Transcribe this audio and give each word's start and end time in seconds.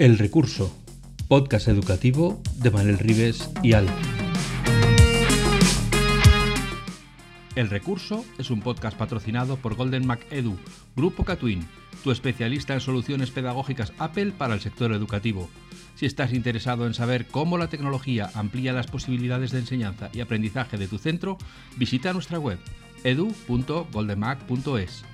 El 0.00 0.16
Recurso, 0.16 0.74
podcast 1.28 1.68
educativo 1.68 2.40
de 2.56 2.70
Manuel 2.70 2.98
Rives 2.98 3.50
y 3.62 3.74
Al. 3.74 3.86
El 7.54 7.68
Recurso 7.68 8.24
es 8.38 8.50
un 8.50 8.62
podcast 8.62 8.96
patrocinado 8.96 9.58
por 9.58 9.74
Golden 9.74 10.06
Mac 10.06 10.26
Edu, 10.30 10.56
Grupo 10.96 11.26
Catwin, 11.26 11.68
tu 12.02 12.12
especialista 12.12 12.72
en 12.72 12.80
soluciones 12.80 13.30
pedagógicas 13.30 13.92
Apple 13.98 14.32
para 14.32 14.54
el 14.54 14.62
sector 14.62 14.94
educativo. 14.94 15.50
Si 15.96 16.06
estás 16.06 16.32
interesado 16.32 16.86
en 16.86 16.94
saber 16.94 17.26
cómo 17.26 17.58
la 17.58 17.68
tecnología 17.68 18.30
amplía 18.32 18.72
las 18.72 18.86
posibilidades 18.86 19.50
de 19.50 19.58
enseñanza 19.58 20.08
y 20.14 20.22
aprendizaje 20.22 20.78
de 20.78 20.88
tu 20.88 20.96
centro, 20.96 21.36
visita 21.76 22.14
nuestra 22.14 22.38
web 22.38 22.58
edu.goldenmac.es. 23.04 25.04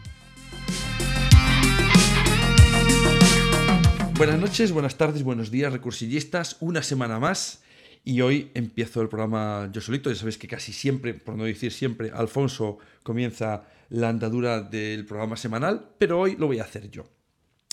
Buenas 4.18 4.40
noches, 4.40 4.72
buenas 4.72 4.96
tardes, 4.96 5.22
buenos 5.22 5.50
días, 5.50 5.70
recursillistas. 5.70 6.56
Una 6.61 6.82
semana 6.82 7.20
más 7.20 7.62
y 8.02 8.22
hoy 8.22 8.50
empiezo 8.54 9.02
el 9.02 9.11
programa 9.11 9.68
yo 9.70 9.82
solito. 9.82 10.08
Ya 10.11 10.16
sabéis 10.16 10.39
que 10.39 10.48
casi 10.48 10.72
siempre, 10.72 11.12
por 11.12 11.36
no 11.36 11.44
decir 11.44 11.70
siempre, 11.70 12.11
Alfonso 12.14 12.79
comienza 13.02 13.64
la 13.90 14.08
andadura 14.08 14.62
del 14.62 15.04
programa 15.04 15.36
semanal, 15.36 15.90
pero 15.98 16.18
hoy 16.18 16.34
lo 16.36 16.46
voy 16.46 16.61
a 16.61 16.62
hacer 16.62 16.90
yo. 16.90 17.04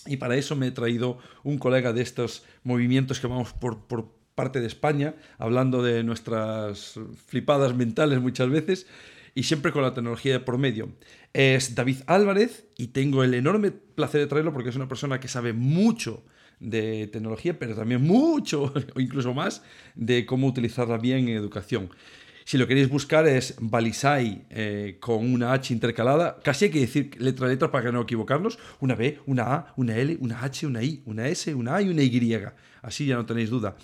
Y 0.06 0.18
para 0.18 0.36
eso 0.36 0.58
me 0.58 0.68
he 0.68 0.72
traído 0.72 1.18
un 1.46 1.58
colega 1.58 1.94
de 1.94 2.02
estos 2.02 2.44
movimientos 2.64 3.22
que 3.22 3.28
vamos 3.28 3.54
por, 3.54 3.88
por 3.88 4.12
parte 4.36 4.60
de 4.60 4.68
España, 4.68 5.16
hablando 5.38 5.82
de 5.82 6.04
nuestras 6.04 7.00
flipadas 7.26 7.74
mentales 7.74 8.20
muchas 8.20 8.50
veces 8.50 8.86
y 9.34 9.44
siempre 9.44 9.72
con 9.72 9.82
la 9.82 9.94
tecnología 9.94 10.34
de 10.34 10.40
por 10.42 10.58
medio. 10.58 10.90
Es 11.34 11.74
David 11.74 11.98
Álvarez 12.06 12.68
y 12.78 12.88
tengo 12.88 13.24
el 13.24 13.34
enorme 13.34 13.72
placer 13.72 14.22
de 14.22 14.28
traerlo 14.28 14.54
porque 14.54 14.70
es 14.70 14.76
una 14.76 14.88
persona 14.88 15.20
que 15.20 15.28
sabe 15.28 15.52
mucho 15.52 16.24
de 16.60 17.08
tecnología, 17.08 17.58
pero 17.58 17.76
también 17.76 18.04
mucho, 18.04 18.72
o 18.96 19.00
incluso 19.00 19.34
más, 19.34 19.64
de 19.96 20.26
cómo 20.26 20.48
utilizarla 20.48 20.98
bien 20.98 21.28
en 21.28 21.36
educación. 21.36 21.90
Si 22.46 22.58
lo 22.58 22.68
queréis 22.68 22.90
buscar 22.90 23.26
es 23.26 23.56
Balisai 23.60 24.46
eh, 24.50 24.98
con 25.00 25.34
una 25.34 25.54
H 25.54 25.74
intercalada. 25.74 26.40
Casi 26.44 26.66
hay 26.66 26.72
que 26.72 26.82
decir 26.82 27.12
letra 27.18 27.48
a 27.48 27.50
letra 27.50 27.72
para 27.72 27.92
no 27.92 28.02
equivocarnos. 28.02 28.60
Una 28.82 28.96
B, 28.96 29.20
una 29.26 29.44
A, 29.44 29.74
una 29.78 29.96
L, 29.96 30.18
una 30.20 30.44
H, 30.44 30.68
una 30.68 30.84
I, 30.84 31.02
una 31.06 31.28
S, 31.30 31.56
una 31.56 31.76
A 31.76 31.82
y 31.82 31.90
una 31.90 32.04
Y. 32.04 32.38
Así 32.82 33.06
ya 33.06 33.16
no 33.16 33.26
tenéis 33.26 33.50
duda. 33.50 33.78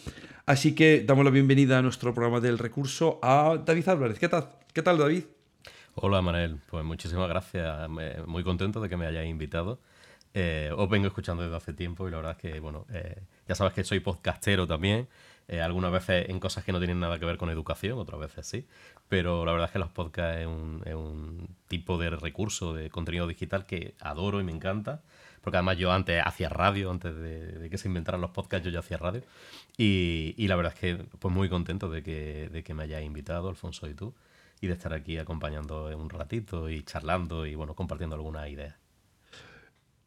Así 0.45 0.75
que 0.75 1.03
damos 1.07 1.23
la 1.23 1.31
bienvenida 1.31 1.77
a 1.77 1.81
nuestro 1.81 2.13
programa 2.13 2.41
del 2.41 2.57
recurso 2.57 3.19
a 3.23 3.61
David 3.65 3.87
Álvarez. 3.87 4.19
¿Qué 4.19 4.27
tal, 4.27 4.49
¿Qué 4.73 4.81
tal 4.81 4.97
David? 4.97 5.23
Hola 5.95 6.21
Manel, 6.21 6.59
pues 6.69 6.85
muchísimas 6.85 7.27
gracias. 7.27 7.89
Muy 8.25 8.43
contento 8.43 8.79
de 8.79 8.89
que 8.89 8.97
me 8.97 9.05
hayáis 9.05 9.29
invitado. 9.29 9.79
Eh, 10.33 10.71
os 10.75 10.87
vengo 10.89 11.07
escuchando 11.07 11.43
desde 11.43 11.57
hace 11.57 11.73
tiempo 11.73 12.07
y 12.07 12.11
la 12.11 12.17
verdad 12.17 12.33
es 12.33 12.37
que, 12.37 12.59
bueno, 12.59 12.85
eh, 12.93 13.23
ya 13.47 13.55
sabes 13.55 13.73
que 13.73 13.83
soy 13.83 13.99
podcastero 13.99 14.67
también. 14.67 15.07
Eh, 15.47 15.61
algunas 15.61 15.91
veces 15.91 16.29
en 16.29 16.39
cosas 16.39 16.63
que 16.63 16.71
no 16.71 16.77
tienen 16.77 16.99
nada 16.99 17.17
que 17.17 17.25
ver 17.25 17.37
con 17.37 17.49
educación, 17.49 17.97
otras 17.97 18.19
veces 18.19 18.45
sí. 18.45 18.67
Pero 19.09 19.45
la 19.45 19.51
verdad 19.51 19.67
es 19.67 19.71
que 19.71 19.79
los 19.79 19.89
podcasts 19.89 20.41
es 20.41 20.47
un, 20.95 21.49
tipo 21.67 21.97
de 21.97 22.11
recurso 22.11 22.73
de 22.73 22.89
contenido 22.89 23.27
digital 23.27 23.65
que 23.65 23.95
adoro 23.99 24.39
y 24.39 24.43
me 24.43 24.51
encanta. 24.51 25.01
Porque 25.41 25.57
además 25.57 25.77
yo 25.77 25.91
antes 25.91 26.21
hacía 26.23 26.49
radio, 26.49 26.91
antes 26.91 27.15
de, 27.15 27.67
que 27.69 27.77
se 27.77 27.87
inventaran 27.87 28.21
los 28.21 28.31
podcasts, 28.31 28.65
yo 28.65 28.71
ya 28.71 28.79
hacía 28.79 28.97
radio. 28.97 29.23
Y, 29.77 30.47
la 30.47 30.55
verdad 30.55 30.73
es 30.73 30.79
que 30.79 30.95
pues 31.17 31.33
muy 31.33 31.49
contento 31.49 31.89
de 31.89 32.03
que, 32.03 32.49
de 32.51 32.63
que 32.63 32.73
me 32.73 32.83
hayáis 32.83 33.07
invitado, 33.07 33.49
Alfonso 33.49 33.87
y 33.87 33.95
tú, 33.95 34.13
y 34.61 34.67
de 34.67 34.73
estar 34.73 34.93
aquí 34.93 35.17
acompañando 35.17 35.85
un 35.97 36.09
ratito 36.09 36.69
y 36.69 36.83
charlando 36.83 37.45
y 37.45 37.55
bueno, 37.55 37.75
compartiendo 37.75 38.15
algunas 38.15 38.49
ideas. 38.49 38.75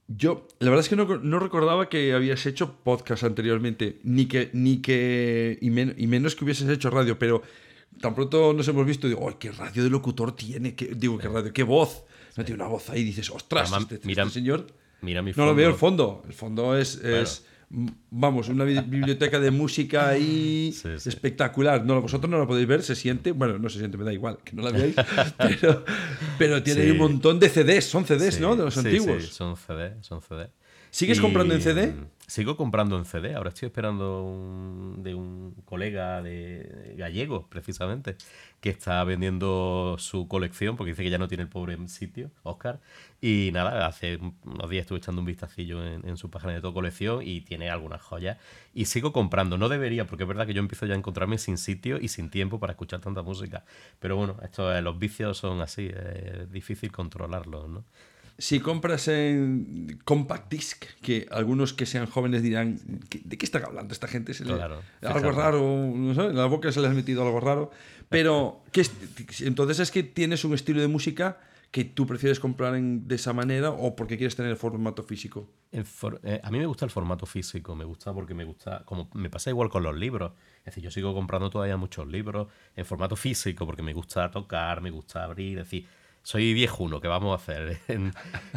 Yo, 0.09 0.47
la 0.59 0.69
verdad 0.70 0.84
es 0.84 0.89
que 0.89 0.97
no, 0.97 1.39
recordaba 1.39 1.89
que 1.89 2.12
habías 2.12 2.44
hecho 2.44 2.77
podcast 2.83 3.25
anteriormente, 3.25 4.00
ni 4.03 4.27
que, 4.27 4.50
ni 4.53 4.83
que, 4.83 5.59
y, 5.61 5.70
menos 5.70 6.36
que 6.36 6.44
hubieses 6.44 6.69
hecho 6.69 6.91
radio, 6.91 7.19
pero 7.19 7.42
tan 8.00 8.15
pronto 8.15 8.53
nos 8.53 8.69
hemos 8.69 8.84
visto 8.84 9.06
y 9.06 9.10
digo, 9.10 9.27
¡ay, 9.28 9.37
qué 9.38 9.53
radio 9.53 9.82
de 9.82 9.91
locutor 9.91 10.34
tiene! 10.37 10.75
Qué, 10.75 10.93
digo, 10.94 11.16
qué 11.19 11.28
radio, 11.28 11.53
qué 11.53 11.62
voz. 11.62 12.04
No 12.37 12.44
tiene 12.44 12.62
una 12.62 12.69
voz 12.69 12.91
ahí, 12.91 13.04
dices, 13.04 13.31
¡ostras! 13.31 13.72
este, 13.72 14.00
mira, 14.04 14.25
este 14.25 14.34
señor. 14.34 14.66
Mira 15.00 15.22
mi 15.22 15.32
fondo. 15.32 15.47
No 15.47 15.53
lo 15.53 15.56
veo 15.56 15.69
el 15.69 15.75
fondo. 15.75 16.22
El 16.27 16.32
fondo 16.32 16.77
es, 16.77 16.97
es 16.97 17.47
vamos, 18.10 18.49
una 18.49 18.65
biblioteca 18.65 19.41
de 19.41 19.50
música 19.50 20.09
ahí 20.09 20.75
espectacular. 21.05 21.84
No, 21.84 22.03
vosotros 22.03 22.31
no 22.31 22.38
lo 22.38 22.47
podéis 22.47 22.69
ver, 22.69 22.83
se 22.83 22.94
siente, 22.94 23.33
bueno, 23.33 23.59
no 23.59 23.69
se 23.69 23.78
siente, 23.78 23.97
me 23.97 24.05
da 24.05 24.12
igual 24.12 24.38
que 24.44 24.55
no 24.55 24.62
la 24.62 24.71
veáis, 24.71 24.94
pero, 25.38 25.84
pero 26.38 26.62
tiene 26.62 26.91
un 26.93 26.99
montón 26.99 27.41
de 27.41 27.49
CDs, 27.49 27.84
son 27.84 28.05
CDs, 28.05 28.41
¿no? 28.41 28.56
De 28.56 28.65
los 28.65 28.77
antiguos. 28.77 29.25
Sí, 29.25 29.31
son 29.33 29.56
CDs, 29.56 30.06
son 30.06 30.21
CDs. 30.21 30.50
¿Sigues 30.92 31.22
comprando 31.22 31.54
en 31.54 31.62
CD? 31.62 31.94
Sigo 32.26 32.58
comprando 32.58 32.98
en 32.98 33.06
CD. 33.06 33.34
Ahora 33.34 33.48
estoy 33.48 33.69
esperando 33.69 34.94
de 34.98 35.14
un 35.14 35.54
colega 35.64 36.20
de 36.20 36.94
gallego, 36.98 37.47
precisamente, 37.48 38.16
que 38.60 38.69
está 38.69 39.03
vendiendo 39.03 39.97
su 39.98 40.28
colección 40.28 40.76
porque 40.76 40.91
dice 40.91 41.03
que 41.03 41.08
ya 41.08 41.16
no 41.16 41.28
tiene 41.28 41.44
el 41.44 41.48
pobre 41.48 41.78
sitio, 41.88 42.30
Oscar. 42.42 42.78
Y 43.22 43.50
nada, 43.54 43.86
hace 43.86 44.19
unos 44.44 44.69
días 44.69 44.82
estuve 44.82 44.98
echando 44.98 45.22
un 45.22 45.26
vistacillo 45.26 45.82
en, 45.82 46.16
su 46.19 46.30
página 46.30 46.53
de 46.53 46.60
todo 46.60 46.75
colección 46.75 47.26
y 47.26 47.41
tiene 47.41 47.70
algunas 47.70 48.03
joyas. 48.03 48.36
Y 48.74 48.84
sigo 48.84 49.14
comprando. 49.14 49.56
No 49.56 49.70
debería, 49.70 50.06
porque 50.06 50.24
es 50.24 50.28
verdad 50.28 50.47
que 50.47 50.53
yo 50.53 50.60
empiezo 50.60 50.84
ya 50.84 50.92
a 50.92 50.98
encontrarme 50.98 51.38
sin 51.38 51.56
sitio 51.56 51.98
y 51.98 52.09
sin 52.09 52.28
tiempo 52.28 52.60
para 52.60 52.72
escuchar 52.72 53.00
tanta 53.00 53.22
música. 53.22 53.64
Pero 53.98 54.16
bueno, 54.16 54.36
esto, 54.42 54.78
los 54.82 54.98
vicios 54.98 55.38
son 55.38 55.62
así, 55.62 55.86
es 55.86 56.53
difícil 56.53 56.92
controlarlos, 56.92 57.66
¿no? 57.70 57.84
Si 58.42 58.58
compras 58.58 59.06
en 59.06 60.00
compact 60.04 60.50
disc, 60.50 60.84
que 61.00 61.28
algunos 61.30 61.72
que 61.72 61.86
sean 61.86 62.06
jóvenes 62.06 62.42
dirán, 62.42 62.80
¿de 63.08 63.38
qué 63.38 63.47
está 63.47 63.58
hablando 63.58 63.94
esta 63.94 64.08
gente? 64.08 64.32
algo 65.00 65.30
raro, 65.30 65.92
no 65.94 66.12
sé, 66.12 66.22
en 66.22 66.36
la 66.36 66.47
boca 66.47 66.72
se 66.72 66.80
le 66.80 66.88
ha 66.88 66.91
metido 66.91 67.25
algo 67.25 67.38
raro. 67.38 67.70
Pero, 68.08 68.64
¿qué 68.72 68.84
entonces 69.42 69.78
es 69.78 69.92
que 69.92 70.03
tienes 70.03 70.44
un 70.44 70.54
estilo 70.54 70.80
de 70.80 70.88
música 70.88 71.38
que 71.70 71.84
tú 71.84 72.04
prefieres 72.04 72.41
comprar 72.41 72.75
de 72.75 73.14
esa 73.14 73.32
manera 73.32 73.70
o 73.70 73.94
porque 73.94 74.16
quieres 74.16 74.34
tener 74.34 74.50
el 74.50 74.56
formato 74.56 75.04
físico? 75.04 75.48
Eh, 75.70 76.41
a 76.42 76.50
mí 76.50 76.59
me 76.59 76.66
gusta 76.66 76.84
el 76.84 76.91
formato 76.91 77.26
físico, 77.26 77.76
me 77.76 77.84
gusta 77.84 78.12
porque 78.12 78.34
me 78.34 78.44
gusta, 78.44 78.82
como 78.84 79.09
me 79.14 79.30
pasa 79.30 79.50
igual 79.50 79.69
con 79.70 79.84
los 79.84 79.97
libros. 79.97 80.32
Es 80.59 80.64
decir, 80.64 80.82
yo 80.82 80.91
sigo 80.91 81.14
comprando 81.14 81.48
todavía 81.48 81.76
muchos 81.76 82.09
libros 82.09 82.48
en 82.74 82.84
formato 82.86 83.14
físico 83.14 83.64
porque 83.66 83.84
me 83.84 83.92
gusta 83.92 84.32
tocar, 84.32 84.80
me 84.80 84.91
gusta 84.91 85.22
abrir, 85.22 85.59
es 85.60 85.66
decir, 85.66 85.86
soy 86.22 86.55
viejuno, 86.55 87.00
¿qué 87.00 87.09
vamos 87.09 87.33
a 87.33 87.43
hacer? 87.43 87.81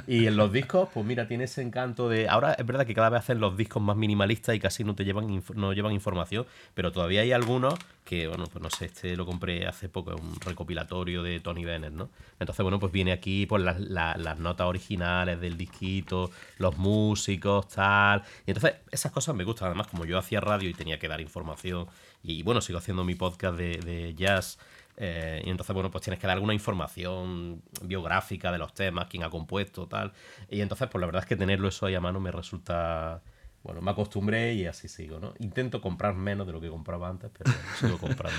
y 0.07 0.27
en 0.27 0.37
los 0.37 0.53
discos, 0.53 0.89
pues 0.93 1.05
mira, 1.05 1.27
tiene 1.27 1.45
ese 1.45 1.61
encanto 1.61 2.09
de. 2.09 2.29
Ahora 2.29 2.53
es 2.53 2.65
verdad 2.65 2.85
que 2.85 2.93
cada 2.93 3.09
vez 3.09 3.21
hacen 3.21 3.39
los 3.39 3.57
discos 3.57 3.81
más 3.81 3.97
minimalistas 3.97 4.55
y 4.55 4.59
casi 4.59 4.83
no 4.83 4.93
te 4.95 5.03
llevan, 5.03 5.43
no 5.55 5.73
llevan 5.73 5.91
información, 5.91 6.45
pero 6.75 6.91
todavía 6.91 7.21
hay 7.21 7.31
algunos 7.31 7.73
que, 8.03 8.27
bueno, 8.27 8.45
pues 8.45 8.61
no 8.61 8.69
sé, 8.69 8.85
este 8.85 9.15
lo 9.15 9.25
compré 9.25 9.65
hace 9.65 9.89
poco, 9.89 10.13
es 10.13 10.21
un 10.21 10.39
recopilatorio 10.39 11.23
de 11.23 11.39
Tony 11.39 11.65
Bennett, 11.65 11.91
¿no? 11.91 12.09
Entonces, 12.39 12.61
bueno, 12.61 12.79
pues 12.79 12.91
viene 12.91 13.11
aquí 13.11 13.47
las, 13.57 13.79
las 13.79 14.39
notas 14.39 14.67
originales 14.67 15.41
del 15.41 15.57
disquito, 15.57 16.29
los 16.59 16.77
músicos, 16.77 17.67
tal. 17.69 18.21
Y 18.45 18.51
entonces, 18.51 18.75
esas 18.91 19.11
cosas 19.11 19.35
me 19.35 19.43
gustan. 19.43 19.67
Además, 19.69 19.87
como 19.87 20.05
yo 20.05 20.19
hacía 20.19 20.39
radio 20.39 20.69
y 20.69 20.73
tenía 20.75 20.99
que 20.99 21.07
dar 21.07 21.19
información, 21.19 21.87
y 22.21 22.43
bueno, 22.43 22.61
sigo 22.61 22.77
haciendo 22.77 23.03
mi 23.03 23.15
podcast 23.15 23.57
de, 23.57 23.77
de 23.77 24.13
jazz 24.13 24.59
eh, 24.97 25.41
y 25.45 25.49
entonces, 25.49 25.73
bueno, 25.73 25.91
pues 25.91 26.03
tienes 26.03 26.19
que 26.19 26.27
dar 26.27 26.35
alguna 26.35 26.53
información 26.53 27.61
biográfica 27.81 28.51
de 28.51 28.57
los 28.57 28.73
temas, 28.73 29.07
quién 29.07 29.23
ha 29.23 29.29
compuesto, 29.29 29.87
tal. 29.87 30.13
Y 30.49 30.61
entonces, 30.61 30.87
pues 30.89 30.99
la 30.99 31.07
verdad 31.07 31.23
es 31.23 31.27
que 31.27 31.35
tenerlo 31.35 31.67
eso 31.67 31.85
ahí 31.85 31.95
a 31.95 32.01
mano 32.01 32.19
me 32.19 32.31
resulta. 32.31 33.21
Bueno, 33.63 33.81
me 33.81 33.91
acostumbré 33.91 34.53
y 34.53 34.67
así 34.67 34.87
sigo, 34.87 35.19
¿no? 35.19 35.33
Intento 35.39 35.81
comprar 35.81 36.13
menos 36.13 36.45
de 36.45 36.53
lo 36.53 36.61
que 36.61 36.69
compraba 36.69 37.09
antes, 37.09 37.31
pero 37.35 37.51
sigo 37.79 37.97
comprando. 37.97 38.37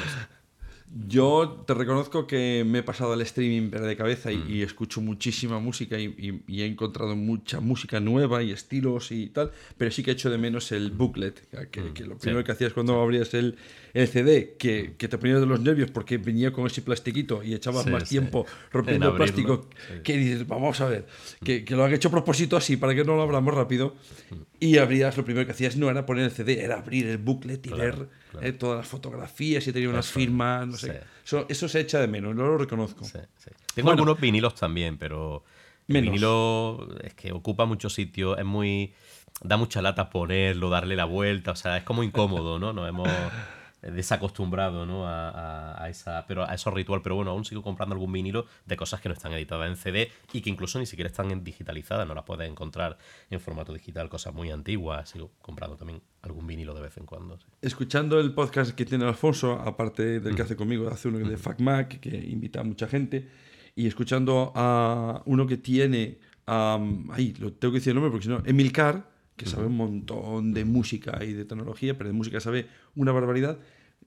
Yo 1.09 1.65
te 1.67 1.75
reconozco 1.75 2.27
que 2.27 2.65
me 2.65 2.79
he 2.79 2.83
pasado 2.83 3.13
al 3.13 3.21
streaming 3.23 3.71
de 3.71 3.97
cabeza 3.97 4.31
y, 4.33 4.37
mm. 4.37 4.63
escucho 4.63 5.01
muchísima 5.01 5.59
música 5.59 5.99
y, 5.99 6.43
he 6.49 6.65
encontrado 6.65 7.17
mucha 7.17 7.61
música 7.61 7.99
nueva 8.01 8.43
y 8.43 8.53
estilos 8.53 9.11
y 9.11 9.27
tal, 9.27 9.51
pero 9.77 9.91
sí 9.91 10.03
que 10.03 10.13
he 10.13 10.15
hecho 10.15 10.31
de 10.31 10.39
menos 10.39 10.71
el 10.73 10.93
booklet, 10.93 11.71
que, 11.71 11.81
mm. 11.81 12.09
lo 12.09 12.19
primero 12.19 12.45
que 12.45 12.53
hacías 12.53 12.73
cuando 12.73 13.01
abrías 13.01 13.35
el, 13.35 13.57
el 13.95 14.09
CD, 14.09 14.57
que, 14.59 14.95
que, 14.97 15.09
te 15.09 15.19
ponías 15.19 15.41
de 15.41 15.47
los 15.47 15.61
nervios 15.61 15.91
porque 15.91 16.19
venía 16.19 16.53
con 16.53 16.67
ese 16.67 16.83
plastiquito 16.83 17.43
y 17.43 17.55
echabas 17.55 17.87
más 17.89 18.09
tiempo 18.09 18.47
rompiendo 18.71 19.11
el 19.11 19.17
plástico, 19.17 19.69
que 20.05 20.17
dices, 20.17 20.47
vamos 20.47 20.81
a 20.81 20.89
ver, 20.89 21.07
que, 21.45 21.65
que, 21.65 21.75
lo 21.75 21.85
han 21.85 21.93
hecho 21.93 22.09
a 22.09 22.13
propósito 22.13 22.57
así 22.57 22.77
para 22.77 22.95
que 22.95 23.05
no 23.05 23.17
lo 23.17 23.23
abramos 23.23 23.53
rápido, 23.53 23.97
mm. 24.31 24.35
Y 24.59 24.79
abrías, 24.79 25.17
lo 25.17 25.25
primero 25.25 25.45
que 25.47 25.53
hacías 25.53 25.77
no 25.77 25.91
era 25.91 26.07
poner 26.07 26.25
el 26.25 26.31
CD, 26.31 26.63
era 26.63 26.79
abrir 26.79 27.07
el 27.07 27.19
booklet 27.19 27.67
y 27.67 27.71
ver 27.71 28.09
eh, 28.41 28.53
todas 28.53 28.79
las 28.79 28.87
fotografías 28.87 29.67
y 29.67 29.73
tenía 29.73 29.89
unas 29.89 30.11
firmas, 30.11 30.67
no 30.67 30.77
sé. 30.77 31.03
Eso, 31.49 31.69
se 31.69 31.81
echa 31.81 32.01
de 32.01 32.09
menos, 32.09 32.35
no 32.35 32.47
lo 32.47 32.59
reconozco. 32.59 33.05
Tengo 33.75 33.91
algunos 33.91 34.21
vinilos 34.21 34.55
también, 34.55 34.99
pero 34.99 35.45
el 35.89 36.01
vinilo 36.01 36.89
es 37.03 37.15
que 37.15 37.33
ocupa 37.33 37.65
mucho 37.67 37.91
sitio, 37.91 38.37
es 38.37 38.45
muy... 38.45 38.95
Da 39.43 39.59
mucha 39.59 39.83
lata 39.83 40.09
ponerlo, 40.09 40.71
darle 40.71 40.97
la 40.97 41.05
vuelta, 41.05 41.51
o 41.51 41.57
sea, 41.57 41.77
es 41.77 41.83
como 41.83 42.03
incómodo, 42.03 42.59
¿no? 42.59 42.73
Nos 42.73 42.89
hemos 42.89 43.07
desacostumbrado 43.83 44.87
¿no? 44.87 45.07
a, 45.07 45.83
a, 45.83 45.89
esa, 45.89 46.27
pero 46.27 46.45
a 46.49 46.55
esos 46.55 46.73
ritual. 46.73 47.03
Pero 47.03 47.17
bueno, 47.17 47.31
aún 47.31 47.45
sigo 47.45 47.63
comprando 47.63 47.95
algún 47.95 48.13
vinilo 48.13 48.47
de 48.65 48.77
cosas 48.77 49.01
que 49.01 49.09
no 49.09 49.15
están 49.15 49.33
editadas 49.33 49.69
en 49.69 49.77
CD 49.77 50.11
y 50.33 50.41
que 50.41 50.51
incluso 50.51 50.79
ni 50.79 50.87
siquiera 50.87 51.09
están 51.09 51.45
digitalizadas, 51.45 52.07
no 52.07 52.15
las 52.15 52.25
puedes 52.25 52.49
encontrar 52.49 52.99
en 53.31 53.41
formato 53.41 53.73
digital, 53.73 54.09
cosas 54.09 54.35
muy 54.35 54.51
antiguas. 54.51 55.11
Sigo 55.11 55.31
comprando 55.43 55.77
también 55.77 56.03
algún 56.23 56.47
vinilo 56.47 56.75
de 56.75 56.83
vez 56.83 56.97
en 56.97 57.07
cuando. 57.07 57.39
Escuchando 57.63 58.19
el 58.21 58.33
podcast 58.33 58.73
que 58.73 58.85
tiene 58.85 59.05
Alfonso, 59.05 59.53
aparte 59.53 60.21
del 60.21 60.35
que 60.35 60.43
hace 60.43 60.57
conmigo, 60.57 60.89
hace 60.89 61.09
uno 61.09 61.19
de 61.19 61.37
FacMac, 61.37 62.01
que 62.01 62.17
invita 62.17 62.61
a 62.61 62.65
mucha 62.65 62.89
gente, 62.89 63.29
y 63.75 63.87
escuchando 63.87 64.53
a 64.55 65.23
uno 65.27 65.47
que 65.47 65.59
tiene, 65.59 66.19
ahí 66.47 67.35
lo 67.39 67.53
tengo 67.53 67.73
que 67.73 67.79
decir 67.79 67.91
el 67.91 67.97
nombre 67.97 68.11
porque 68.11 68.25
si 68.25 68.31
no, 68.31 68.43
Emilcar, 68.45 69.16
que 69.37 69.47
sabe 69.47 69.67
un 69.67 69.77
montón 69.77 70.55
de 70.55 70.65
música 70.65 71.23
y 71.25 71.33
de 71.33 71.45
tecnología, 71.45 71.97
pero 71.97 72.09
de 72.09 72.15
música 72.15 72.41
sabe 72.41 72.67
una 72.95 73.13
barbaridad. 73.13 73.59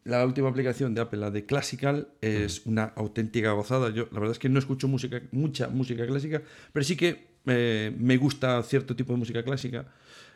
La 0.04 0.26
última 0.26 0.50
aplicación 0.50 0.96
de 0.96 1.02
Apple, 1.02 1.20
la 1.20 1.30
de 1.30 1.46
Classical, 1.46 2.10
es 2.22 2.66
una 2.66 2.86
auténtica 2.96 3.52
gozada. 3.52 3.90
Yo 3.90 4.08
la 4.12 4.20
verdad 4.20 4.31
es 4.31 4.40
que 4.40 4.50
no 4.50 4.60
escucho 4.60 4.88
música, 4.88 5.22
mucha 5.31 5.68
música 5.68 6.06
clásica, 6.08 6.42
pero 6.74 6.84
sí 6.84 6.96
que 6.96 7.28
eh, 7.46 7.96
me 7.98 8.18
gusta 8.18 8.62
cierto 8.64 8.96
tipo 8.96 9.14
de 9.14 9.20
música 9.20 9.44
clásica. 9.44 9.86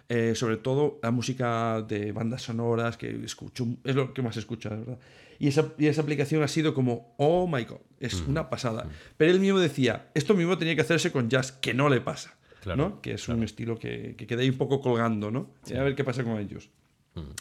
Eh, 0.10 0.36
sobre 0.36 0.58
todo 0.58 1.00
la 1.02 1.12
música 1.12 1.82
de 1.82 2.12
bandas 2.12 2.42
sonoras 2.42 2.98
que 2.98 3.24
escucho, 3.24 3.66
es 3.86 3.96
lo 3.96 4.14
que 4.14 4.22
más 4.22 4.36
escucho, 4.36 4.70
verdad. 4.70 5.00
Y 5.40 5.48
esa, 5.48 5.74
y 5.78 5.88
esa 5.88 6.02
aplicación 6.02 6.44
ha 6.44 6.48
sido 6.48 6.74
como, 6.74 7.16
oh 7.18 7.48
my 7.48 7.64
god, 7.64 7.80
es 8.00 8.22
una 8.28 8.50
pasada. 8.50 8.88
Pero 9.18 9.32
él 9.32 9.40
mismo 9.40 9.60
decía, 9.60 10.10
esto 10.14 10.36
mismo 10.36 10.58
tenía 10.58 10.76
que 10.76 10.82
hacerse 10.82 11.12
con 11.12 11.30
jazz, 11.30 11.54
que 11.54 11.74
no 11.74 11.90
le 11.90 12.02
pasa. 12.02 12.36
¿No? 12.66 13.02
Que 13.02 13.14
es 13.14 13.28
un 13.28 13.44
estilo 13.44 13.78
que, 13.78 14.16
que, 14.18 14.28
queda 14.28 14.42
ahí 14.42 14.50
un 14.50 14.58
poco 14.58 14.82
colgando, 14.82 15.32
¿no? 15.32 15.52
A 15.76 15.84
ver 15.84 15.96
qué 15.96 16.04
pasa 16.04 16.24
con 16.24 16.40
ellos. 16.40 16.70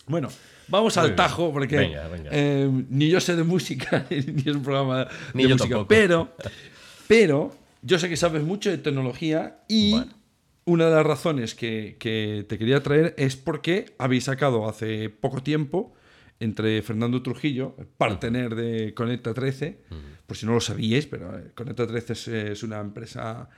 Bueno, 0.07 0.29
vamos 0.69 0.97
al 0.99 1.17
tajo, 1.17 1.53
porque 1.53 1.97
eh, 2.31 2.71
ni 2.91 3.09
yo 3.09 3.21
sé 3.21 3.37
de 3.37 3.43
música, 3.43 4.07
ni 4.11 4.43
es 4.43 4.55
un 4.55 4.63
programa 4.63 5.09
de 5.33 5.49
música, 5.49 5.87
pero, 5.89 6.37
pero 7.09 7.55
yo 7.81 7.99
sé 7.99 8.09
que 8.09 8.17
sabes 8.17 8.43
mucho 8.43 8.71
de 8.71 8.79
tecnología 8.79 9.61
y 9.69 9.95
una 10.65 10.87
de 10.87 10.91
las 10.95 11.07
razones 11.07 11.55
que, 11.55 11.97
que, 11.99 12.45
te 12.49 12.59
quería 12.59 12.83
traer 12.83 13.15
es 13.17 13.37
porque 13.37 13.95
habéis 13.99 14.25
sacado 14.25 14.69
hace 14.69 15.09
poco 15.09 15.43
tiempo 15.43 15.95
entre 16.43 16.83
Fernando 16.83 17.23
Trujillo, 17.23 17.77
partener 17.97 18.57
de 18.57 18.95
Conecta 18.95 19.33
13, 19.33 19.79
por 20.27 20.37
si 20.37 20.45
no 20.45 20.55
lo 20.55 20.61
sabíais, 20.61 21.07
pero 21.07 21.39
eh, 21.39 21.53
Conecta 21.55 21.87
13 21.87 22.53
es, 22.53 22.63
una 22.65 22.81
empresa 22.81 23.49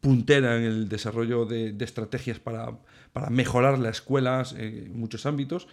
puntera 0.00 0.56
en 0.56 0.64
el 0.64 0.88
desarrollo 0.88 1.44
de, 1.44 1.74
estrategias 1.80 2.38
para, 2.38 2.78
para, 3.12 3.30
mejorar 3.30 3.78
las 3.78 3.96
escuelas 3.96 4.52
en 4.52 4.98
muchos 4.98 5.26
ámbitos. 5.26 5.68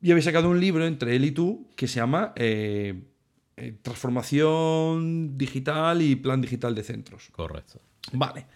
Y 0.00 0.10
habéis 0.10 0.24
sacado 0.24 0.50
un 0.50 0.60
libro 0.60 0.86
entre 0.86 1.16
él 1.16 1.24
y 1.24 1.30
tú 1.30 1.68
que 1.76 1.86
se 1.86 1.96
llama 1.96 2.32
eh, 2.36 3.02
eh, 3.56 3.76
Transformación 3.82 5.38
Digital 5.38 6.02
y 6.02 6.16
Plan 6.16 6.40
Digital 6.40 6.74
de 6.74 6.82
Centros. 6.82 7.28
Correcto. 7.32 7.80
Vale. 8.12 8.46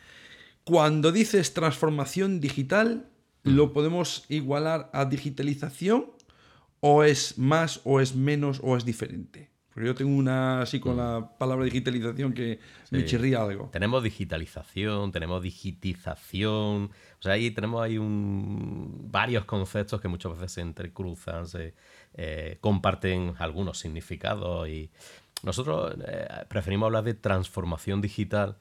Cuando 0.65 1.13
dices 1.13 1.55
transformación 1.55 2.41
digital, 2.41 3.09
¿lo 3.45 3.73
podemos 3.73 4.25
igualar 4.29 4.91
a 4.93 5.05
digitalización? 5.05 6.17
o 6.81 7.03
es 7.03 7.39
más, 7.39 7.81
o 7.85 8.01
es 8.01 8.15
menos, 8.15 8.61
o 8.63 8.77
es 8.77 8.85
diferente. 8.85 9.51
Porque 9.77 9.89
yo 9.89 9.95
tengo 9.95 10.17
una 10.17 10.63
así 10.63 10.81
con 10.81 10.97
la 10.97 11.33
palabra 11.37 11.67
digitalización 11.67 12.33
que 12.33 12.61
me 12.91 13.05
chirría 13.05 13.43
algo. 13.43 13.69
Tenemos 13.71 14.03
digitalización, 14.03 15.13
tenemos 15.13 15.43
digitización. 15.43 16.85
O 16.85 17.23
sea, 17.23 17.35
ahí 17.35 17.51
tenemos 17.51 17.83
ahí 17.83 17.99
un, 17.99 19.11
varios 19.11 19.45
conceptos 19.45 20.01
que 20.01 20.09
muchas 20.09 20.33
veces 20.33 20.53
se 20.53 20.61
entrecruzan, 20.63 21.47
se 21.47 21.75
eh, 22.15 22.57
comparten 22.63 23.35
algunos 23.39 23.79
significados. 23.79 24.67
Y 24.67 24.89
nosotros 25.43 25.95
eh, 26.09 26.27
preferimos 26.49 26.87
hablar 26.87 27.05
de 27.05 27.13
transformación 27.13 28.01
digital 28.01 28.57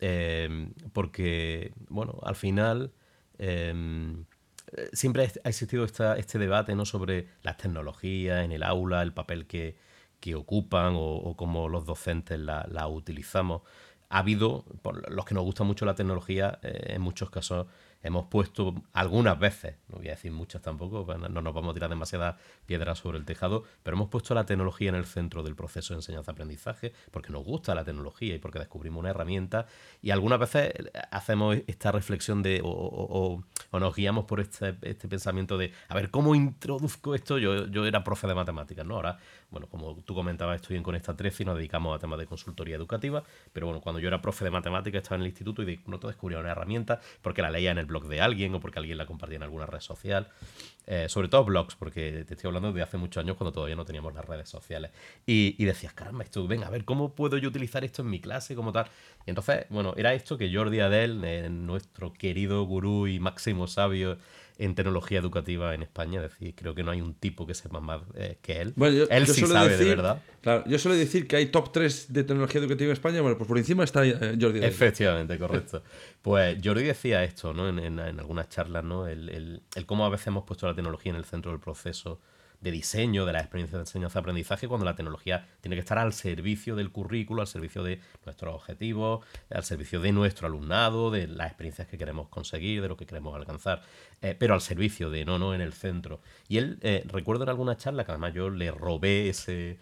eh, 0.00 0.70
porque, 0.94 1.74
bueno, 1.90 2.20
al 2.22 2.36
final 2.36 2.90
eh, 3.38 4.24
siempre 4.94 5.30
ha 5.44 5.48
existido 5.50 5.84
este 5.84 6.38
debate 6.38 6.74
¿no? 6.74 6.86
sobre 6.86 7.28
las 7.42 7.58
tecnologías 7.58 8.46
en 8.46 8.52
el 8.52 8.62
aula, 8.62 9.02
el 9.02 9.12
papel 9.12 9.46
que, 9.46 9.76
ocupan 10.32 10.94
o, 10.96 11.34
cómo 11.36 11.68
los 11.68 11.84
docentes 11.84 12.38
la, 12.38 12.88
utilizamos. 12.88 13.62
Ha 14.08 14.18
habido, 14.18 14.64
por 14.82 15.10
los 15.10 15.24
que 15.24 15.34
nos 15.34 15.44
gusta 15.44 15.64
mucho 15.64 15.84
la 15.84 15.94
tecnología, 15.94 16.58
eh, 16.62 16.94
en 16.94 17.02
muchos 17.02 17.30
casos 17.30 17.66
hemos 18.04 18.26
puesto 18.26 18.74
algunas 18.92 19.38
veces, 19.38 19.76
no 19.88 19.96
voy 19.96 20.08
a 20.08 20.10
decir 20.10 20.30
muchas 20.30 20.60
tampoco, 20.60 21.06
pues 21.06 21.18
no 21.18 21.28
nos 21.40 21.54
vamos 21.54 21.70
a 21.70 21.74
tirar 21.74 21.88
demasiadas 21.88 22.36
piedras 22.66 22.98
sobre 22.98 23.18
el 23.18 23.24
tejado, 23.24 23.64
pero 23.82 23.96
hemos 23.96 24.10
puesto 24.10 24.34
la 24.34 24.44
tecnología 24.44 24.90
en 24.90 24.94
el 24.94 25.06
centro 25.06 25.42
del 25.42 25.56
proceso 25.56 25.94
de 25.94 25.98
enseñanza-aprendizaje 25.98 26.92
porque 27.10 27.32
nos 27.32 27.42
gusta 27.42 27.74
la 27.74 27.82
tecnología 27.82 28.34
y 28.34 28.38
porque 28.38 28.58
descubrimos 28.58 29.00
una 29.00 29.10
herramienta 29.10 29.66
y 30.02 30.10
algunas 30.10 30.38
veces 30.38 30.74
hacemos 31.10 31.56
esta 31.66 31.92
reflexión 31.92 32.42
de 32.42 32.60
o, 32.62 33.42
nos 33.72 33.96
guiamos 33.96 34.26
por 34.26 34.38
este, 34.38 34.76
este, 34.82 35.08
pensamiento 35.08 35.58
de, 35.58 35.72
a 35.88 35.94
ver, 35.94 36.10
¿cómo 36.10 36.34
introduzco 36.34 37.14
esto? 37.14 37.38
Yo, 37.38 37.66
yo 37.66 37.86
era 37.86 38.04
profe 38.04 38.26
de 38.26 38.34
matemáticas, 38.34 38.86
¿no? 38.86 38.96
Ahora, 38.96 39.18
bueno, 39.54 39.68
como 39.68 39.94
tú 40.04 40.16
comentabas, 40.16 40.56
estoy 40.60 40.76
en 40.76 40.82
Conecta 40.82 41.16
13 41.16 41.44
y 41.44 41.46
nos 41.46 41.56
dedicamos 41.56 41.94
a 41.96 42.00
temas 42.00 42.18
de 42.18 42.26
consultoría 42.26 42.74
educativa, 42.74 43.22
pero 43.52 43.66
bueno, 43.66 43.80
cuando 43.80 44.00
yo 44.00 44.08
era 44.08 44.20
profe 44.20 44.44
de 44.44 44.50
matemáticas 44.50 45.02
estaba 45.02 45.14
en 45.14 45.22
el 45.22 45.28
instituto 45.28 45.62
y 45.62 45.64
de 45.64 45.78
pronto 45.78 46.08
descubría 46.08 46.40
una 46.40 46.50
herramienta 46.50 47.00
porque 47.22 47.40
la 47.40 47.50
leía 47.50 47.70
en 47.70 47.78
el 47.78 47.86
blog 47.86 48.08
de 48.08 48.20
alguien 48.20 48.52
o 48.56 48.60
porque 48.60 48.80
alguien 48.80 48.98
la 48.98 49.06
compartía 49.06 49.36
en 49.36 49.44
alguna 49.44 49.66
red 49.66 49.78
social. 49.78 50.28
Eh, 50.86 51.08
sobre 51.08 51.28
todo 51.28 51.44
blogs, 51.44 51.76
porque 51.76 52.24
te 52.26 52.34
estoy 52.34 52.48
hablando 52.48 52.72
de 52.72 52.82
hace 52.82 52.98
muchos 52.98 53.22
años 53.22 53.36
cuando 53.36 53.52
todavía 53.52 53.76
no 53.76 53.84
teníamos 53.84 54.12
las 54.12 54.24
redes 54.24 54.48
sociales. 54.48 54.90
Y, 55.24 55.54
y 55.56 55.64
decías, 55.64 55.94
caramba, 55.94 56.24
esto, 56.24 56.46
venga, 56.48 56.66
a 56.66 56.70
ver, 56.70 56.84
¿cómo 56.84 57.14
puedo 57.14 57.38
yo 57.38 57.48
utilizar 57.48 57.84
esto 57.84 58.02
en 58.02 58.10
mi 58.10 58.20
clase 58.20 58.56
como 58.56 58.72
tal? 58.72 58.86
Y 59.24 59.30
entonces, 59.30 59.66
bueno, 59.70 59.94
era 59.96 60.12
esto 60.14 60.36
que 60.36 60.52
Jordi 60.52 60.80
Adel, 60.80 61.64
nuestro 61.64 62.12
querido 62.12 62.64
gurú 62.64 63.06
y 63.06 63.20
máximo 63.20 63.66
sabio 63.68 64.18
en 64.58 64.74
tecnología 64.74 65.18
educativa 65.18 65.74
en 65.74 65.82
España. 65.82 66.24
Es 66.24 66.30
decir, 66.30 66.54
creo 66.54 66.74
que 66.74 66.82
no 66.82 66.90
hay 66.90 67.00
un 67.00 67.14
tipo 67.14 67.46
que 67.46 67.54
sepa 67.54 67.80
más 67.80 68.02
eh, 68.14 68.38
que 68.40 68.60
él. 68.60 68.74
él 69.10 69.26
sí 69.26 69.46
sabe 69.46 69.76
de 69.76 69.84
verdad. 69.84 70.22
Claro, 70.40 70.64
yo 70.66 70.78
suelo 70.78 70.96
decir 70.96 71.26
que 71.26 71.36
hay 71.36 71.46
top 71.46 71.72
3 71.72 72.12
de 72.12 72.24
tecnología 72.24 72.60
educativa 72.60 72.86
en 72.86 72.92
España. 72.92 73.20
Bueno, 73.20 73.36
pues 73.36 73.48
por 73.48 73.58
encima 73.58 73.84
está 73.84 74.06
eh, 74.06 74.36
Jordi. 74.40 74.64
Efectivamente, 74.64 75.38
correcto. 75.40 75.82
Pues 76.22 76.58
Jordi 76.62 76.84
decía 76.84 77.24
esto, 77.24 77.52
¿no? 77.52 77.68
En, 77.68 77.98
algunas 77.98 78.48
charlas, 78.48 78.84
¿no? 78.84 79.06
El, 79.06 79.28
el, 79.28 79.62
el, 79.74 79.86
cómo 79.86 80.06
a 80.06 80.08
veces 80.08 80.28
hemos 80.28 80.44
puesto 80.44 80.66
la 80.66 80.74
tecnología 80.74 81.10
en 81.10 81.16
el 81.16 81.24
centro 81.24 81.50
del 81.50 81.60
proceso 81.60 82.20
de 82.64 82.70
diseño 82.70 83.26
de 83.26 83.34
la 83.34 83.40
experiencia 83.40 83.76
de 83.76 83.82
enseñanza-aprendizaje 83.82 84.66
cuando 84.66 84.86
la 84.86 84.96
tecnología 84.96 85.46
tiene 85.60 85.76
que 85.76 85.80
estar 85.80 85.98
al 85.98 86.14
servicio 86.14 86.74
del 86.74 86.90
currículo, 86.90 87.42
al 87.42 87.46
servicio 87.46 87.82
de 87.84 88.00
nuestros 88.24 88.54
objetivos, 88.54 89.24
al 89.50 89.64
servicio 89.64 90.00
de 90.00 90.12
nuestro 90.12 90.46
alumnado, 90.46 91.10
de 91.10 91.28
las 91.28 91.48
experiencias 91.48 91.86
que 91.86 91.98
queremos 91.98 92.28
conseguir, 92.28 92.80
de 92.80 92.88
lo 92.88 92.96
que 92.96 93.04
queremos 93.04 93.36
alcanzar, 93.36 93.82
eh, 94.22 94.34
pero 94.36 94.54
al 94.54 94.62
servicio 94.62 95.10
de 95.10 95.26
no, 95.26 95.38
no 95.38 95.54
en 95.54 95.60
el 95.60 95.74
centro. 95.74 96.20
Y 96.48 96.56
él, 96.56 96.78
eh, 96.80 97.04
recuerdo 97.06 97.44
en 97.44 97.50
alguna 97.50 97.76
charla 97.76 98.04
que 98.04 98.12
además 98.12 98.32
yo 98.32 98.48
le 98.48 98.70
robé 98.70 99.28
ese, 99.28 99.78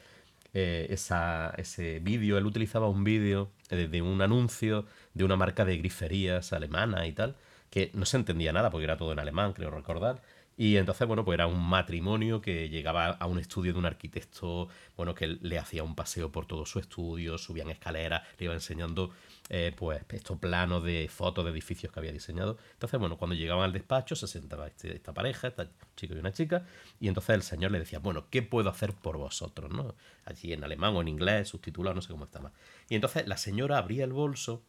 eh, 0.53 0.89
ese 0.91 2.01
vídeo, 2.01 2.37
él 2.37 2.47
utilizaba 2.47 2.89
un 2.89 3.05
vídeo 3.05 3.53
de 3.71 4.03
un 4.03 4.21
anuncio 4.21 4.87
de 5.15 5.23
una 5.23 5.37
marca 5.37 5.65
de 5.65 5.79
griferías 5.79 6.53
alemana 6.53 7.07
y 7.07 7.13
tal, 7.13 7.37
que 7.71 7.93
no 7.95 8.07
se 8.07 8.17
entendía 8.17 8.53
nada 8.53 8.71
porque 8.71 8.85
era 8.85 8.97
todo 8.97 9.13
en 9.13 9.21
alemán, 9.21 9.53
creo 9.53 9.71
recordar 9.71 10.21
y 10.57 10.77
entonces, 10.77 11.09
bueno, 11.09 11.25
pues 11.25 11.37
era 11.37 11.47
un 11.47 11.61
matrimonio 11.61 12.43
que 12.43 12.69
llegaba 12.69 13.07
a 13.07 13.27
un 13.27 13.39
estudio 13.39 13.73
de 13.73 13.79
un 13.79 13.87
arquitecto, 13.87 14.69
bueno, 14.97 15.15
que 15.15 15.27
le 15.27 15.59
hacía 15.59 15.83
un 15.83 15.95
paseo 15.95 16.31
por 16.31 16.47
todo 16.47 16.67
su 16.67 16.79
estudio, 16.79 17.39
subían 17.39 17.71
escaleras, 17.71 18.23
le 18.39 18.45
iba 18.45 18.55
enseñando, 18.55 19.11
eh, 19.49 19.73
pues, 19.77 20.05
estos 20.11 20.39
planos 20.39 20.85
de 20.85 21.09
fotos 21.09 21.45
de 21.45 21.51
edificios 21.51 21.91
que 21.91 22.01
había 22.01 22.13
diseñado. 22.13 22.59
Entonces, 22.75 23.01
bueno, 23.01 23.17
cuando 23.17 23.35
llegaban 23.35 23.65
al 23.65 23.73
despacho 23.73 24.15
se 24.15 24.27
sentaba 24.27 24.67
este, 24.67 24.95
esta 24.95 25.15
pareja, 25.15 25.49
esta 25.49 25.71
chico 25.97 26.15
y 26.15 26.19
una 26.19 26.33
chica, 26.33 26.67
y 27.01 27.09
entonces 27.09 27.35
el 27.35 27.43
señor 27.43 27.71
le 27.71 27.79
decía, 27.79 27.99
bueno, 27.99 28.27
¿qué 28.31 28.43
puedo 28.43 28.69
hacer 28.69 28.93
por 28.93 29.17
vosotros? 29.17 29.71
¿no? 29.71 29.95
Allí 30.27 30.53
en 30.53 30.65
alemán 30.65 30.95
o 30.95 31.01
en 31.01 31.09
inglés, 31.09 31.49
subtitulado, 31.49 31.95
no 31.95 32.03
sé 32.03 32.11
cómo 32.11 32.25
estaba. 32.25 32.53
Y 32.91 32.95
entonces 32.95 33.27
la 33.27 33.39
señora 33.39 33.79
abría 33.79 34.05
el 34.05 34.13
bolso, 34.13 34.63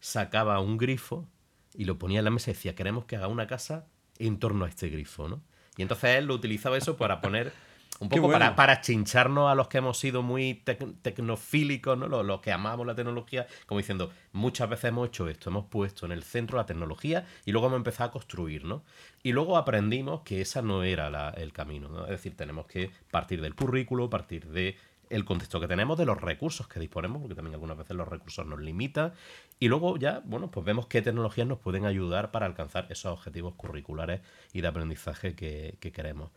sacaba 0.00 0.60
un 0.60 0.76
grifo 0.76 1.26
y 1.74 1.84
lo 1.84 1.98
ponía 1.98 2.18
en 2.18 2.26
la 2.26 2.30
mesa 2.30 2.50
y 2.50 2.54
decía, 2.54 2.74
queremos 2.74 3.06
que 3.06 3.16
haga 3.16 3.28
una 3.28 3.46
casa 3.46 3.86
en 4.26 4.38
torno 4.38 4.64
a 4.64 4.68
este 4.68 4.88
grifo, 4.88 5.28
¿no? 5.28 5.40
Y 5.76 5.82
entonces 5.82 6.16
él 6.16 6.26
lo 6.26 6.34
utilizaba 6.34 6.76
eso 6.76 6.96
para 6.96 7.20
poner 7.20 7.52
un 8.00 8.08
poco 8.10 8.30
para, 8.30 8.54
para 8.54 8.80
chincharnos 8.80 9.50
a 9.50 9.54
los 9.54 9.68
que 9.68 9.78
hemos 9.78 9.98
sido 9.98 10.22
muy 10.22 10.62
tecnofílicos, 11.02 11.96
¿no? 11.96 12.22
Los, 12.22 12.40
que 12.40 12.52
amamos 12.52 12.86
la 12.86 12.94
tecnología, 12.94 13.46
como 13.66 13.78
diciendo, 13.78 14.10
muchas 14.32 14.68
veces 14.68 14.86
hemos 14.86 15.08
hecho 15.08 15.28
esto, 15.28 15.50
hemos 15.50 15.66
puesto 15.66 16.06
en 16.06 16.12
el 16.12 16.22
centro 16.22 16.58
la 16.58 16.66
tecnología 16.66 17.26
y 17.44 17.52
luego 17.52 17.68
hemos 17.68 17.78
empezado 17.78 18.10
a 18.10 18.12
construir, 18.12 18.64
¿no? 18.64 18.82
Y 19.22 19.32
luego 19.32 19.56
aprendimos 19.56 20.22
que 20.22 20.40
esa 20.40 20.62
no 20.62 20.82
era 20.82 21.30
el 21.30 21.52
camino, 21.52 21.88
¿no? 21.88 22.04
Es 22.04 22.10
decir, 22.10 22.36
tenemos 22.36 22.66
que 22.66 22.90
partir 23.10 23.40
del 23.40 23.54
currículo, 23.54 24.10
partir 24.10 24.46
de 24.46 24.76
el 25.10 25.24
contexto 25.24 25.60
que 25.60 25.68
tenemos, 25.68 25.98
de 25.98 26.06
los 26.06 26.20
recursos 26.20 26.66
que 26.68 26.80
disponemos, 26.80 27.20
porque 27.20 27.34
también 27.34 27.54
algunas 27.54 27.76
veces 27.76 27.96
los 27.96 28.08
recursos 28.08 28.46
nos 28.46 28.60
limitan. 28.60 29.12
Y 29.58 29.68
luego 29.68 29.98
ya, 29.98 30.22
bueno, 30.24 30.50
pues 30.50 30.64
vemos 30.64 30.86
qué 30.86 31.02
tecnologías 31.02 31.46
nos 31.46 31.58
pueden 31.58 31.84
ayudar 31.84 32.30
para 32.30 32.46
alcanzar 32.46 32.86
esos 32.90 33.12
objetivos 33.12 33.54
curriculares 33.54 34.20
y 34.52 34.60
de 34.60 34.68
aprendizaje 34.68 35.34
que, 35.34 35.76
que 35.80 35.92
queremos. 35.92 36.30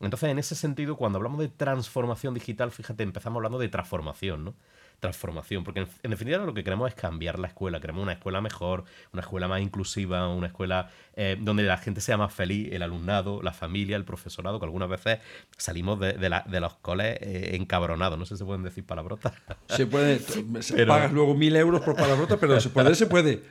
Entonces, 0.00 0.30
en 0.30 0.38
ese 0.38 0.54
sentido, 0.54 0.96
cuando 0.96 1.18
hablamos 1.18 1.40
de 1.40 1.48
transformación 1.48 2.32
digital, 2.32 2.70
fíjate, 2.70 3.02
empezamos 3.02 3.36
hablando 3.36 3.58
de 3.58 3.68
transformación, 3.68 4.44
¿no? 4.44 4.54
Transformación, 5.00 5.64
porque 5.64 5.80
en, 5.80 6.10
definitiva 6.10 6.44
lo 6.44 6.54
que 6.54 6.62
queremos 6.62 6.88
es 6.88 6.94
cambiar 6.94 7.38
la 7.38 7.48
escuela, 7.48 7.80
queremos 7.80 8.02
una 8.02 8.12
escuela 8.12 8.40
mejor, 8.40 8.84
una 9.12 9.22
escuela 9.22 9.48
más 9.48 9.62
inclusiva, 9.62 10.28
una 10.28 10.48
escuela 10.48 10.90
eh, 11.16 11.36
donde 11.40 11.62
la 11.62 11.78
gente 11.78 12.00
sea 12.00 12.16
más 12.18 12.32
feliz, 12.32 12.68
el 12.72 12.82
alumnado, 12.82 13.42
la 13.42 13.52
familia, 13.52 13.96
el 13.96 14.04
profesorado, 14.04 14.60
que 14.60 14.66
algunas 14.66 14.88
veces 14.88 15.18
salimos 15.56 15.98
de, 15.98 16.12
de, 16.12 16.60
los 16.60 16.74
coles 16.74 17.18
eh, 17.20 17.56
encabronados, 17.56 18.18
no 18.18 18.26
sé 18.26 18.34
si 18.34 18.38
se 18.38 18.44
pueden 18.44 18.62
decir 18.62 18.84
palabrotas. 18.84 19.32
Se 19.68 19.86
puede, 19.86 20.20
pagas 20.86 21.12
luego 21.12 21.34
mil 21.34 21.56
euros 21.56 21.80
por 21.80 21.96
palabrotas, 21.96 22.38
pero 22.38 22.60
se 22.60 22.68
puede, 22.68 22.94
se 22.94 23.06
puede. 23.06 23.42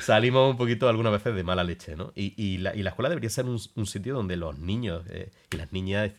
Salimos 0.00 0.50
un 0.50 0.56
poquito 0.56 0.88
algunas 0.88 1.12
veces 1.12 1.34
de 1.34 1.44
mala 1.44 1.62
leche, 1.62 1.96
¿no? 1.96 2.12
Y, 2.14 2.34
y, 2.36 2.58
la, 2.58 2.74
y 2.74 2.82
la, 2.82 2.90
escuela 2.90 3.08
debería 3.08 3.30
ser 3.30 3.46
un, 3.46 3.60
un, 3.76 3.86
sitio 3.86 4.14
donde 4.14 4.36
los 4.36 4.58
niños 4.58 5.04
eh, 5.08 5.30
y 5.52 5.56
las 5.56 5.72
niñas 5.72 6.10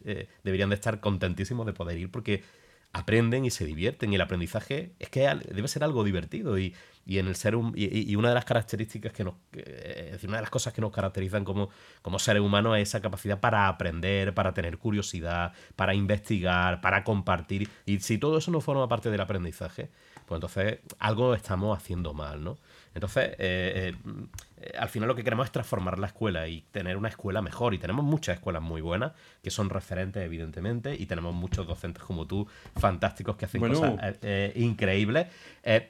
deberían 0.43 0.69
de 0.69 0.75
estar 0.75 0.99
contentísimos 1.01 1.65
de 1.65 1.73
poder 1.73 1.97
ir 1.97 2.09
porque 2.09 2.43
aprenden 2.93 3.45
y 3.45 3.51
se 3.51 3.65
divierten. 3.65 4.11
Y 4.11 4.15
el 4.15 4.21
aprendizaje 4.21 4.93
es 4.99 5.09
que 5.09 5.21
debe 5.51 5.67
ser 5.67 5.83
algo 5.83 6.03
divertido. 6.03 6.57
Y, 6.57 6.75
en 7.05 7.27
el 7.27 7.35
ser 7.35 7.55
y, 7.73 8.15
una 8.15 8.29
de 8.29 8.35
las 8.35 8.45
características 8.45 9.11
que 9.11 9.23
nos. 9.23 9.33
Es 9.51 10.11
decir, 10.11 10.29
una 10.29 10.37
de 10.37 10.43
las 10.43 10.51
cosas 10.51 10.73
que 10.73 10.81
nos 10.81 10.91
caracterizan 10.91 11.43
como, 11.43 11.69
como 12.03 12.19
seres 12.19 12.41
humanos 12.41 12.77
es 12.77 12.89
esa 12.89 13.01
capacidad 13.01 13.39
para 13.39 13.67
aprender, 13.67 14.33
para 14.35 14.53
tener 14.53 14.77
curiosidad, 14.77 15.53
para 15.75 15.95
investigar, 15.95 16.81
para 16.81 17.03
compartir. 17.03 17.67
Y 17.87 17.99
si 18.01 18.19
todo 18.19 18.37
eso 18.37 18.51
no 18.51 18.61
forma 18.61 18.87
parte 18.87 19.09
del 19.09 19.21
aprendizaje, 19.21 19.89
pues 20.27 20.37
entonces 20.37 20.79
algo 20.99 21.33
estamos 21.33 21.75
haciendo 21.75 22.13
mal, 22.13 22.43
¿no? 22.43 22.59
Entonces, 22.93 23.29
eh, 23.39 23.93
eh, 23.93 23.95
al 24.77 24.89
final 24.89 25.07
lo 25.07 25.15
que 25.15 25.23
queremos 25.23 25.45
es 25.45 25.51
transformar 25.51 25.99
la 25.99 26.07
escuela 26.07 26.47
y 26.47 26.61
tener 26.71 26.97
una 26.97 27.09
escuela 27.09 27.41
mejor. 27.41 27.73
Y 27.73 27.77
tenemos 27.77 28.05
muchas 28.05 28.35
escuelas 28.35 28.61
muy 28.61 28.81
buenas, 28.81 29.13
que 29.43 29.51
son 29.51 29.69
referentes, 29.69 30.23
evidentemente, 30.23 30.95
y 30.95 31.05
tenemos 31.05 31.33
muchos 31.33 31.67
docentes 31.67 32.03
como 32.03 32.25
tú, 32.25 32.47
fantásticos, 32.75 33.35
que 33.35 33.45
hacen 33.45 33.61
cosas 33.61 34.17
eh, 34.21 34.53
increíbles. 34.55 35.27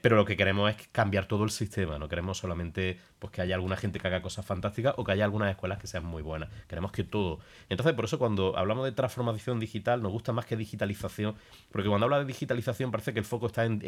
pero 0.02 0.16
lo 0.16 0.24
que 0.24 0.36
queremos 0.36 0.70
es 0.70 0.88
cambiar 0.92 1.26
todo 1.26 1.44
el 1.44 1.50
sistema. 1.50 1.98
No 1.98 2.08
queremos 2.08 2.38
solamente 2.38 2.98
pues, 3.18 3.32
que 3.32 3.42
haya 3.42 3.54
alguna 3.54 3.76
gente 3.76 4.00
que 4.00 4.06
haga 4.08 4.22
cosas 4.22 4.44
fantásticas 4.44 4.94
o 4.96 5.04
que 5.04 5.12
haya 5.12 5.24
algunas 5.24 5.50
escuelas 5.50 5.78
que 5.78 5.86
sean 5.86 6.04
muy 6.04 6.22
buenas. 6.22 6.48
Queremos 6.66 6.90
que 6.90 7.04
todo. 7.04 7.40
Entonces, 7.68 7.94
por 7.94 8.06
eso 8.06 8.18
cuando 8.18 8.56
hablamos 8.56 8.84
de 8.84 8.92
transformación 8.92 9.60
digital, 9.60 10.02
nos 10.02 10.10
gusta 10.10 10.32
más 10.32 10.46
que 10.46 10.56
digitalización, 10.56 11.34
porque 11.70 11.88
cuando 11.88 12.06
habla 12.06 12.18
de 12.18 12.24
digitalización 12.24 12.90
parece 12.90 13.12
que 13.12 13.18
el 13.18 13.24
foco 13.24 13.46
está 13.46 13.64
en, 13.64 13.80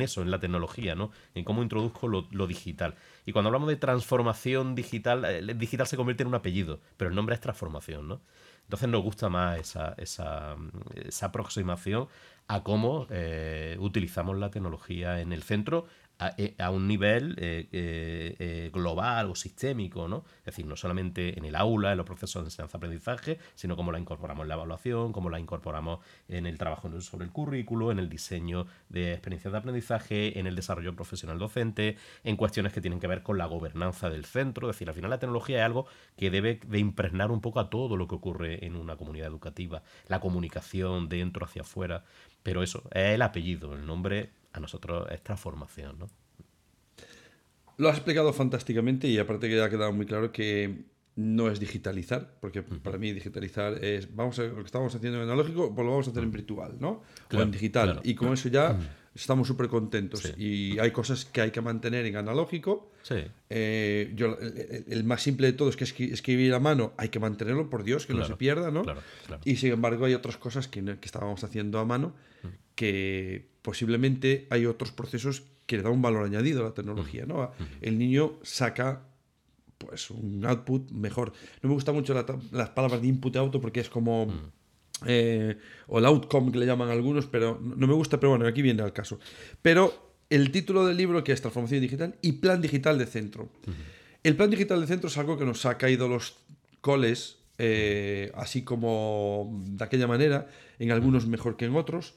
eso, 0.00 0.22
en 0.22 0.30
la 0.30 0.38
tecnología, 0.38 0.94
¿no? 0.94 1.10
En 1.34 1.44
cómo 1.44 1.62
introduzco 1.62 2.08
lo, 2.08 2.46
digital. 2.46 2.94
Y 3.26 3.32
cuando 3.32 3.48
hablamos 3.48 3.68
de 3.68 3.76
transformación 3.76 4.74
digital, 4.76 5.24
el 5.24 5.50
eh, 5.50 5.54
digital 5.54 5.86
se 5.86 5.96
convierte 5.96 6.22
en 6.22 6.28
un 6.28 6.36
apellido, 6.36 6.80
pero 6.96 7.10
el 7.10 7.16
nombre 7.16 7.34
es 7.34 7.40
transformación, 7.40 8.08
¿no? 8.08 8.20
Entonces 8.62 8.88
nos 8.88 9.02
gusta 9.02 9.28
más 9.28 9.58
esa, 9.58 9.94
esa, 9.98 10.56
esa 10.94 11.26
aproximación 11.26 12.08
a 12.48 12.62
cómo 12.62 13.06
eh, 13.10 13.76
utilizamos 13.80 14.36
la 14.38 14.50
tecnología 14.50 15.20
en 15.20 15.32
el 15.32 15.42
centro 15.42 15.86
eh, 16.18 16.54
a, 16.58 16.70
un 16.70 16.88
nivel 16.88 17.34
eh, 17.38 17.68
eh, 17.72 18.70
global 18.72 19.30
o 19.30 19.34
sistémico, 19.34 20.08
¿no? 20.08 20.24
Es 20.38 20.46
decir, 20.46 20.64
no 20.64 20.74
solamente 20.74 21.38
en 21.38 21.44
el 21.44 21.54
aula, 21.54 21.92
en 21.92 21.98
los 21.98 22.06
procesos 22.06 22.42
de 22.42 22.46
enseñanza-aprendizaje, 22.46 23.38
sino 23.54 23.76
cómo 23.76 23.92
la 23.92 23.98
incorporamos 23.98 24.44
en 24.44 24.48
la 24.48 24.54
evaluación, 24.54 25.12
cómo 25.12 25.28
la 25.28 25.38
incorporamos 25.38 26.00
en 26.28 26.46
el 26.46 26.56
trabajo 26.56 26.88
sobre 27.02 27.26
el 27.26 27.32
currículo, 27.32 27.92
en 27.92 27.98
el 27.98 28.08
diseño 28.08 28.66
de 28.88 29.12
experiencias 29.12 29.52
de 29.52 29.58
aprendizaje, 29.58 30.38
en 30.38 30.46
el 30.46 30.56
desarrollo 30.56 30.96
profesional 30.96 31.38
docente, 31.38 31.98
en 32.24 32.36
cuestiones 32.36 32.72
que 32.72 32.80
tienen 32.80 32.98
que 32.98 33.08
ver 33.08 33.22
con 33.22 33.36
la 33.36 33.44
gobernanza 33.44 34.08
del 34.08 34.24
centro. 34.24 34.70
Es 34.70 34.76
decir, 34.76 34.88
al 34.88 34.94
final 34.94 35.10
la 35.10 35.18
tecnología 35.18 35.58
es 35.58 35.64
algo 35.64 35.86
que 36.16 36.30
debe 36.30 36.60
de 36.66 36.78
impregnar 36.78 37.30
un 37.30 37.42
poco 37.42 37.60
a 37.60 37.68
todo 37.68 37.98
lo 37.98 38.08
que 38.08 38.14
ocurre 38.14 38.64
en 38.64 38.76
una 38.76 38.96
comunidad 38.96 39.28
educativa, 39.28 39.82
la 40.08 40.20
comunicación 40.20 41.10
dentro 41.10 41.44
hacia 41.44 41.60
afuera. 41.60 42.04
Pero 42.42 42.62
eso, 42.62 42.84
es 42.92 43.14
el 43.14 43.20
apellido, 43.22 43.74
el 43.74 43.84
nombre 43.84 44.30
a 44.56 44.60
nosotros 44.60 45.06
es 45.10 45.22
transformación, 45.22 45.98
¿no? 45.98 46.08
Lo 47.78 47.90
has 47.90 47.96
explicado 47.96 48.32
fantásticamente 48.32 49.06
y 49.06 49.18
aparte 49.18 49.48
que 49.48 49.56
ya 49.56 49.66
ha 49.66 49.70
quedado 49.70 49.92
muy 49.92 50.06
claro 50.06 50.32
que 50.32 50.86
no 51.16 51.50
es 51.50 51.60
digitalizar, 51.60 52.38
porque 52.40 52.62
para 52.62 52.98
mí 52.98 53.12
digitalizar 53.12 53.82
es, 53.84 54.14
vamos 54.14 54.38
a 54.38 54.44
lo 54.44 54.56
que 54.56 54.62
estamos 54.62 54.94
haciendo 54.94 55.18
en 55.18 55.24
analógico, 55.24 55.74
pues 55.74 55.84
lo 55.84 55.90
vamos 55.90 56.08
a 56.08 56.10
hacer 56.10 56.22
en 56.22 56.30
virtual, 56.30 56.76
¿no? 56.78 57.02
o 57.32 57.40
en 57.40 57.50
digital. 57.50 58.00
Y 58.04 58.14
con 58.14 58.32
eso 58.32 58.48
ya 58.48 58.78
estamos 59.14 59.48
súper 59.48 59.68
contentos. 59.68 60.32
Y 60.38 60.78
hay 60.78 60.90
cosas 60.90 61.24
que 61.26 61.40
hay 61.42 61.50
que 61.50 61.60
mantener 61.60 62.04
en 62.06 62.16
analógico. 62.16 62.92
Sí. 63.02 63.24
Eh, 63.48 64.12
yo, 64.14 64.38
el, 64.38 65.04
más 65.04 65.22
simple 65.22 65.46
de 65.46 65.52
todo 65.54 65.70
es 65.70 65.76
que 65.76 65.84
escribir 65.84 66.52
a 66.54 66.60
mano 66.60 66.92
hay 66.96 67.08
que 67.08 67.18
mantenerlo, 67.18 67.70
por 67.70 67.82
Dios, 67.82 68.06
que 68.06 68.14
no 68.14 68.24
se 68.24 68.36
pierda, 68.36 68.70
¿no? 68.70 68.84
Y 69.44 69.56
sin 69.56 69.72
embargo 69.72 70.06
hay 70.06 70.14
otras 70.14 70.36
cosas 70.36 70.68
que, 70.68 70.82
que 70.82 71.06
estábamos 71.06 71.44
haciendo 71.44 71.78
a 71.78 71.84
mano 71.84 72.14
que 72.76 73.48
posiblemente 73.62 74.46
hay 74.50 74.66
otros 74.66 74.92
procesos 74.92 75.42
que 75.66 75.76
le 75.76 75.82
dan 75.82 75.92
un 75.92 76.02
valor 76.02 76.24
añadido 76.24 76.60
a 76.60 76.68
la 76.68 76.74
tecnología, 76.74 77.26
¿no? 77.26 77.50
El 77.80 77.98
niño 77.98 78.38
saca 78.42 79.02
pues 79.78 80.10
un 80.10 80.44
output 80.46 80.90
mejor. 80.92 81.32
No 81.62 81.68
me 81.68 81.74
gusta 81.74 81.92
mucho 81.92 82.14
las 82.14 82.70
palabras 82.70 83.02
de 83.02 83.08
input 83.08 83.34
y 83.34 83.38
auto 83.38 83.60
porque 83.60 83.80
es 83.80 83.90
como... 83.90 84.32
Eh, 85.04 85.58
o 85.88 85.98
el 85.98 86.06
outcome 86.06 86.50
que 86.52 86.58
le 86.58 86.64
llaman 86.64 86.88
algunos, 86.88 87.26
pero 87.26 87.60
no 87.60 87.86
me 87.86 87.92
gusta, 87.92 88.18
pero 88.18 88.30
bueno, 88.30 88.46
aquí 88.46 88.62
viene 88.62 88.82
el 88.82 88.92
caso. 88.92 89.18
Pero 89.60 90.14
el 90.30 90.50
título 90.50 90.86
del 90.86 90.96
libro 90.96 91.22
que 91.22 91.32
es 91.32 91.40
Transformación 91.40 91.80
Digital 91.80 92.14
y 92.22 92.32
Plan 92.32 92.62
Digital 92.62 92.98
de 92.98 93.06
Centro. 93.06 93.48
El 94.22 94.36
Plan 94.36 94.48
Digital 94.50 94.80
de 94.80 94.86
Centro 94.86 95.08
es 95.08 95.18
algo 95.18 95.36
que 95.36 95.44
nos 95.44 95.66
ha 95.66 95.76
caído 95.76 96.08
los 96.08 96.38
coles, 96.80 97.38
eh, 97.58 98.32
así 98.34 98.62
como 98.62 99.62
de 99.66 99.84
aquella 99.84 100.06
manera, 100.06 100.48
en 100.78 100.92
algunos 100.92 101.26
mejor 101.26 101.56
que 101.56 101.66
en 101.66 101.76
otros. 101.76 102.14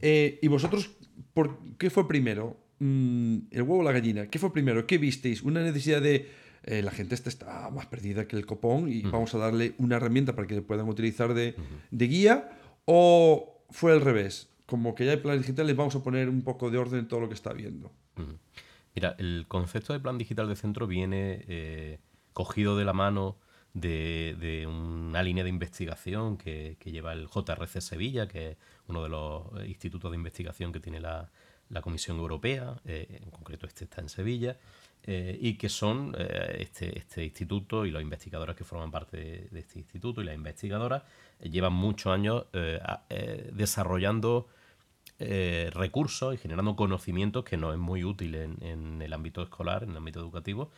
Eh, 0.00 0.38
¿Y 0.42 0.48
vosotros, 0.48 0.90
por 1.34 1.58
qué 1.78 1.90
fue 1.90 2.06
primero? 2.08 2.56
Mm, 2.78 3.38
¿El 3.50 3.62
huevo 3.62 3.78
o 3.78 3.82
la 3.82 3.92
gallina? 3.92 4.28
¿Qué 4.28 4.38
fue 4.38 4.52
primero? 4.52 4.86
¿Qué 4.86 4.98
visteis? 4.98 5.42
¿Una 5.42 5.62
necesidad 5.62 6.00
de 6.00 6.28
eh, 6.64 6.82
la 6.82 6.90
gente 6.90 7.14
está 7.14 7.70
más 7.70 7.86
perdida 7.86 8.26
que 8.26 8.36
el 8.36 8.46
copón 8.46 8.88
y 8.92 9.02
vamos 9.02 9.34
a 9.34 9.38
darle 9.38 9.74
una 9.78 9.96
herramienta 9.96 10.34
para 10.34 10.46
que 10.46 10.60
puedan 10.62 10.88
utilizar 10.88 11.34
de, 11.34 11.54
guía? 11.90 12.50
¿O 12.84 13.64
fue 13.70 13.92
al 13.92 14.00
revés? 14.00 14.48
Como 14.66 14.94
que 14.94 15.06
ya 15.06 15.12
hay 15.12 15.16
plan 15.18 15.38
digital, 15.38 15.66
les 15.66 15.76
vamos 15.76 15.94
a 15.96 16.02
poner 16.02 16.28
un 16.28 16.42
poco 16.42 16.70
de 16.70 16.78
orden 16.78 17.00
en 17.00 17.08
todo 17.08 17.20
lo 17.20 17.28
que 17.28 17.34
está 17.34 17.52
viendo. 17.52 17.90
Mira, 18.94 19.14
el 19.18 19.46
concepto 19.48 19.92
de 19.92 20.00
plan 20.00 20.18
digital 20.18 20.48
de 20.48 20.56
centro 20.56 20.86
viene 20.86 21.44
eh, 21.48 22.00
cogido 22.32 22.76
de 22.76 22.84
la 22.84 22.92
mano 22.92 23.38
de, 23.72 24.66
una 24.68 25.22
línea 25.22 25.44
de 25.44 25.50
investigación 25.50 26.36
que, 26.36 26.76
lleva 26.84 27.12
el 27.12 27.28
JRC 27.28 27.80
Sevilla, 27.80 28.28
que 28.28 28.50
es 28.50 28.56
uno 28.88 29.02
de 29.02 29.08
los 29.08 29.44
institutos 29.66 30.10
de 30.10 30.16
investigación 30.16 30.72
que 30.72 30.80
tiene 30.80 31.00
la, 31.00 31.30
Comisión 31.82 32.16
Europea, 32.16 32.80
eh, 32.86 33.20
en 33.22 33.30
concreto 33.30 33.66
este 33.66 33.84
está 33.84 34.00
en 34.00 34.08
Sevilla, 34.08 34.56
eh, 35.04 35.38
y 35.40 35.54
que 35.54 35.68
son 35.68 36.14
eh, 36.18 36.56
este, 36.60 36.98
este, 36.98 37.24
instituto 37.24 37.84
y 37.84 37.90
los 37.90 38.02
investigadores 38.02 38.56
que 38.56 38.64
forman 38.64 38.90
parte 38.90 39.48
de, 39.50 39.60
este 39.60 39.78
instituto 39.78 40.22
y 40.22 40.24
las 40.24 40.34
investigadoras 40.34 41.02
llevan 41.42 41.74
muchos 41.74 42.12
años 42.12 42.46
desarrollando 43.52 44.48
recursos 45.18 46.34
y 46.34 46.38
generando 46.38 46.74
conocimientos 46.74 47.44
que 47.44 47.56
nos 47.56 47.74
es 47.74 47.78
muy 47.78 48.02
útil 48.02 48.34
en, 48.34 48.56
en, 48.62 49.02
el 49.02 49.12
ámbito 49.12 49.42
escolar, 49.42 49.82
en 49.82 49.90
el 49.90 49.96
ámbito 49.98 50.20
educativo, 50.20 50.70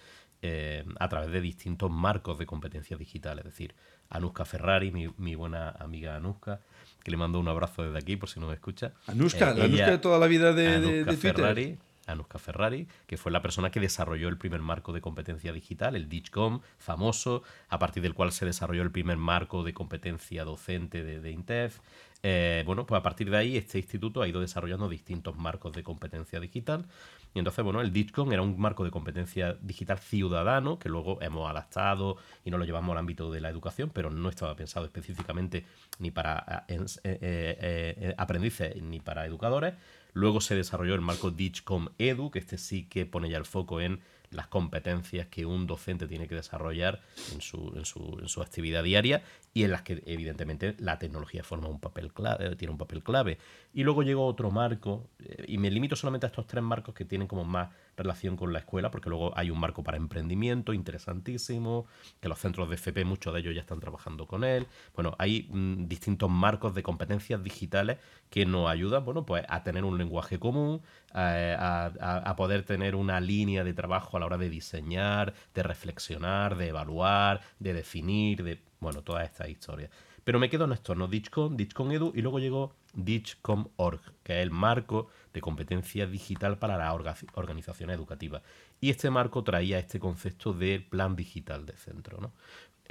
eh, 0.42 0.84
a 0.98 1.08
través 1.08 1.30
de 1.30 1.40
distintos 1.40 1.90
marcos 1.90 2.38
de 2.38 2.46
competencia 2.46 2.96
digital. 2.96 3.38
Es 3.38 3.44
decir, 3.44 3.74
Anuska 4.08 4.44
Ferrari, 4.44 4.90
mi, 4.90 5.34
buena 5.34 5.70
amiga 5.70 6.16
Anuska, 6.16 6.60
que 7.04 7.10
le 7.10 7.16
mando 7.16 7.38
un 7.38 7.48
abrazo 7.48 7.82
desde 7.82 7.98
aquí 7.98 8.16
por 8.16 8.28
si 8.28 8.40
no 8.40 8.46
me 8.46 8.54
escucha. 8.54 8.92
Anuska, 9.06 9.54
la 9.54 9.64
Anuska 9.64 9.90
de 9.90 9.98
toda 9.98 10.18
la 10.18 10.26
vida 10.26 10.52
de, 10.52 10.80
de, 10.80 11.04
Twitter. 11.04 11.34
Ferrari, 11.34 11.78
Anuska 12.06 12.38
Ferrari, 12.38 12.88
que 13.06 13.16
fue 13.16 13.30
la 13.30 13.42
persona 13.42 13.70
que 13.70 13.80
desarrolló 13.80 14.28
el 14.28 14.38
primer 14.38 14.60
marco 14.60 14.92
de 14.92 15.00
competencia 15.00 15.52
digital, 15.52 15.94
el 15.94 16.08
DIGCOM, 16.08 16.60
famoso, 16.78 17.42
a 17.68 17.78
partir 17.78 18.02
del 18.02 18.14
cual 18.14 18.32
se 18.32 18.46
desarrolló 18.46 18.82
el 18.82 18.90
primer 18.90 19.16
marco 19.16 19.62
de 19.62 19.74
competencia 19.74 20.44
docente 20.44 21.04
de, 21.04 21.20
de 21.20 21.30
INTEF. 21.30 21.80
Eh, 22.22 22.62
bueno, 22.66 22.86
pues 22.86 22.98
a 22.98 23.02
partir 23.02 23.30
de 23.30 23.36
ahí 23.36 23.56
este 23.56 23.78
instituto 23.78 24.20
ha 24.20 24.28
ido 24.28 24.40
desarrollando 24.40 24.88
distintos 24.88 25.36
marcos 25.36 25.72
de 25.72 25.82
competencia 25.82 26.40
digital. 26.40 26.86
Y 27.32 27.38
entonces, 27.38 27.64
bueno, 27.64 27.80
el 27.80 27.92
DITCON 27.92 28.32
era 28.32 28.42
un 28.42 28.58
marco 28.58 28.84
de 28.84 28.90
competencia 28.90 29.56
digital 29.60 29.98
ciudadano 29.98 30.78
que 30.78 30.88
luego 30.88 31.22
hemos 31.22 31.48
adaptado 31.48 32.16
y 32.44 32.50
no 32.50 32.58
lo 32.58 32.64
llevamos 32.64 32.92
al 32.92 32.98
ámbito 32.98 33.30
de 33.30 33.40
la 33.40 33.48
educación, 33.48 33.90
pero 33.94 34.10
no 34.10 34.28
estaba 34.28 34.56
pensado 34.56 34.84
específicamente 34.84 35.64
ni 35.98 36.10
para 36.10 36.64
eh, 36.68 36.84
eh, 37.04 38.14
aprendices 38.18 38.82
ni 38.82 39.00
para 39.00 39.26
educadores. 39.26 39.74
Luego 40.12 40.40
se 40.40 40.56
desarrolló 40.56 40.94
el 40.94 41.00
marco 41.00 41.30
DITCOM 41.30 41.90
Edu, 41.98 42.32
que 42.32 42.40
este 42.40 42.58
sí 42.58 42.84
que 42.84 43.06
pone 43.06 43.30
ya 43.30 43.38
el 43.38 43.44
foco 43.44 43.80
en 43.80 44.00
las 44.30 44.46
competencias 44.46 45.26
que 45.26 45.44
un 45.44 45.66
docente 45.66 46.06
tiene 46.06 46.28
que 46.28 46.34
desarrollar 46.34 47.00
en 47.32 47.40
su, 47.40 47.72
en 47.76 47.84
su, 47.84 48.18
en 48.20 48.28
su 48.28 48.42
actividad 48.42 48.84
diaria 48.84 49.22
y 49.52 49.64
en 49.64 49.72
las 49.72 49.82
que 49.82 50.02
evidentemente 50.06 50.76
la 50.78 50.98
tecnología 50.98 51.42
forma 51.42 51.68
un 51.68 51.80
papel 51.80 52.12
clave, 52.12 52.54
tiene 52.54 52.70
un 52.70 52.78
papel 52.78 53.02
clave. 53.02 53.38
Y 53.72 53.82
luego 53.82 54.02
llegó 54.02 54.26
otro 54.26 54.50
marco, 54.50 55.08
eh, 55.18 55.44
y 55.48 55.58
me 55.58 55.70
limito 55.70 55.96
solamente 55.96 56.26
a 56.26 56.28
estos 56.28 56.46
tres 56.46 56.62
marcos 56.62 56.94
que 56.94 57.04
tienen 57.04 57.26
como 57.26 57.44
más 57.44 57.70
relación 57.96 58.36
con 58.36 58.52
la 58.52 58.60
escuela, 58.60 58.90
porque 58.92 59.08
luego 59.08 59.36
hay 59.36 59.50
un 59.50 59.58
marco 59.58 59.82
para 59.82 59.96
emprendimiento 59.96 60.72
interesantísimo, 60.72 61.86
que 62.20 62.28
los 62.28 62.38
centros 62.38 62.68
de 62.68 62.76
FP, 62.76 63.04
muchos 63.04 63.34
de 63.34 63.40
ellos 63.40 63.54
ya 63.54 63.60
están 63.60 63.80
trabajando 63.80 64.26
con 64.26 64.44
él. 64.44 64.68
Bueno, 64.94 65.16
hay 65.18 65.48
mm, 65.50 65.88
distintos 65.88 66.30
marcos 66.30 66.74
de 66.74 66.84
competencias 66.84 67.42
digitales 67.42 67.98
que 68.30 68.46
nos 68.46 68.70
ayudan, 68.70 69.04
bueno, 69.04 69.26
pues 69.26 69.44
a 69.48 69.64
tener 69.64 69.84
un 69.84 69.98
lenguaje 69.98 70.38
común, 70.38 70.80
a, 71.12 71.90
a, 72.24 72.36
poder 72.36 72.62
tener 72.62 72.94
una 72.94 73.20
línea 73.20 73.64
de 73.64 73.74
trabajo 73.74 74.16
a 74.16 74.20
la 74.20 74.26
hora 74.26 74.38
de 74.38 74.48
diseñar, 74.48 75.34
de 75.54 75.64
reflexionar, 75.64 76.56
de 76.56 76.68
evaluar, 76.68 77.40
de 77.58 77.74
definir, 77.74 78.44
de, 78.44 78.60
bueno, 78.80 79.02
todas 79.02 79.26
estas 79.26 79.48
historias. 79.48 79.90
Pero 80.24 80.38
me 80.38 80.50
quedo 80.50 80.64
en 80.64 80.72
esto, 80.72 80.94
¿no? 80.94 81.08
Ditchcom, 81.08 81.56
Edu 81.92 82.12
y 82.14 82.22
luego 82.22 82.38
llegó 82.38 82.74
Ditchcom.org, 82.94 84.00
que 84.22 84.38
es 84.38 84.42
el 84.42 84.50
marco 84.50 85.08
de 85.32 85.40
competencia 85.40 86.06
digital 86.06 86.58
para 86.58 86.76
la 86.76 86.92
organización 86.92 87.90
educativa. 87.90 88.42
Y 88.80 88.90
este 88.90 89.10
marco 89.10 89.44
traía 89.44 89.78
este 89.78 90.00
concepto 90.00 90.52
del 90.52 90.84
plan 90.84 91.14
digital 91.16 91.66
de 91.66 91.76
centro. 91.76 92.18
¿no? 92.20 92.32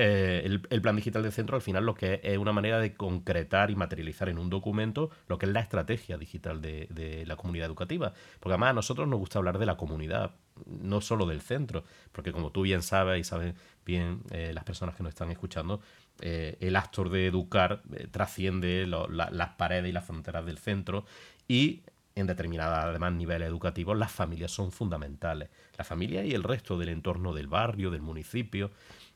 Eh, 0.01 0.45
el, 0.45 0.81
plan 0.81 0.95
digital 0.95 1.23
de 1.23 1.29
centro 1.29 1.57
al 1.57 1.61
final 1.61 1.85
lo 1.85 1.93
que 1.93 2.21
es, 2.23 2.37
una 2.37 2.53
manera 2.53 2.79
de 2.79 2.93
concretar 2.93 3.69
y 3.69 3.75
materializar 3.75 4.29
en 4.29 4.39
un 4.39 4.49
documento 4.49 5.09
lo 5.27 5.37
que 5.37 5.45
es 5.45 5.51
la 5.51 5.59
estrategia 5.59 6.17
digital 6.17 6.61
de, 6.61 7.25
la 7.27 7.35
comunidad 7.35 7.67
educativa. 7.67 8.13
Porque 8.39 8.53
además 8.53 8.69
a 8.69 8.73
nosotros 8.73 9.09
nos 9.09 9.19
gusta 9.19 9.39
hablar 9.39 9.59
de 9.59 9.65
la 9.65 9.75
comunidad, 9.75 10.35
no 10.65 11.01
solo 11.01 11.25
del 11.25 11.41
centro, 11.41 11.83
porque 12.13 12.31
como 12.31 12.49
tú 12.49 12.61
bien 12.61 12.81
sabes 12.81 13.19
y 13.19 13.25
saben 13.25 13.55
bien 13.85 14.21
eh, 14.31 14.51
las 14.53 14.63
personas 14.63 14.95
que 14.95 15.03
nos 15.03 15.09
están 15.09 15.31
escuchando, 15.31 15.81
eh, 16.21 16.55
el 16.61 16.77
actor 16.77 17.09
de 17.09 17.27
educar 17.27 17.81
trasciende 18.11 18.87
las 18.87 19.49
paredes 19.57 19.89
y 19.89 19.91
las 19.91 20.05
fronteras 20.05 20.45
del 20.45 20.59
centro 20.59 21.03
y 21.45 21.81
en 22.19 22.27
determinados 22.27 22.77
además 22.77 23.13
niveles 23.13 23.47
educativos 23.47 23.97
las 23.97 24.11
familias 24.11 24.51
son 24.51 24.71
fundamentales. 24.71 25.49
La 25.77 25.83
familia 25.83 26.23
y 26.23 26.33
el 26.33 26.43
resto 26.43 26.77
del 26.77 26.89
entorno 26.89 27.33
del 27.33 27.47
barrio, 27.47 27.91
del 27.91 28.01
municipio. 28.01 28.71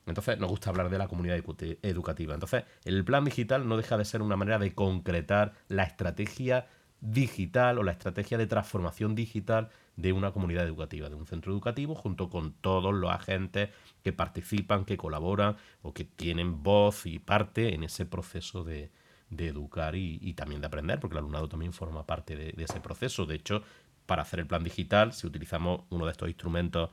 Entonces 0.06 0.38
nos 0.38 0.50
gusta 0.50 0.70
hablar 0.70 0.90
de 0.90 0.98
la 0.98 1.08
comunidad 1.08 1.36
educativa. 1.82 2.34
Entonces 2.34 2.64
el 2.84 3.04
plan 3.04 3.24
digital 3.24 3.66
no 3.68 3.76
deja 3.76 3.96
de 3.96 4.04
ser 4.04 4.22
una 4.22 4.36
manera 4.36 4.58
de 4.58 4.74
concretar 4.74 5.54
la 5.68 5.84
estrategia 5.84 6.66
digital 7.00 7.78
o 7.78 7.82
la 7.82 7.92
estrategia 7.92 8.38
de 8.38 8.46
transformación 8.46 9.14
digital 9.14 9.70
de 9.96 10.12
una 10.12 10.32
comunidad 10.32 10.64
educativa, 10.64 11.08
de 11.08 11.14
un 11.14 11.26
centro 11.26 11.52
educativo, 11.52 11.94
junto 11.94 12.30
con 12.30 12.52
todos 12.54 12.94
los 12.94 13.10
agentes 13.10 13.70
que 14.02 14.12
participan, 14.12 14.84
que 14.84 14.96
colaboran 14.96 15.56
o 15.82 15.92
que 15.92 16.04
tienen 16.04 16.62
voz 16.62 17.06
y 17.06 17.18
parte 17.18 17.74
en 17.74 17.84
ese 17.84 18.06
proceso 18.06 18.64
de, 18.64 18.90
de 19.30 19.48
educar 19.48 19.94
y, 19.96 20.32
también 20.34 20.60
de 20.60 20.66
aprender, 20.66 21.00
porque 21.00 21.14
el 21.14 21.18
alumnado 21.18 21.48
también 21.48 21.72
forma 21.72 22.06
parte 22.06 22.36
de, 22.36 22.54
ese 22.62 22.80
proceso. 22.80 23.26
De 23.26 23.34
hecho, 23.34 23.62
para 24.06 24.22
hacer 24.22 24.40
el 24.40 24.46
plan 24.46 24.62
digital, 24.62 25.12
si 25.12 25.26
utilizamos 25.26 25.82
uno 25.90 26.06
de 26.06 26.12
estos 26.12 26.28
instrumentos 26.28 26.90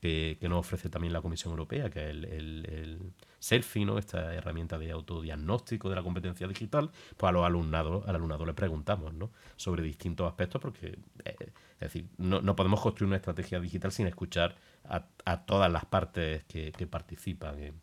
que, 0.00 0.38
nos 0.42 0.60
ofrece 0.60 0.88
también 0.88 1.12
la 1.12 1.20
Comisión 1.20 1.52
Europea, 1.52 1.90
que 1.90 2.04
es 2.04 2.10
el, 2.10 2.24
el, 2.24 3.12
Selfie, 3.38 3.84
¿no? 3.84 3.98
esta 3.98 4.34
herramienta 4.34 4.78
de 4.78 4.90
autodiagnóstico 4.90 5.88
de 5.88 5.96
la 5.96 6.02
competencia 6.02 6.48
digital, 6.48 6.90
pues 7.16 7.28
a 7.28 7.32
los 7.32 7.44
alumnados, 7.44 8.06
al 8.08 8.16
alumnado 8.16 8.44
le 8.44 8.54
preguntamos 8.54 9.14
¿no? 9.14 9.30
sobre 9.56 9.82
distintos 9.82 10.26
aspectos, 10.26 10.60
porque 10.60 10.98
eh, 11.24 11.36
es 11.74 11.80
decir, 11.80 12.08
no, 12.18 12.40
no, 12.40 12.56
podemos 12.56 12.80
construir 12.80 13.08
una 13.08 13.16
estrategia 13.16 13.60
digital 13.60 13.92
sin 13.92 14.06
escuchar 14.06 14.56
a, 14.84 15.06
a 15.24 15.44
todas 15.44 15.70
las 15.70 15.84
partes 15.84 16.44
que, 16.44 16.72
que 16.72 16.86
participan 16.86 17.60
en, 17.60 17.80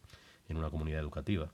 en 0.47 0.57
una 0.57 0.69
comunidad 0.69 0.99
educativa. 0.99 1.51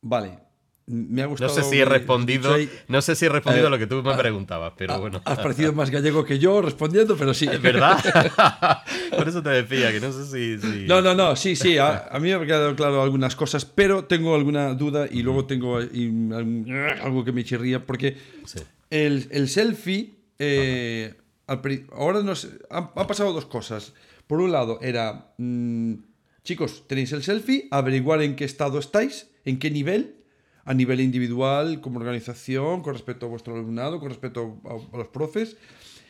Vale, 0.00 0.38
me 0.86 1.22
ha 1.22 1.26
gustado. 1.26 1.54
No 1.54 1.62
sé 1.62 1.68
si 1.68 1.78
he 1.78 1.84
respondido, 1.84 2.54
no 2.88 3.00
sé 3.00 3.14
si 3.14 3.24
he 3.24 3.28
respondido 3.28 3.68
a 3.68 3.70
lo 3.70 3.78
que 3.78 3.86
tú 3.86 4.02
me 4.02 4.14
preguntabas, 4.14 4.74
pero 4.76 5.00
bueno. 5.00 5.22
Has 5.24 5.38
parecido 5.38 5.72
más 5.72 5.90
gallego 5.90 6.24
que 6.24 6.38
yo 6.38 6.60
respondiendo, 6.60 7.16
pero 7.16 7.32
sí. 7.32 7.48
¿Es 7.50 7.60
verdad? 7.60 7.98
Por 9.16 9.28
eso 9.28 9.42
te 9.42 9.50
decía 9.50 9.92
que 9.92 10.00
no 10.00 10.12
sé 10.12 10.58
si. 10.58 10.86
No, 10.86 11.00
no, 11.00 11.14
no, 11.14 11.36
sí, 11.36 11.56
sí. 11.56 11.78
A, 11.78 12.10
mí 12.14 12.28
me 12.28 12.34
han 12.34 12.46
quedado 12.46 12.76
claro 12.76 13.02
algunas 13.02 13.34
cosas, 13.34 13.64
pero 13.64 14.04
tengo 14.04 14.34
alguna 14.34 14.74
duda 14.74 15.06
y 15.10 15.22
luego 15.22 15.46
tengo 15.46 15.78
algo 15.78 17.24
que 17.24 17.32
me 17.32 17.44
chirría, 17.44 17.84
porque 17.84 18.16
el, 18.90 19.48
selfie. 19.48 20.14
Eh, 20.38 21.14
ahora 21.92 22.22
nos, 22.22 22.48
han, 22.70 22.92
pasado 22.92 23.32
dos 23.32 23.46
cosas. 23.46 23.94
Por 24.26 24.40
un 24.40 24.52
lado, 24.52 24.78
era. 24.82 25.32
Mm, 25.38 25.94
chicos, 26.42 26.84
tenéis 26.86 27.12
el 27.12 27.22
selfie, 27.22 27.68
averiguar 27.70 28.20
en 28.20 28.36
qué 28.36 28.44
estado 28.44 28.78
estáis, 28.78 29.30
en 29.46 29.58
qué 29.58 29.70
nivel 29.70 30.13
a 30.64 30.74
nivel 30.74 31.00
individual, 31.00 31.80
como 31.80 31.98
organización, 31.98 32.82
con 32.82 32.94
respecto 32.94 33.26
a 33.26 33.28
vuestro 33.28 33.54
alumnado, 33.54 34.00
con 34.00 34.08
respecto 34.08 34.60
a, 34.64 34.96
los 34.96 35.08
profes. 35.08 35.56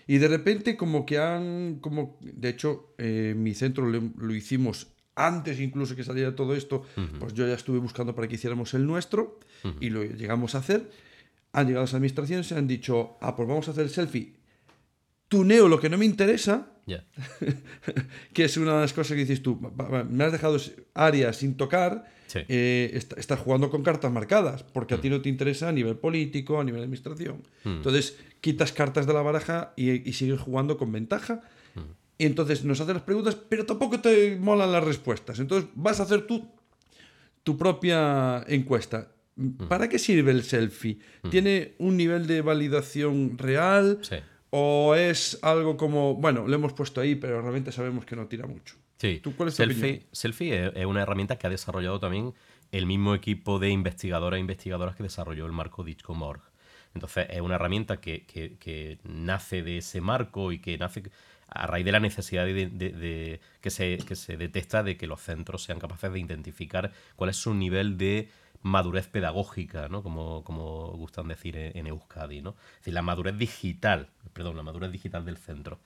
Y 0.07 0.19
de 0.19 0.29
repente 0.29 0.77
como 0.77 1.07
que 1.07 1.19
han, 1.19 1.79
como, 1.81 2.19
de 2.21 2.51
hecho, 2.51 2.95
eh, 2.99 3.35
mi 3.37 3.55
centro 3.55 3.87
lo, 3.87 4.35
hicimos 4.35 4.89
antes 5.17 5.61
incluso 5.61 5.95
que 5.95 6.05
saliera 6.05 6.35
todo 6.35 6.57
esto, 6.57 6.85
pues 7.21 7.35
yo 7.35 7.47
ya 7.47 7.55
estuve 7.55 7.79
buscando 7.79 8.17
para 8.17 8.27
que 8.27 8.35
hiciéramos 8.35 8.75
el 8.75 8.85
nuestro 8.85 9.39
y 9.81 9.91
lo 9.91 10.03
llegamos 10.05 10.55
a 10.55 10.59
hacer. 10.59 10.91
Han 11.53 11.69
llegado 11.69 11.85
las 11.85 11.95
administraciones 11.95 12.51
y 12.51 12.55
han 12.55 12.67
dicho, 12.67 13.17
ah, 13.21 13.37
pues 13.37 13.49
vamos 13.49 13.69
a 13.69 13.71
hacer 13.71 13.85
el 13.85 13.91
selfie. 13.91 14.35
Tuneo 15.29 15.69
lo 15.69 15.81
que 15.81 15.89
no 15.89 15.97
me 15.97 16.05
interesa, 16.05 16.73
que 18.33 18.45
es 18.45 18.57
una 18.57 18.75
de 18.75 18.81
las 18.83 18.93
cosas 18.93 19.15
que 19.15 19.21
dices 19.21 19.43
tú, 19.43 19.59
me 20.11 20.25
has 20.25 20.33
dejado 20.33 20.59
áreas 20.95 21.37
sin 21.37 21.57
tocar 21.57 22.13
eh, 22.35 22.91
estás 23.17 23.39
jugando 23.39 23.71
con 23.71 23.83
cartas 23.83 24.11
marcadas, 24.13 24.63
porque 24.63 24.95
a 24.95 25.01
ti 25.01 25.09
mm. 25.09 25.13
no 25.13 25.23
te 25.23 25.29
interesa 25.29 25.69
a 25.69 25.73
nivel 25.73 25.97
político, 25.97 26.61
a 26.61 26.65
nivel 26.65 26.81
de 26.81 26.85
administración. 26.85 27.43
Mm. 27.65 27.77
Entonces, 27.77 28.19
quitas 28.41 28.73
cartas 28.73 29.07
de 29.07 29.13
la 29.13 29.23
baraja 29.23 29.73
y, 29.77 30.13
sigues 30.13 30.41
jugando 30.41 30.77
con 30.77 30.93
ventaja. 30.93 31.43
Mm. 31.75 31.81
Y 32.19 32.27
entonces 32.27 32.65
nos 32.65 32.81
hacen 32.81 32.95
las 32.95 33.03
preguntas, 33.03 33.35
pero 33.35 33.67
tampoco 33.67 34.01
te 34.01 34.37
molan 34.37 34.73
las 34.73 34.85
respuestas. 34.85 35.39
Entonces, 35.39 35.71
vas 35.75 36.01
a 36.01 36.05
hacer 36.05 36.27
tú 36.27 36.49
tu 37.45 37.57
propia 37.57 38.43
encuesta. 38.49 39.13
¿Para 39.69 39.89
qué 39.89 39.99
sirve 39.99 40.31
el 40.31 40.43
selfie? 40.43 40.99
¿Tiene 41.31 41.75
un 41.79 41.97
nivel 41.97 42.27
de 42.27 42.41
validación 42.41 43.37
real? 43.37 44.01
¿O 44.51 44.95
es 44.95 45.39
algo 45.43 45.77
como, 45.77 46.15
bueno, 46.15 46.47
lo 46.47 46.55
hemos 46.55 46.73
puesto 46.73 47.01
ahí, 47.01 47.17
pero 47.17 47.41
realmente 47.43 47.73
sabemos 47.73 48.05
que 48.07 48.17
no 48.17 48.27
tira 48.27 48.47
mucho? 48.47 48.77
Sí, 49.05 49.21
Selfie, 49.51 50.07
Selfie 50.13 50.73
es, 50.75 50.87
una 50.87 51.03
herramienta 51.03 51.37
que 51.37 51.47
ha 51.47 51.51
desarrollado 51.51 52.01
también 52.01 52.33
el 52.73 52.87
mismo 52.87 53.15
equipo 53.15 53.59
de 53.59 53.69
investigadoras 53.69 54.39
e 54.39 54.41
investigadoras 54.41 54.97
que 54.97 55.03
desarrolló 55.03 55.45
el 55.45 55.53
marco 55.53 55.85
Ditcom.org. 55.85 56.41
Entonces 56.95 57.27
es 57.29 57.43
una 57.43 57.57
herramienta 57.57 57.99
que, 58.01 58.99
nace 59.05 59.63
de 59.63 59.79
ese 59.79 60.01
marco 60.01 60.53
y 60.53 60.59
que 60.59 60.79
nace 60.79 61.03
a 61.49 61.67
raíz 61.67 61.85
de 61.85 61.93
la 61.93 62.01
necesidad 62.01 62.47
de, 62.47 63.41
que, 63.61 63.71
se, 63.71 63.99
que 63.99 64.17
se 64.17 64.39
detecta 64.39 64.83
de 64.83 64.97
que 64.97 65.07
los 65.07 65.21
centros 65.21 65.63
sean 65.63 65.81
capaces 65.81 66.11
de 66.11 66.21
identificar 66.21 66.91
cuál 67.15 67.29
es 67.29 67.37
su 67.37 67.53
nivel 67.53 67.99
de 67.99 68.31
madurez 68.65 69.09
pedagógica, 69.09 69.89
¿no? 69.89 70.03
Como, 70.03 70.43
como 70.43 70.89
gustan 70.97 71.29
decir 71.29 71.57
en, 71.57 71.87
Euskadi, 71.87 72.41
¿no? 72.41 72.57
Es 72.73 72.79
decir, 72.79 72.95
la 72.95 73.03
madurez 73.03 73.37
digital, 73.37 74.09
perdón, 74.33 74.57
la 74.57 74.63
madurez 74.63 74.91
digital 74.91 75.25
del 75.25 75.37
centro. 75.37 75.81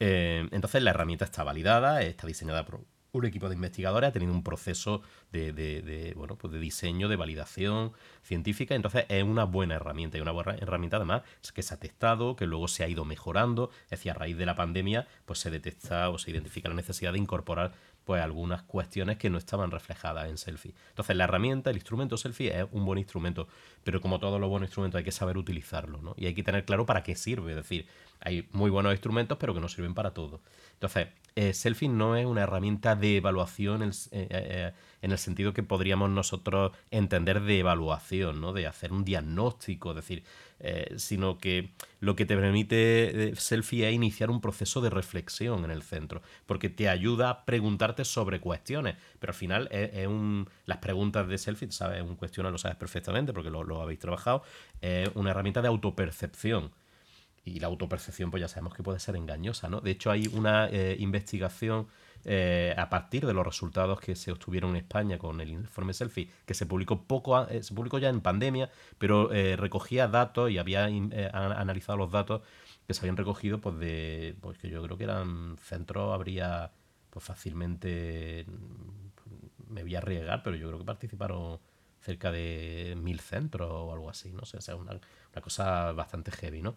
Eh, 0.00 0.48
entonces 0.50 0.82
la 0.82 0.90
herramienta 0.90 1.26
está 1.26 1.44
validada, 1.44 2.02
está 2.02 2.26
diseñada 2.26 2.64
por 2.64 2.80
un 3.12 3.26
equipo 3.26 3.48
de 3.48 3.54
investigadores, 3.54 4.08
ha 4.08 4.12
tenido 4.12 4.32
un 4.32 4.42
proceso 4.42 5.02
de, 5.30 6.14
bueno, 6.16 6.36
pues 6.36 6.52
de 6.52 6.58
diseño, 6.58 7.08
de 7.08 7.16
validación 7.16 7.92
científica, 8.22 8.74
entonces 8.74 9.04
es 9.08 9.22
una 9.22 9.44
buena 9.44 9.74
herramienta 9.74 10.16
y 10.16 10.22
una 10.22 10.32
buena 10.32 10.54
herramienta 10.54 10.96
además 10.96 11.22
que 11.54 11.62
se 11.62 11.74
ha 11.74 11.76
testado, 11.78 12.36
que 12.36 12.46
luego 12.46 12.68
se 12.68 12.84
ha 12.84 12.88
ido 12.88 13.04
mejorando, 13.04 13.70
es 13.84 13.90
decir, 13.90 14.12
a 14.12 14.14
raíz 14.14 14.38
de 14.38 14.46
la 14.46 14.56
pandemia 14.56 15.06
pues 15.26 15.38
se 15.38 15.50
detecta 15.50 16.08
o 16.08 16.18
se 16.18 16.30
identifica 16.30 16.70
la 16.70 16.74
necesidad 16.74 17.12
de 17.12 17.18
incorporar 17.18 17.72
pues 18.04 18.22
algunas 18.22 18.62
cuestiones 18.62 19.18
que 19.18 19.30
no 19.30 19.38
estaban 19.38 19.70
reflejadas 19.70 20.28
en 20.28 20.38
selfie. 20.38 20.74
Entonces 20.90 21.16
la 21.16 21.24
herramienta, 21.24 21.70
el 21.70 21.76
instrumento 21.76 22.16
selfie 22.16 22.58
es 22.58 22.66
un 22.72 22.84
buen 22.84 22.98
instrumento, 22.98 23.48
pero 23.84 24.00
como 24.00 24.18
todos 24.18 24.40
los 24.40 24.50
buenos 24.50 24.68
instrumentos 24.68 24.98
hay 24.98 25.04
que 25.04 25.12
saber 25.12 25.38
utilizarlo, 25.38 26.00
¿no? 26.02 26.14
Y 26.16 26.26
hay 26.26 26.34
que 26.34 26.42
tener 26.42 26.64
claro 26.64 26.86
para 26.86 27.02
qué 27.02 27.14
sirve, 27.14 27.52
es 27.52 27.56
decir, 27.56 27.86
hay 28.20 28.48
muy 28.52 28.70
buenos 28.70 28.92
instrumentos 28.92 29.38
pero 29.38 29.54
que 29.54 29.60
no 29.60 29.68
sirven 29.68 29.94
para 29.94 30.12
todo. 30.12 30.40
Entonces, 30.74 31.08
eh, 31.34 31.54
selfie 31.54 31.88
no 31.88 32.16
es 32.16 32.26
una 32.26 32.42
herramienta 32.42 32.94
de 32.96 33.16
evaluación 33.16 33.82
en, 33.82 33.90
eh, 34.10 34.28
eh, 34.30 34.72
en, 35.02 35.12
el 35.12 35.18
sentido 35.18 35.52
que 35.52 35.62
podríamos 35.62 36.08
nosotros 36.10 36.72
entender 36.90 37.42
de 37.42 37.58
evaluación, 37.58 38.40
¿no? 38.40 38.52
De 38.52 38.66
hacer 38.66 38.92
un 38.92 39.04
diagnóstico, 39.04 39.90
es 39.90 39.96
decir, 39.96 40.24
eh, 40.64 40.94
sino 40.96 41.38
que 41.38 41.70
lo 41.98 42.14
que 42.14 42.24
te 42.24 42.36
permite 42.36 43.30
eh, 43.30 43.36
Selfie 43.36 43.88
es 43.88 43.94
iniciar 43.94 44.30
un 44.30 44.40
proceso 44.40 44.80
de 44.80 44.90
reflexión 44.90 45.64
en 45.64 45.72
el 45.72 45.82
centro, 45.82 46.22
porque 46.46 46.68
te 46.68 46.88
ayuda 46.88 47.30
a 47.30 47.44
preguntarte 47.44 48.04
sobre 48.04 48.40
cuestiones, 48.40 48.96
pero 49.18 49.32
al 49.32 49.36
final 49.36 49.68
es, 49.72 50.06
un, 50.06 50.48
las 50.66 50.78
preguntas 50.78 51.26
de 51.26 51.36
Selfie, 51.36 51.72
sabes, 51.72 52.00
un 52.02 52.14
cuestionario 52.14 52.52
lo 52.52 52.58
sabes 52.58 52.76
perfectamente 52.76 53.32
porque 53.32 53.50
lo, 53.50 53.82
habéis 53.82 53.98
trabajado, 53.98 54.44
es 54.80 55.10
una 55.14 55.30
herramienta 55.30 55.62
de 55.62 55.68
autopercepción. 55.68 56.70
y 57.44 57.58
la 57.58 57.66
autopercepción, 57.66 58.30
pues 58.30 58.40
ya 58.40 58.48
sabemos 58.48 58.74
que 58.74 58.84
puede 58.84 59.00
ser 59.00 59.16
engañosa, 59.16 59.68
¿no? 59.68 59.80
De 59.80 59.90
hecho, 59.90 60.12
hay 60.12 60.28
una 60.32 60.68
eh, 60.68 60.96
investigación 61.00 61.88
eh, 62.24 62.74
a 62.76 62.88
partir 62.88 63.26
de 63.26 63.34
los 63.34 63.44
resultados 63.44 64.00
que 64.00 64.14
se 64.16 64.32
obtuvieron 64.32 64.70
en 64.70 64.76
España 64.76 65.18
con 65.18 65.40
el 65.40 65.50
informe 65.50 65.94
Selfie, 65.94 66.30
que 66.46 66.54
se 66.54 66.66
publicó 66.66 67.04
poco, 67.04 67.48
eh, 67.48 67.62
se 67.62 67.74
publicó 67.74 67.98
ya 67.98 68.08
en 68.08 68.20
pandemia, 68.20 68.70
pero 68.98 69.28
recogía 69.56 70.08
datos 70.08 70.50
y 70.50 70.58
había 70.58 70.84
analizado 70.84 71.98
los 71.98 72.10
datos 72.10 72.42
que 72.86 72.94
se 72.94 73.00
habían 73.00 73.16
recogido, 73.16 73.60
pues 73.60 73.78
de, 73.78 74.36
pues 74.40 74.58
que 74.58 74.68
yo 74.68 74.82
creo 74.82 74.96
que 74.96 75.04
eran 75.04 75.56
centros, 75.58 76.12
habría, 76.14 76.72
pues 77.10 77.24
fácilmente, 77.24 78.46
me 79.68 79.82
voy 79.82 79.94
a 79.94 79.98
arriesgar, 79.98 80.42
pero 80.42 80.56
yo 80.56 80.68
creo 80.68 80.78
que 80.78 80.84
participaron 80.84 81.58
cerca 82.02 82.30
de 82.30 82.94
mil 83.00 83.20
centros 83.20 83.70
o 83.70 83.92
algo 83.92 84.10
así, 84.10 84.30
¿no? 84.32 84.40
o 84.42 84.46
sea, 84.46 84.76
una, 84.76 84.92
una 84.92 85.42
cosa 85.42 85.92
bastante 85.92 86.30
heavy, 86.32 86.62
¿no? 86.62 86.74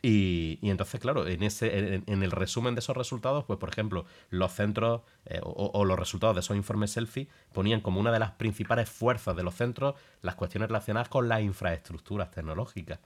Y, 0.00 0.60
entonces, 0.62 1.00
claro, 1.00 1.26
en, 1.26 1.42
ese, 1.42 2.02
en, 2.06 2.22
el 2.22 2.30
resumen 2.30 2.76
de 2.76 2.78
esos 2.78 2.96
resultados, 2.96 3.44
pues 3.44 3.58
por 3.58 3.68
ejemplo, 3.68 4.06
los 4.30 4.52
centros 4.52 5.02
eh, 5.26 5.40
o, 5.42 5.84
los 5.84 5.98
resultados 5.98 6.36
de 6.36 6.40
esos 6.40 6.56
informes 6.56 6.92
selfie 6.92 7.28
ponían 7.52 7.80
como 7.80 7.98
una 7.98 8.12
de 8.12 8.20
las 8.20 8.30
principales 8.32 8.88
fuerzas 8.88 9.34
de 9.34 9.42
los 9.42 9.56
centros 9.56 9.96
las 10.22 10.36
cuestiones 10.36 10.68
relacionadas 10.68 11.08
con 11.08 11.28
las 11.28 11.42
infraestructuras 11.42 12.30
tecnológicas. 12.30 13.00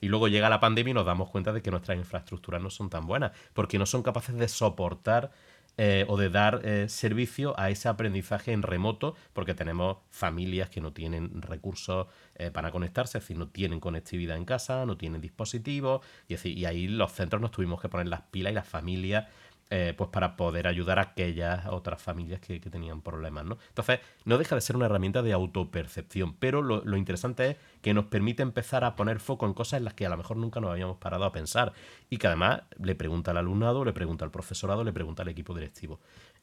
Y 0.00 0.08
luego 0.08 0.28
llega 0.28 0.48
la 0.48 0.58
pandemia 0.58 0.92
y 0.92 0.94
nos 0.94 1.04
damos 1.04 1.28
cuenta 1.28 1.52
de 1.52 1.60
que 1.60 1.70
nuestras 1.70 1.98
infraestructuras 1.98 2.62
no 2.62 2.70
son 2.70 2.88
tan 2.88 3.06
buenas, 3.06 3.32
porque 3.52 3.78
no 3.78 3.84
son 3.84 4.02
capaces 4.02 4.34
de 4.34 4.48
soportar 4.48 5.30
eh, 5.78 6.04
o 6.08 6.16
de 6.16 6.28
dar 6.28 6.60
eh, 6.64 6.88
servicio 6.88 7.58
a 7.58 7.70
ese 7.70 7.88
aprendizaje 7.88 8.52
en 8.52 8.62
remoto, 8.62 9.14
porque 9.32 9.54
tenemos 9.54 9.98
familias 10.10 10.70
que 10.70 10.80
no 10.80 10.92
tienen 10.92 11.40
recursos 11.40 12.08
eh, 12.34 12.50
para 12.50 12.72
conectarse, 12.72 13.18
es 13.18 13.24
decir, 13.24 13.38
no 13.38 13.48
tienen 13.48 13.78
conectividad 13.78 14.36
en 14.36 14.44
casa, 14.44 14.84
no 14.86 14.96
tienen 14.96 15.20
dispositivos, 15.20 16.04
y, 16.26 16.34
y 16.48 16.64
ahí 16.64 16.88
los 16.88 17.12
centros 17.12 17.40
nos 17.40 17.52
tuvimos 17.52 17.80
que 17.80 17.88
poner 17.88 18.08
las 18.08 18.22
pilas 18.22 18.50
y 18.50 18.54
las 18.54 18.68
familias 18.68 19.28
eh, 19.70 19.92
pues 19.96 20.08
para 20.08 20.34
poder 20.34 20.66
ayudar 20.66 20.98
a 20.98 21.02
aquellas 21.02 21.66
otras 21.66 22.00
familias 22.00 22.40
que, 22.40 22.58
tenían 22.58 23.02
problemas, 23.02 23.44
¿no? 23.44 23.58
Entonces, 23.68 24.00
no 24.24 24.38
deja 24.38 24.54
de 24.54 24.62
ser 24.62 24.76
una 24.76 24.86
herramienta 24.86 25.20
de 25.20 25.34
autopercepción, 25.34 26.34
pero 26.34 26.62
lo, 26.62 26.96
interesante 26.96 27.50
es 27.50 27.56
que 27.82 27.92
nos 27.92 28.06
permite 28.06 28.42
empezar 28.42 28.84
a 28.84 28.96
poner 28.96 29.20
foco 29.20 29.44
en 29.46 29.52
cosas 29.52 29.78
en 29.78 29.84
las 29.84 29.92
que 29.92 30.06
a 30.06 30.08
lo 30.08 30.16
mejor 30.16 30.38
nunca 30.38 30.60
nos 30.60 30.70
habíamos 30.70 30.96
parado 30.96 31.24
a 31.24 31.32
pensar 31.32 31.74
y 32.08 32.16
que 32.16 32.26
además 32.26 32.62
le 32.82 32.94
pregunta 32.94 33.32
al 33.32 33.36
alumnado, 33.36 33.84
le 33.84 33.92
pregunta 33.92 34.24
al 34.24 34.30
profesorado, 34.30 34.84
le 34.84 34.92
pregunta 34.92 35.22
al 35.22 35.28
equipo 35.28 35.54
directivo. 35.54 36.00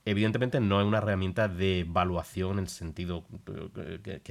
Evidentemente 0.07 0.59
no 0.59 0.79
es 0.79 0.85
una 0.85 0.99
herramienta 0.99 1.47
de 1.47 1.79
evaluación 1.79 2.59
en 2.59 2.65
el 2.65 2.67
sentido 2.67 3.25
que, 4.03 4.21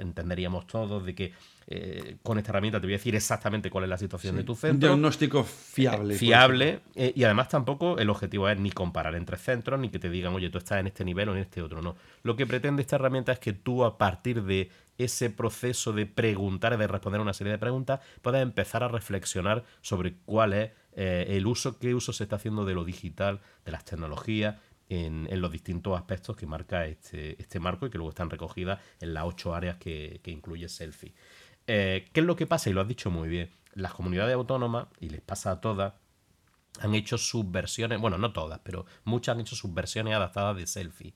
entenderíamos 0.00 0.66
todos, 0.66 1.06
de 1.06 1.14
que 1.14 1.32
eh, 1.68 2.16
con 2.24 2.38
esta 2.38 2.50
herramienta 2.50 2.80
te 2.80 2.88
voy 2.88 2.94
a 2.94 2.98
decir 2.98 3.14
exactamente 3.14 3.70
cuál 3.70 3.84
es 3.84 3.90
la 3.90 3.98
situación 3.98 4.34
de 4.34 4.42
tu 4.42 4.56
centro. 4.56 4.74
Un 4.74 4.80
diagnóstico 4.80 5.44
fiable. 5.44 6.16
fiable. 6.16 6.80
Eh, 6.96 7.12
y 7.14 7.22
además 7.22 7.48
tampoco 7.48 7.98
el 7.98 8.10
objetivo 8.10 8.48
es 8.48 8.58
ni 8.58 8.72
comparar 8.72 9.14
entre 9.14 9.36
centros, 9.36 9.78
ni 9.78 9.90
que 9.90 10.00
te 10.00 10.10
digan, 10.10 10.34
oye, 10.34 10.50
tú 10.50 10.58
estás 10.58 10.80
en 10.80 10.88
este 10.88 11.04
nivel 11.04 11.28
o 11.28 11.36
en 11.36 11.38
este 11.38 11.62
otro. 11.62 11.80
No. 11.82 11.94
Lo 12.24 12.34
que 12.34 12.44
pretende 12.44 12.82
esta 12.82 12.96
herramienta 12.96 13.30
es 13.30 13.38
que 13.38 13.52
tú 13.52 13.84
a 13.84 13.98
partir 13.98 14.42
de 14.42 14.70
ese 14.98 15.30
proceso 15.30 15.92
de 15.92 16.06
preguntar, 16.06 16.76
de 16.76 16.86
responder 16.88 17.20
una 17.20 17.32
serie 17.32 17.52
de 17.52 17.58
preguntas, 17.58 18.00
puedas 18.22 18.42
empezar 18.42 18.82
a 18.82 18.88
reflexionar 18.88 19.62
sobre 19.82 20.14
cuál 20.24 20.52
es 20.52 20.70
eh, 20.94 21.26
el 21.28 21.46
uso, 21.46 21.78
qué 21.78 21.94
uso 21.94 22.12
se 22.12 22.24
está 22.24 22.36
haciendo 22.36 22.64
de 22.64 22.74
lo 22.74 22.84
digital, 22.84 23.40
de 23.64 23.72
las 23.72 23.84
tecnologías, 23.84 24.56
en, 24.92 25.40
los 25.40 25.50
distintos 25.50 25.96
aspectos 25.96 26.36
que 26.36 26.46
marca 26.46 26.86
este, 26.86 27.40
este, 27.40 27.58
marco 27.58 27.86
y 27.86 27.90
que 27.90 27.98
luego 27.98 28.10
están 28.10 28.28
recogidas 28.28 28.80
en 29.00 29.14
las 29.14 29.24
ocho 29.24 29.54
áreas 29.54 29.76
que, 29.76 30.20
incluye 30.26 30.68
Selfie. 30.68 31.14
Eh, 31.66 32.08
¿Qué 32.12 32.20
es 32.20 32.26
lo 32.26 32.36
que 32.36 32.46
pasa? 32.46 32.68
Y 32.68 32.74
lo 32.74 32.82
has 32.82 32.88
dicho 32.88 33.10
muy 33.10 33.28
bien. 33.28 33.50
Las 33.74 33.94
comunidades 33.94 34.34
autónomas, 34.34 34.88
y 35.00 35.08
les 35.08 35.22
pasa 35.22 35.52
a 35.52 35.60
todas, 35.60 35.94
han 36.80 36.94
hecho 36.94 37.16
sus 37.16 37.50
versiones, 37.50 38.00
bueno, 38.00 38.18
no 38.18 38.32
todas, 38.32 38.60
pero 38.62 38.84
muchas 39.04 39.34
han 39.34 39.40
hecho 39.40 39.56
sus 39.56 39.72
versiones 39.72 40.14
adaptadas 40.14 40.56
de 40.56 40.66
Selfie. 40.66 41.14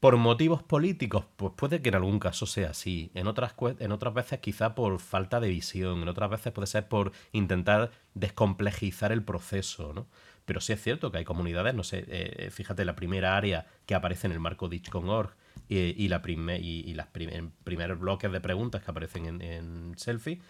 Por 0.00 0.18
motivos 0.18 0.62
políticos, 0.62 1.24
pues 1.36 1.54
puede 1.56 1.80
que 1.80 1.88
en 1.88 1.94
algún 1.94 2.18
caso 2.18 2.44
sea 2.44 2.70
así. 2.70 3.10
En 3.14 3.26
otras, 3.26 3.54
en 3.78 3.92
otras 3.92 4.12
veces 4.12 4.40
quizá 4.40 4.74
por 4.74 5.00
falta 5.00 5.40
de 5.40 5.48
visión. 5.48 6.02
En 6.02 6.08
otras 6.08 6.28
veces 6.28 6.52
puede 6.52 6.66
ser 6.66 6.88
por 6.88 7.12
intentar 7.32 7.90
descomplejizar 8.12 9.12
el 9.12 9.22
proceso, 9.22 9.94
¿no? 9.94 10.06
Pero 10.44 10.60
sí 10.60 10.72
es 10.72 10.82
cierto 10.82 11.10
que 11.10 11.18
hay 11.18 11.24
comunidades, 11.24 11.74
no 11.74 11.84
sé, 11.84 12.04
eh, 12.08 12.50
fíjate, 12.50 12.84
la 12.84 12.94
primera 12.94 13.36
área 13.36 13.66
que 13.86 13.94
aparece 13.94 14.26
en 14.26 14.32
el 14.32 14.40
marco 14.40 14.68
Ditch.org 14.68 15.34
y, 15.68 15.78
y, 15.78 16.08
la 16.08 16.22
y, 16.26 16.84
y 16.86 16.94
las 16.94 17.06
primeros 17.06 17.98
bloques 17.98 18.30
de 18.30 18.40
preguntas 18.40 18.82
que 18.82 18.90
aparecen 18.90 19.26
en, 19.26 19.40
en 19.40 19.94
Selfie 19.96 20.40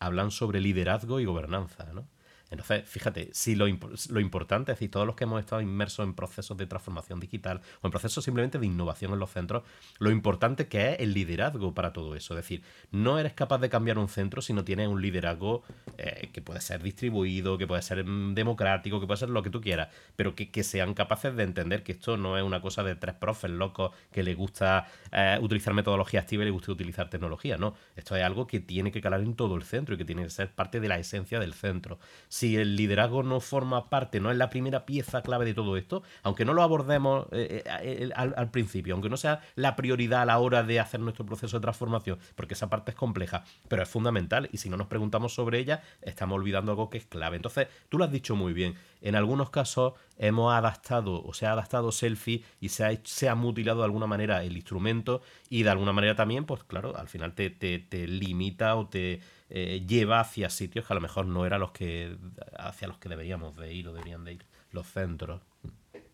hablan 0.00 0.30
sobre 0.30 0.60
liderazgo 0.60 1.20
y 1.20 1.24
gobernanza, 1.24 1.92
¿no? 1.92 2.08
Entonces, 2.50 2.88
fíjate, 2.88 3.30
si 3.32 3.54
lo, 3.54 3.66
lo, 3.66 4.20
importante, 4.20 4.72
es 4.72 4.78
decir, 4.78 4.90
todos 4.90 5.06
los 5.06 5.16
que 5.16 5.24
hemos 5.24 5.40
estado 5.40 5.60
inmersos 5.60 6.04
en 6.04 6.14
procesos 6.14 6.56
de 6.56 6.66
transformación 6.66 7.18
digital 7.18 7.60
o 7.80 7.86
en 7.86 7.90
procesos 7.90 8.24
simplemente 8.24 8.58
de 8.58 8.66
innovación 8.66 9.12
en 9.12 9.18
los 9.18 9.30
centros, 9.30 9.64
lo 9.98 10.10
importante 10.10 10.68
que 10.68 10.92
es 10.92 11.00
el 11.00 11.14
liderazgo 11.14 11.74
para 11.74 11.92
todo 11.92 12.14
eso. 12.14 12.34
Es 12.34 12.44
decir, 12.44 12.62
no 12.92 13.18
eres 13.18 13.32
capaz 13.32 13.58
de 13.58 13.68
cambiar 13.68 13.98
un 13.98 14.08
centro 14.08 14.42
si 14.42 14.52
no 14.52 14.64
tienes 14.64 14.88
un 14.88 15.00
liderazgo 15.02 15.64
eh, 15.98 16.30
que 16.32 16.42
puede 16.42 16.60
ser 16.60 16.82
distribuido, 16.82 17.58
que 17.58 17.66
puede 17.66 17.82
ser 17.82 18.04
mm, 18.04 18.34
democrático, 18.34 19.00
que 19.00 19.06
puede 19.06 19.18
ser 19.18 19.30
lo 19.30 19.42
que 19.42 19.50
tú 19.50 19.60
quieras, 19.60 19.88
pero 20.16 20.34
que, 20.34 20.64
sean 20.64 20.94
capaces 20.94 21.36
de 21.36 21.42
entender 21.42 21.82
que 21.82 21.92
esto 21.92 22.16
no 22.16 22.38
es 22.38 22.44
una 22.44 22.60
cosa 22.60 22.82
de 22.82 22.94
tres 22.94 23.14
profes 23.14 23.50
locos 23.50 23.92
que 24.10 24.22
les 24.22 24.36
gusta 24.36 24.86
eh, 25.12 25.38
utilizar 25.42 25.74
metodología 25.74 26.20
activa 26.20 26.42
y 26.42 26.46
les 26.46 26.52
gusta 26.52 26.72
utilizar 26.72 27.10
tecnología. 27.10 27.58
No, 27.58 27.74
esto 27.96 28.16
es 28.16 28.22
algo 28.22 28.46
que 28.46 28.60
tiene 28.60 28.92
que 28.92 29.00
calar 29.00 29.20
en 29.20 29.34
todo 29.34 29.56
el 29.56 29.64
centro 29.64 29.94
y 29.94 29.98
que 29.98 30.04
tiene 30.04 30.22
que 30.22 30.30
ser 30.30 30.50
parte 30.50 30.80
de 30.80 30.88
la 30.88 30.98
esencia 30.98 31.38
del 31.38 31.52
centro 31.52 31.98
si 32.34 32.56
el 32.56 32.74
liderazgo 32.74 33.22
no 33.22 33.38
forma 33.38 33.88
parte, 33.88 34.18
no 34.18 34.28
es 34.28 34.36
la 34.36 34.50
primera 34.50 34.84
pieza 34.86 35.22
clave 35.22 35.44
de 35.44 35.54
todo 35.54 35.76
esto, 35.76 36.02
aunque 36.24 36.44
no 36.44 36.52
lo 36.52 36.64
abordemos 36.64 37.28
eh, 37.30 37.62
eh, 37.80 38.10
al, 38.16 38.50
principio, 38.50 38.94
aunque 38.94 39.08
no 39.08 39.16
sea 39.16 39.40
la 39.54 39.76
prioridad 39.76 40.22
a 40.22 40.24
la 40.24 40.40
hora 40.40 40.64
de 40.64 40.80
hacer 40.80 40.98
nuestro 40.98 41.24
proceso 41.24 41.58
de 41.58 41.62
transformación, 41.62 42.18
porque 42.34 42.54
esa 42.54 42.68
parte 42.68 42.90
es 42.90 42.96
compleja, 42.96 43.44
pero 43.68 43.84
es 43.84 43.88
fundamental 43.88 44.48
y 44.50 44.56
si 44.56 44.68
no 44.68 44.76
nos 44.76 44.88
preguntamos 44.88 45.32
sobre 45.32 45.60
ella, 45.60 45.84
estamos 46.02 46.34
olvidando 46.34 46.72
algo 46.72 46.90
que 46.90 46.98
es 46.98 47.06
clave. 47.06 47.36
Entonces, 47.36 47.68
tú 47.88 47.98
lo 47.98 48.04
has 48.04 48.10
dicho 48.10 48.34
muy 48.34 48.52
bien, 48.52 48.74
en 49.04 49.14
algunos 49.14 49.50
casos 49.50 49.92
hemos 50.16 50.52
adaptado 50.52 51.22
o 51.22 51.34
se 51.34 51.44
ha 51.44 51.52
adaptado 51.52 51.92
selfie 51.92 52.42
y 52.58 52.70
se 52.70 52.84
ha, 52.84 52.98
se 53.04 53.28
ha 53.28 53.34
mutilado 53.34 53.80
de 53.80 53.84
alguna 53.84 54.06
manera 54.06 54.42
el 54.42 54.56
instrumento 54.56 55.20
y 55.50 55.62
de 55.62 55.70
alguna 55.70 55.92
manera 55.92 56.16
también, 56.16 56.46
pues 56.46 56.64
claro, 56.64 56.96
al 56.96 57.08
final 57.08 57.34
te, 57.34 57.50
te 57.50 58.08
limita 58.08 58.74
o 58.76 58.88
te 58.88 59.20
eh, 59.50 59.84
lleva 59.86 60.20
hacia 60.20 60.48
sitios 60.48 60.86
que 60.86 60.92
a 60.92 60.96
lo 60.96 61.02
mejor 61.02 61.26
no 61.26 61.44
eran 61.44 61.60
los 61.60 61.70
que 61.72 62.16
hacia 62.58 62.88
los 62.88 62.96
que 62.96 63.10
deberíamos 63.10 63.54
de 63.56 63.74
ir 63.74 63.86
o 63.88 63.92
deberían 63.92 64.24
de 64.24 64.32
ir 64.32 64.44
los 64.72 64.86
centros. 64.86 65.42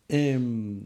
Em, 0.09 0.83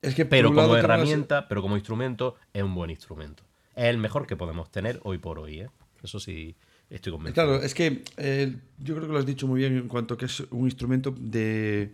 es 0.00 0.14
que 0.14 0.24
pero 0.24 0.54
como 0.54 0.76
herramienta, 0.76 1.48
pero 1.48 1.60
como 1.60 1.74
instrumento, 1.76 2.36
es 2.52 2.62
un 2.62 2.74
buen 2.76 2.90
instrumento. 2.90 3.42
Es 3.74 3.86
el 3.86 3.98
mejor 3.98 4.28
que 4.28 4.36
podemos 4.36 4.70
tener 4.70 5.00
hoy 5.02 5.18
por 5.18 5.40
hoy. 5.40 5.62
¿eh? 5.62 5.70
Eso 6.04 6.20
sí, 6.20 6.54
estoy 6.90 7.12
convencido. 7.12 7.44
Claro, 7.44 7.62
es 7.62 7.74
que 7.74 8.02
eh, 8.16 8.56
yo 8.78 8.94
creo 8.94 9.06
que 9.06 9.12
lo 9.12 9.18
has 9.18 9.26
dicho 9.26 9.46
muy 9.46 9.60
bien 9.60 9.76
en 9.76 9.88
cuanto 9.88 10.14
a 10.14 10.18
que 10.18 10.26
es 10.26 10.40
un 10.50 10.64
instrumento 10.64 11.14
de 11.18 11.92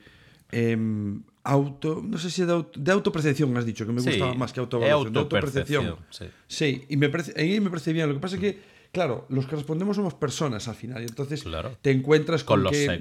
em, 0.50 1.22
auto, 1.44 2.02
no 2.04 2.18
sé 2.18 2.30
si 2.30 2.44
de, 2.44 2.64
de, 2.76 2.92
autopercepción 2.92 3.56
has 3.56 3.66
dicho, 3.66 3.86
que 3.86 3.92
me 3.92 4.02
gustaba 4.02 4.34
más 4.34 4.52
que 4.52 4.60
autoevaluación. 4.60 5.12
De 5.12 5.20
autopercepción. 5.20 5.96
Sí. 6.10 6.26
sí, 6.46 6.84
y 6.88 6.96
me 6.96 7.08
parece, 7.08 7.32
a 7.40 7.44
mí 7.44 7.60
me 7.60 7.70
parece 7.70 7.92
bien. 7.92 8.08
Lo 8.08 8.14
que 8.14 8.20
pasa 8.20 8.36
es 8.36 8.40
que 8.40 8.72
Claro, 8.92 9.24
los 9.30 9.46
que 9.46 9.56
respondemos 9.56 9.96
somos 9.96 10.14
personas 10.14 10.68
al 10.68 10.74
final. 10.74 11.02
Y 11.02 11.06
entonces 11.06 11.42
te 11.80 11.90
encuentras 11.90 12.44
con, 12.44 12.64
que. 12.64 13.00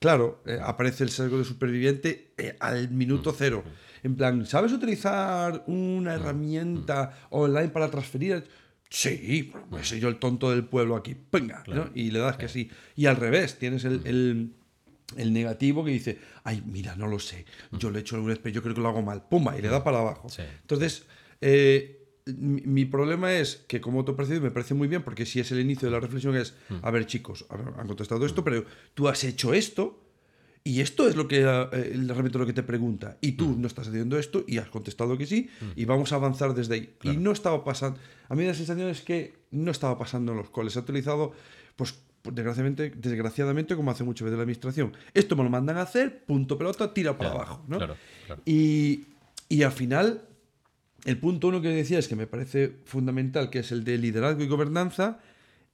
claro, 0.00 0.42
eh, 0.44 0.58
aparece 0.60 1.04
el 1.04 1.10
sesgo 1.10 1.38
de 1.38 1.44
superviviente 1.44 2.32
eh, 2.36 2.56
al 2.58 2.90
minuto 2.90 3.30
mm. 3.30 3.34
cero. 3.38 3.62
En 4.02 4.16
plan, 4.16 4.44
¿sabes 4.44 4.72
utilizar 4.72 5.62
una 5.68 6.10
mm. 6.10 6.14
herramienta 6.14 7.18
online 7.30 7.68
para 7.68 7.88
transferir? 7.88 8.44
Sí, 8.92 9.50
pues 9.70 9.88
soy 9.88 10.00
yo 10.00 10.08
el 10.08 10.16
tonto 10.16 10.50
del 10.50 10.64
pueblo 10.64 10.96
aquí. 10.96 11.16
Venga, 11.32 11.64
Y 11.94 12.10
le 12.10 12.18
das 12.18 12.36
que 12.36 12.46
sí. 12.46 12.70
Y 12.94 13.06
al 13.06 13.16
revés, 13.16 13.58
tienes 13.58 13.86
el, 13.86 14.52
mm. 15.16 15.32
negativo 15.32 15.82
que 15.82 15.92
dice, 15.92 16.18
ay, 16.44 16.62
mira, 16.66 16.94
no 16.94 17.06
lo 17.06 17.18
sé, 17.18 17.46
yo 17.72 17.90
le 17.90 17.98
he 17.98 18.00
hecho 18.02 18.20
un 18.20 18.28
yo 18.30 18.62
creo 18.62 18.74
que 18.74 18.80
lo 18.82 18.88
hago 18.88 19.00
mal, 19.00 19.26
pumba, 19.26 19.58
y 19.58 19.62
le 19.62 19.68
da 19.68 19.82
para 19.82 20.00
abajo. 20.00 20.28
Entonces, 20.60 21.06
eh, 21.40 22.02
mi, 22.26 22.84
problema 22.84 23.32
es 23.32 23.64
que 23.66 23.80
como 23.80 24.00
autopercibido 24.00 24.42
me 24.42 24.50
parece 24.50 24.74
muy 24.74 24.88
bien 24.88 25.02
porque 25.02 25.24
si 25.24 25.40
es 25.40 25.50
el 25.52 25.60
inicio 25.60 25.88
de 25.88 25.92
la 25.92 26.00
reflexión 26.00 26.36
es, 26.36 26.54
a 26.82 26.90
ver 26.90 27.06
chicos, 27.06 27.46
han 27.48 27.86
contestado 27.86 28.26
esto, 28.26 28.44
pero 28.44 28.66
tú 28.92 29.08
has 29.08 29.24
hecho 29.24 29.54
esto 29.54 30.01
y 30.64 30.80
esto 30.80 31.08
es 31.08 31.16
lo 31.16 31.26
que 31.26 31.40
eh, 31.40 31.92
realmente 32.06 32.38
lo 32.38 32.46
que 32.46 32.52
te 32.52 32.62
pregunta 32.62 33.16
y 33.20 33.32
tú 33.32 33.46
mm. 33.46 33.60
no 33.60 33.66
estás 33.66 33.88
haciendo 33.88 34.18
esto 34.18 34.44
y 34.46 34.58
has 34.58 34.68
contestado 34.68 35.18
que 35.18 35.26
sí 35.26 35.50
y 35.74 35.84
vamos 35.84 36.12
a 36.12 36.16
avanzar 36.16 36.54
desde 36.54 36.74
ahí. 36.74 36.94
Y 37.02 37.16
no 37.16 37.32
estaba 37.32 37.64
pasando, 37.64 37.98
a 38.28 38.34
mí 38.34 38.44
la 38.44 38.54
sensación 38.54 38.88
es 38.88 39.02
que 39.02 39.34
no 39.50 39.70
estaba 39.70 39.98
pasando 39.98 40.32
en 40.32 40.38
los 40.38 40.50
coles, 40.50 40.72
se 40.74 40.78
ha 40.78 40.82
utilizado 40.82 41.32
pues 41.74 41.98
desgraciadamente, 42.24 42.92
desgraciadamente 42.94 43.74
como 43.74 43.90
hace 43.90 44.04
muchas 44.04 44.26
veces 44.26 44.36
la 44.36 44.42
administración. 44.42 44.96
Esto 45.14 45.34
me 45.36 45.42
lo 45.42 45.50
mandan 45.50 45.78
a 45.78 45.82
hacer, 45.82 46.24
punto 46.24 46.56
pelota, 46.56 46.94
tira 46.94 47.18
para 47.18 47.32
abajo. 47.32 47.64
¿no? 47.66 47.78
Y, 48.44 49.06
y 49.48 49.64
al 49.64 49.72
final 49.72 50.22
el 51.04 51.18
punto 51.18 51.48
uno 51.48 51.60
que 51.60 51.68
decía 51.68 51.98
es 51.98 52.06
que 52.06 52.16
me 52.16 52.26
parece 52.26 52.76
fundamental, 52.84 53.50
que 53.50 53.60
es 53.60 53.72
el 53.72 53.82
de 53.82 53.98
liderazgo 53.98 54.42
y 54.44 54.46
gobernanza, 54.46 55.18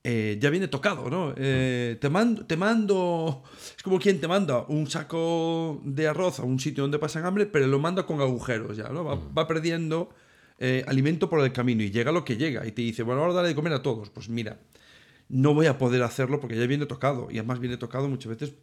eh, 0.05 0.39
ya 0.41 0.51
viene 0.51 0.69
tocado, 0.69 1.11
¿no? 1.11 1.35
Eh, 1.37 1.99
te, 2.01 2.09
mando, 2.09 2.47
te 2.47 2.57
mando, 2.57 3.43
es 3.77 3.83
como 3.83 3.99
quien 3.99 4.21
te 4.21 4.29
manda 4.29 4.65
un 4.69 4.89
saco 4.89 5.81
de 5.85 6.07
arroz 6.09 6.39
a 6.41 6.45
un 6.45 6.61
sitio 6.61 6.85
donde 6.85 6.99
pasan 6.99 7.27
hambre, 7.27 7.47
pero 7.47 7.67
lo 7.67 7.79
manda 7.79 8.07
con 8.07 8.21
agujeros 8.21 8.77
ya, 8.77 8.89
¿no? 8.89 9.05
Va, 9.05 9.17
va 9.17 9.47
perdiendo 9.47 10.11
eh, 10.61 10.85
alimento 10.89 11.31
por 11.31 11.41
el 11.41 11.53
camino 11.53 11.85
y 11.85 11.91
llega 11.91 12.11
lo 12.11 12.25
que 12.25 12.37
llega 12.37 12.67
y 12.67 12.73
te 12.73 12.83
dice, 12.83 13.05
bueno, 13.05 13.23
ahora 13.23 13.35
dale 13.35 13.49
de 13.49 13.55
comer 13.55 13.73
a 13.73 13.83
todos. 13.83 14.11
Pues 14.11 14.29
mira, 14.29 14.59
no 15.29 15.55
voy 15.55 15.67
a 15.67 15.79
poder 15.79 16.03
hacerlo 16.03 16.41
porque 16.41 16.57
ya 16.57 16.67
viene 16.67 16.87
tocado 16.87 17.29
y 17.31 17.39
además 17.39 17.61
viene 17.61 17.77
tocado 17.77 18.09
muchas 18.09 18.31
veces 18.31 18.55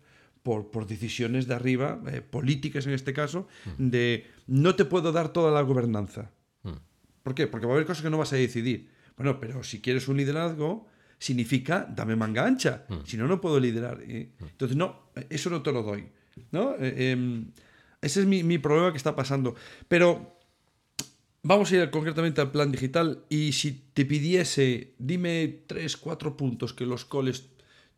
por, 0.43 0.71
por 0.71 0.88
decisiones 0.88 1.48
de 1.48 1.56
arriba, 1.56 2.02
eh, 2.08 2.21
políticas 2.21 2.86
en 2.86 2.93
este 2.93 3.13
caso, 3.13 3.48
de 3.78 4.26
no 4.45 4.76
te 4.76 4.86
puedo 4.86 5.12
dar 5.12 5.30
toda 5.30 5.52
la 5.52 5.62
gobernanza. 5.62 6.32
¿Por 7.24 7.34
qué? 7.34 7.48
Porque 7.48 7.65
va 7.65 7.71
a 7.71 7.76
haber 7.76 7.88
cosas 7.88 8.04
que 8.04 8.12
no 8.12 8.19
vas 8.19 8.34
a 8.34 8.36
decidir. 8.36 8.91
Bueno, 9.17 9.39
pero 9.39 9.63
si 9.63 9.82
quieres 9.82 10.08
un 10.08 10.17
liderazgo, 10.17 10.86
significa 11.26 11.88
dame 11.90 12.16
manga 12.16 12.46
ancha. 12.46 12.86
Si 13.06 13.18
no, 13.18 13.28
no 13.28 13.42
puedo 13.42 13.60
liderar. 13.60 14.02
¿eh? 14.04 14.32
Entonces, 14.40 14.78
no, 14.78 15.10
eso 15.30 15.50
no 15.50 15.62
te 15.62 15.72
lo 15.72 15.82
doy. 15.82 16.08
¿no? 16.52 16.76
Em, 16.80 17.52
ese 18.02 18.22
es 18.22 18.26
mi, 18.28 18.44
mi 18.44 18.58
problema 18.60 18.92
que 18.92 18.98
está 18.98 19.16
pasando. 19.16 19.56
Pero 19.88 20.36
Vamos 21.48 21.72
a 21.72 21.76
ir 21.76 21.92
concretamente 21.92 22.42
al 22.42 22.50
plan 22.50 22.72
digital 22.72 23.24
y 23.30 23.52
si 23.52 23.72
te 23.94 24.04
pidiese, 24.04 24.96
dime 24.98 25.62
tres, 25.68 25.96
cuatro 25.96 26.36
puntos 26.36 26.74
que 26.74 26.88
los 26.88 27.06
coles 27.06 27.50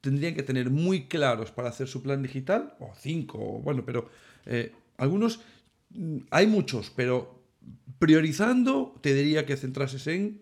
tendrían 0.02 0.36
que 0.36 0.44
tener 0.44 0.70
muy 0.70 1.08
claros 1.08 1.52
para 1.52 1.70
hacer 1.70 1.88
su 1.88 2.04
plan 2.04 2.22
digital, 2.22 2.76
o 2.82 2.92
cinco, 3.00 3.38
o 3.40 3.62
bueno, 3.62 3.86
pero 3.86 4.10
eh, 4.46 4.74
algunos, 4.98 5.40
mm, 5.92 6.18
hay 6.30 6.46
muchos, 6.46 6.92
pero 6.94 7.42
priorizando, 8.00 9.00
te 9.00 9.14
diría 9.14 9.46
que 9.46 9.56
centrases 9.56 10.06
en... 10.08 10.42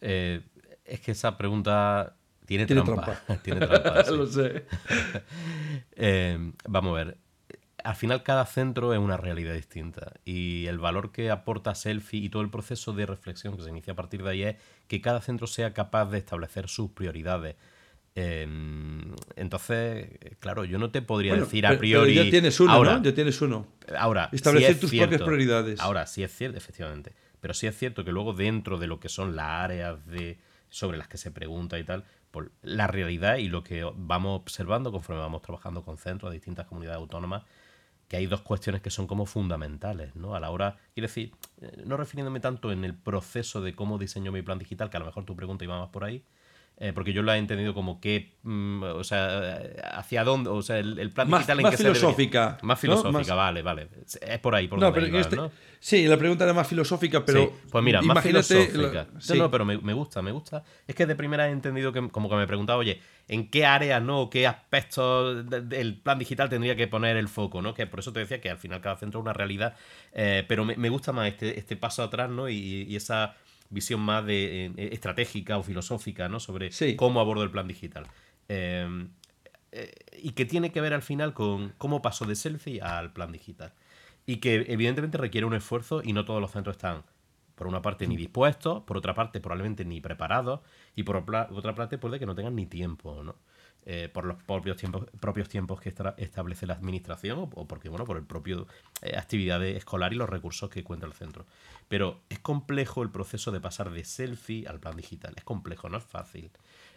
Eh, 0.00 0.42
es 0.84 1.00
que 1.00 1.12
esa 1.12 1.36
pregunta 1.38 2.16
tiene, 2.46 2.66
Tiene 2.66 2.82
trampa. 2.82 3.04
trampa. 3.26 3.36
tiene 3.42 3.66
trampa, 3.66 4.04
sí. 4.04 4.16
Lo 4.16 4.26
sé. 4.26 4.66
Eh, 5.96 6.52
vamos 6.66 6.92
a 6.92 7.04
ver. 7.04 7.18
Al 7.82 7.96
final 7.96 8.22
cada 8.22 8.46
centro 8.46 8.94
es 8.94 8.98
una 8.98 9.16
realidad 9.18 9.52
distinta 9.52 10.14
y 10.24 10.66
el 10.66 10.78
valor 10.78 11.12
que 11.12 11.30
aporta 11.30 11.74
Selfie 11.74 12.20
y 12.24 12.28
todo 12.30 12.40
el 12.42 12.48
proceso 12.48 12.92
de 12.94 13.04
reflexión 13.04 13.56
que 13.56 13.62
se 13.62 13.68
inicia 13.68 13.92
a 13.92 13.96
partir 13.96 14.22
de 14.22 14.30
ahí 14.30 14.42
es 14.42 14.56
que 14.88 15.02
cada 15.02 15.20
centro 15.20 15.46
sea 15.46 15.74
capaz 15.74 16.06
de 16.06 16.16
establecer 16.18 16.68
sus 16.68 16.90
prioridades. 16.92 17.56
Eh, 18.14 18.46
entonces, 19.36 20.08
claro, 20.38 20.64
yo 20.64 20.78
no 20.78 20.90
te 20.90 21.02
podría 21.02 21.32
Bueno, 21.32 21.44
decir 21.44 21.66
a 21.66 21.70
pero- 21.70 21.80
pero 21.80 22.02
priori... 22.04 22.14
ya 22.14 22.30
tienes 22.30 22.58
uno, 22.60 22.72
ahora, 22.72 22.96
¿no? 22.98 23.02
Ya 23.02 23.14
tienes 23.14 23.40
uno. 23.42 23.66
Ahora, 23.98 24.28
sí 24.30 24.36
Establecer 24.36 24.70
es 24.70 24.80
tus 24.80 24.90
cierto- 24.90 25.10
propias 25.10 25.26
prioridades. 25.28 25.80
Ahora, 25.80 26.06
sí 26.06 26.22
es 26.22 26.34
cierto, 26.34 26.56
efectivamente. 26.56 27.12
Pero 27.40 27.52
sí 27.52 27.66
es 27.66 27.76
cierto 27.76 28.02
que 28.04 28.12
luego 28.12 28.32
dentro 28.32 28.78
de 28.78 28.86
lo 28.86 28.98
que 28.98 29.10
son 29.10 29.36
las 29.36 29.46
áreas 29.64 30.06
de, 30.06 30.38
sobre 30.74 30.98
las 30.98 31.06
que 31.06 31.18
se 31.18 31.30
pregunta 31.30 31.78
y 31.78 31.84
tal, 31.84 32.04
por 32.32 32.50
la 32.62 32.88
realidad 32.88 33.36
y 33.36 33.46
lo 33.46 33.62
que 33.62 33.88
vamos 33.94 34.40
observando 34.40 34.90
conforme 34.90 35.22
vamos 35.22 35.40
trabajando 35.40 35.84
con 35.84 35.98
centros 35.98 36.32
de 36.32 36.38
distintas 36.38 36.66
comunidades 36.66 36.98
autónomas, 36.98 37.44
que 38.08 38.16
hay 38.16 38.26
dos 38.26 38.40
cuestiones 38.40 38.82
que 38.82 38.90
son 38.90 39.06
como 39.06 39.24
fundamentales, 39.24 40.16
¿no? 40.16 40.34
A 40.34 40.40
la 40.40 40.50
hora, 40.50 40.76
quiero 40.92 41.06
decir, 41.06 41.32
eh, 41.60 41.84
no 41.86 41.96
refiriéndome 41.96 42.40
tanto 42.40 42.72
en 42.72 42.84
el 42.84 42.92
proceso 42.92 43.60
de 43.60 43.76
cómo 43.76 43.98
diseño 43.98 44.32
mi 44.32 44.42
plan 44.42 44.58
digital, 44.58 44.90
que 44.90 44.96
a 44.96 45.00
lo 45.00 45.06
mejor 45.06 45.24
tu 45.24 45.36
pregunta 45.36 45.62
iba 45.62 45.78
más 45.78 45.90
por 45.90 46.02
ahí, 46.02 46.24
eh, 46.78 46.92
porque 46.92 47.12
yo 47.12 47.22
lo 47.22 47.32
he 47.32 47.38
entendido 47.38 47.72
como 47.72 48.00
que, 48.00 48.34
mm, 48.42 48.82
o 48.82 49.04
sea, 49.04 49.58
eh, 49.62 49.76
hacia 49.92 50.24
dónde, 50.24 50.50
o 50.50 50.60
sea, 50.62 50.78
el, 50.78 50.98
el 50.98 51.10
plan 51.12 51.28
Más- 51.30 51.40
digital 51.40 51.58
en 51.58 51.62
más 51.62 51.70
que 51.70 51.76
se 51.76 51.82
debería- 51.84 52.00
filosófica, 52.00 52.58
Más 52.62 52.76
¿no? 52.78 52.80
filosófica, 52.80 53.18
Más- 53.18 53.28
vale, 53.36 53.62
vale. 53.62 53.88
Es 54.20 54.38
por 54.40 54.54
ahí 54.54 54.66
por 54.68 54.78
No, 54.80 54.86
donde 54.86 54.94
pero 54.96 55.06
en 55.06 55.14
ibas, 55.14 55.26
este- 55.26 55.36
¿no? 55.36 55.50
Sí, 55.78 56.06
la 56.06 56.16
pregunta 56.16 56.44
era 56.44 56.54
más 56.54 56.66
filosófica, 56.66 57.24
pero 57.26 57.42
Sí, 57.44 57.50
pues 57.70 57.84
mira, 57.84 58.00
más 58.00 58.06
imagínate 58.24 58.66
filosófica. 58.66 58.92
la- 59.04 59.12
No, 59.12 59.20
sí. 59.20 59.38
no, 59.38 59.50
pero 59.50 59.64
me, 59.66 59.76
me 59.78 59.92
gusta, 59.92 60.22
me 60.22 60.32
gusta. 60.32 60.64
Es 60.86 60.94
que 60.94 61.04
de 61.04 61.14
primera 61.14 61.46
he 61.46 61.52
entendido 61.52 61.92
que 61.92 62.08
como 62.08 62.28
que 62.30 62.36
me 62.36 62.46
preguntaba, 62.46 62.78
oye, 62.78 63.00
¿en 63.28 63.50
qué 63.50 63.66
áreas, 63.66 64.02
no? 64.02 64.30
¿Qué 64.30 64.46
aspectos 64.46 65.48
de- 65.48 65.60
del 65.60 65.96
plan 66.00 66.18
digital 66.18 66.48
tendría 66.48 66.74
que 66.74 66.88
poner 66.88 67.16
el 67.18 67.28
foco, 67.28 67.60
no? 67.62 67.74
Que 67.74 67.86
por 67.86 68.00
eso 68.00 68.12
te 68.12 68.20
decía 68.20 68.40
que 68.40 68.50
al 68.50 68.56
final 68.58 68.80
cada 68.80 68.96
centro 68.96 69.20
es 69.20 69.24
una 69.24 69.32
realidad. 69.32 69.74
eh, 70.16 70.44
pero 70.48 70.64
me, 70.64 70.76
me 70.76 70.88
gusta 70.90 71.12
más 71.12 71.26
este, 71.28 71.58
este 71.58 71.76
paso 71.76 72.02
atrás, 72.02 72.30
¿no? 72.30 72.48
Y, 72.48 72.86
y 72.88 72.94
esa 72.96 73.34
visión 73.74 74.00
más 74.00 74.24
de, 74.24 74.66
eh, 74.66 74.88
estratégica 74.92 75.58
o 75.58 75.62
filosófica, 75.62 76.28
¿no? 76.28 76.40
Sobre 76.40 76.72
Sí. 76.72 76.96
cómo 76.96 77.20
abordo 77.20 77.42
el 77.42 77.50
plan 77.50 77.68
digital. 77.68 78.06
Eh, 78.48 79.06
eh, 79.72 79.92
y 80.22 80.30
que 80.30 80.44
tiene 80.46 80.70
que 80.72 80.80
ver 80.80 80.94
al 80.94 81.02
final 81.02 81.34
con 81.34 81.74
cómo 81.78 82.00
paso 82.00 82.24
de 82.24 82.36
selfie 82.36 82.80
al 82.80 83.12
plan 83.12 83.32
digital. 83.32 83.72
Y 84.24 84.36
que 84.36 84.64
evidentemente 84.68 85.18
requiere 85.18 85.46
un 85.46 85.54
esfuerzo 85.54 86.00
y 86.02 86.12
no 86.12 86.24
todos 86.24 86.40
los 86.40 86.52
centros 86.52 86.76
están, 86.76 87.02
por 87.56 87.66
una 87.66 87.82
parte, 87.82 88.06
ni 88.06 88.16
dispuestos, 88.16 88.84
por 88.84 88.96
otra 88.96 89.14
parte, 89.14 89.40
probablemente 89.40 89.84
ni 89.84 90.00
preparados, 90.00 90.60
y 90.96 91.02
por 91.02 91.16
otra 91.16 91.74
parte, 91.74 91.98
puede 91.98 92.18
que 92.18 92.26
no 92.26 92.34
tengan 92.34 92.54
ni 92.56 92.66
tiempo, 92.66 93.22
¿no? 93.22 93.36
Eh, 93.86 94.08
por 94.10 94.24
los 94.24 94.42
propios 94.42 94.78
tiempos, 94.78 95.04
propios 95.20 95.48
tiempos 95.50 95.78
que 95.78 95.92
establece 96.16 96.66
la 96.66 96.72
administración 96.72 97.38
o, 97.38 97.66
porque, 97.68 97.90
bueno, 97.90 98.06
por 98.06 98.16
el 98.16 98.24
propio 98.24 98.66
eh, 99.02 99.14
actividad 99.16 99.62
escolar 99.62 100.14
y 100.14 100.16
los 100.16 100.28
recursos 100.28 100.70
que 100.70 100.82
cuenta 100.82 101.04
el 101.06 101.12
centro. 101.12 101.44
Pero 101.86 102.22
es 102.30 102.38
complejo 102.38 103.02
el 103.02 103.10
proceso 103.10 103.52
de 103.52 103.60
pasar 103.60 103.90
de 103.90 104.02
selfie 104.04 104.66
al 104.66 104.80
plan 104.80 104.96
digital. 104.96 105.34
Es 105.36 105.44
complejo, 105.44 105.90
no 105.90 105.98
es 105.98 106.04
fácil. 106.04 106.50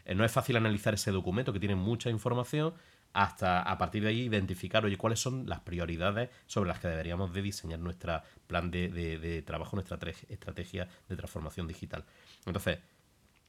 Eh, 0.05 0.15
no 0.15 0.23
es 0.23 0.31
fácil 0.31 0.55
analizar 0.55 0.93
ese 0.93 1.11
documento 1.11 1.51
que 1.51 1.59
tiene 1.59 1.75
mucha 1.75 2.09
información 2.09 2.73
hasta 3.11 3.61
a 3.63 3.77
partir 3.77 4.03
de 4.03 4.09
ahí 4.09 4.21
identificar, 4.21 4.85
oye, 4.85 4.95
cuáles 4.97 5.19
son 5.19 5.49
las 5.49 5.59
prioridades 5.61 6.29
sobre 6.45 6.69
las 6.69 6.79
que 6.79 6.87
deberíamos 6.87 7.33
de 7.33 7.41
diseñar 7.41 7.79
nuestro 7.79 8.21
plan 8.47 8.69
de, 8.71 8.89
de- 8.89 9.17
de 9.17 9.41
trabajo, 9.41 9.75
nuestra 9.75 9.97
estrategia 10.29 10.87
de 11.09 11.15
transformación 11.17 11.67
digital. 11.67 12.05
Entonces, 12.45 12.79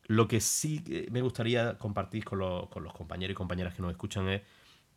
lo 0.09 0.29
que 0.29 0.41
sí 0.41 0.81
que 0.85 1.09
me 1.13 1.23
gustaría 1.23 1.79
compartir 1.79 2.25
con 2.25 2.41
los, 2.41 2.69
con 2.71 2.85
los 2.85 2.93
compañeros 2.95 3.33
y 3.33 3.37
compañeras 3.37 3.75
que 3.75 3.83
nos 3.83 3.93
escuchan 3.93 4.29
es 4.29 4.43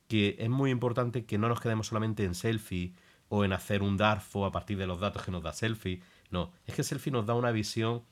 que 0.08 0.36
es 0.40 0.50
muy 0.50 0.72
importante 0.72 1.26
que 1.26 1.38
no 1.38 1.50
nos 1.50 1.62
quedemos 1.62 1.88
solamente 1.88 2.24
en 2.26 2.36
selfie 2.36 2.94
o 3.30 3.46
en 3.46 3.54
hacer 3.54 3.84
un 3.84 3.98
DARFO 3.98 4.46
a 4.46 4.52
partir 4.52 4.78
de 4.78 4.88
los 4.88 5.00
datos 5.00 5.24
que 5.24 5.32
nos 5.32 5.44
da 5.44 5.54
selfie. 5.54 6.02
No, 6.32 6.52
es 6.66 6.76
que 6.76 6.84
selfie 6.84 7.12
nos 7.14 7.26
da 7.26 7.34
una 7.36 7.52
visión 7.52 8.04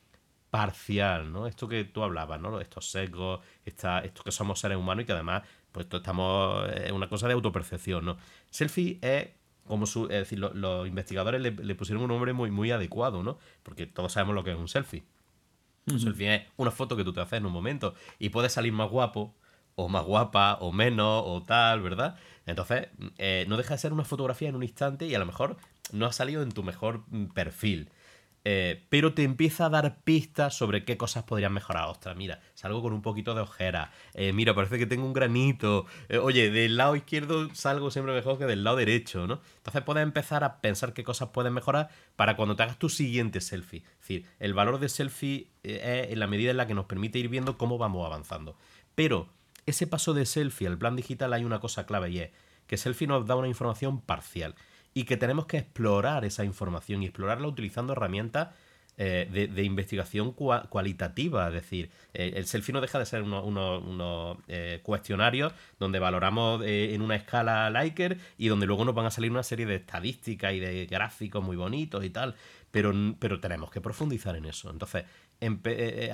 parcial, 0.50 1.32
¿no? 1.32 1.48
Esto 1.48 1.68
que 1.68 1.84
tú 1.86 2.04
hablabas, 2.04 2.42
¿no? 2.42 2.60
Estos 2.60 2.90
sesgos, 2.92 3.42
esta, 3.66 4.00
esto 4.00 4.24
que 4.24 4.32
somos 4.32 4.60
seres 4.60 4.78
humanos 4.78 5.04
y 5.04 5.06
que 5.06 5.14
además, 5.14 5.44
pues 5.72 5.88
estamos, 5.92 6.70
es 6.74 6.92
una 6.92 7.10
cosa 7.10 7.28
de 7.28 7.34
autopercepción, 7.34 8.06
¿no? 8.06 8.18
Selfie 8.50 9.00
es 9.02 9.30
como 9.68 9.86
su, 9.86 10.06
es 10.06 10.10
decir, 10.20 10.40
lo- 10.40 10.54
los 10.54 10.88
investigadores 10.88 11.42
le, 11.42 11.52
le 11.52 11.76
pusieron 11.76 12.02
un 12.04 12.10
nombre 12.10 12.34
muy, 12.34 12.50
muy 12.52 12.72
adecuado, 12.72 13.22
¿no? 13.24 13.38
Porque 13.64 13.86
todos 13.88 14.14
sabemos 14.14 14.36
lo 14.36 14.44
que 14.44 14.52
es 14.52 14.58
un 14.58 14.68
selfie. 14.68 15.04
Un 15.88 16.00
selfie 16.00 16.36
es 16.36 16.42
una 16.58 16.72
foto 16.72 16.96
que 16.96 17.04
tú 17.04 17.14
te 17.14 17.22
haces 17.22 17.38
en 17.38 17.46
un 17.46 17.54
momento 17.54 17.96
y 18.20 18.30
puedes 18.30 18.54
salir 18.54 18.74
más 18.74 18.90
guapo 18.90 19.34
o 19.76 19.88
más 19.88 20.04
guapa 20.04 20.58
o 20.62 20.72
menos 20.72 21.24
o 21.26 21.44
tal, 21.44 21.82
¿verdad? 21.82 22.16
Entonces, 22.46 22.88
eh, 23.18 23.46
no 23.48 23.58
deja 23.58 23.76
de 23.76 23.80
ser 23.80 23.94
una 23.94 24.04
fotografía 24.04 24.50
en 24.50 24.56
un 24.56 24.64
instante 24.64 25.08
y 25.08 25.16
a 25.16 25.20
lo 25.20 25.26
mejor 25.26 25.58
no 25.92 26.06
ha 26.06 26.12
salido 26.12 26.44
en 26.44 26.52
tu 26.52 26.64
mejor 26.64 27.04
mm, 27.10 27.28
perfil. 27.28 27.90
Eh, 28.52 28.84
pero 28.90 29.14
te 29.14 29.22
empieza 29.22 29.68
a 29.68 29.70
dar 29.70 30.02
pistas 30.02 30.58
sobre 30.58 30.84
qué 30.84 30.98
cosas 30.98 31.24
podrían 31.24 31.54
mejorar. 31.54 31.88
Ostras, 31.88 32.18
mira, 32.18 32.42
salgo 32.56 32.82
con 32.82 32.94
un 32.94 33.04
poquito 33.04 33.36
de 33.36 33.42
ojera. 33.42 33.92
Eh, 34.16 34.34
mira, 34.34 34.56
parece 34.56 34.80
que 34.80 34.88
tengo 34.88 35.06
un 35.06 35.14
granito. 35.14 35.86
Eh, 36.08 36.18
oye, 36.18 36.50
del 36.50 36.76
lado 36.76 36.96
izquierdo 36.96 37.54
salgo 37.54 37.92
siempre 37.92 38.12
mejor 38.12 38.40
que 38.40 38.46
del 38.46 38.64
lado 38.64 38.78
derecho, 38.78 39.28
¿no? 39.28 39.40
Entonces 39.58 39.84
puedes 39.84 40.02
empezar 40.02 40.44
a 40.44 40.62
pensar 40.62 40.94
qué 40.94 41.04
cosas 41.04 41.30
pueden 41.30 41.54
mejorar 41.54 41.90
para 42.16 42.36
cuando 42.36 42.56
te 42.56 42.64
hagas 42.64 42.80
tu 42.80 42.90
siguiente 42.90 43.40
selfie. 43.40 43.84
Es 43.84 44.00
decir, 44.00 44.26
el 44.40 44.56
valor 44.56 44.80
de 44.80 44.90
selfie 44.90 45.52
es 45.62 46.10
en 46.12 46.18
la 46.18 46.26
medida 46.26 46.50
en 46.50 46.58
la 46.58 46.66
que 46.66 46.74
nos 46.74 46.86
permite 46.86 47.20
ir 47.20 47.30
viendo 47.30 47.56
cómo 47.56 47.78
vamos 47.78 48.04
avanzando. 48.04 48.58
Pero 48.96 49.30
ese 49.68 49.86
paso 49.86 50.16
de 50.16 50.26
selfie 50.26 50.66
al 50.66 50.80
plan 50.80 50.96
digital 50.96 51.34
hay 51.34 51.44
una 51.44 51.60
cosa 51.60 51.86
clave 51.86 52.10
y 52.10 52.20
es 52.22 52.32
que 52.66 52.78
selfie 52.78 53.08
nos 53.08 53.28
da 53.28 53.36
una 53.36 53.48
información 53.48 54.02
parcial 54.02 54.56
y 54.94 55.04
que 55.04 55.18
tenemos 55.18 55.46
que 55.46 55.58
explorar 55.58 56.26
esa 56.26 56.44
información 56.44 57.04
y 57.04 57.06
explorarla 57.06 57.48
utilizando 57.48 57.94
herramientas 57.94 58.50
eh, 59.02 59.50
de, 59.56 59.64
investigación 59.64 60.36
cua- 60.36 60.68
cualitativa. 60.68 61.48
Es 61.48 61.54
decir, 61.54 61.90
eh, 62.14 62.34
el 62.36 62.46
selfie 62.46 62.74
no 62.74 62.82
deja 62.82 63.00
de 63.00 63.06
ser 63.06 63.22
unos 63.24 64.38
eh, 64.50 64.82
cuestionarios 64.84 65.54
donde 65.80 66.00
valoramos 66.00 66.62
en 66.66 67.02
una 67.02 67.16
escala 67.16 67.70
Likert 67.70 68.20
y 68.38 68.50
donde 68.50 68.66
luego 68.66 68.84
nos 68.84 68.94
van 68.94 69.06
a 69.06 69.12
salir 69.12 69.32
una 69.32 69.44
serie 69.44 69.66
de 69.66 69.76
estadísticas 69.76 70.54
y 70.54 70.60
de 70.60 70.86
gráficos 70.86 71.42
muy 71.42 71.56
bonitos 71.56 72.04
y 72.04 72.10
tal. 72.10 72.36
Pero, 72.72 72.94
pero 73.20 73.40
tenemos 73.40 73.72
que 73.72 73.80
profundizar 73.80 74.36
en 74.36 74.46
eso. 74.46 74.70
Entonces, 74.70 75.06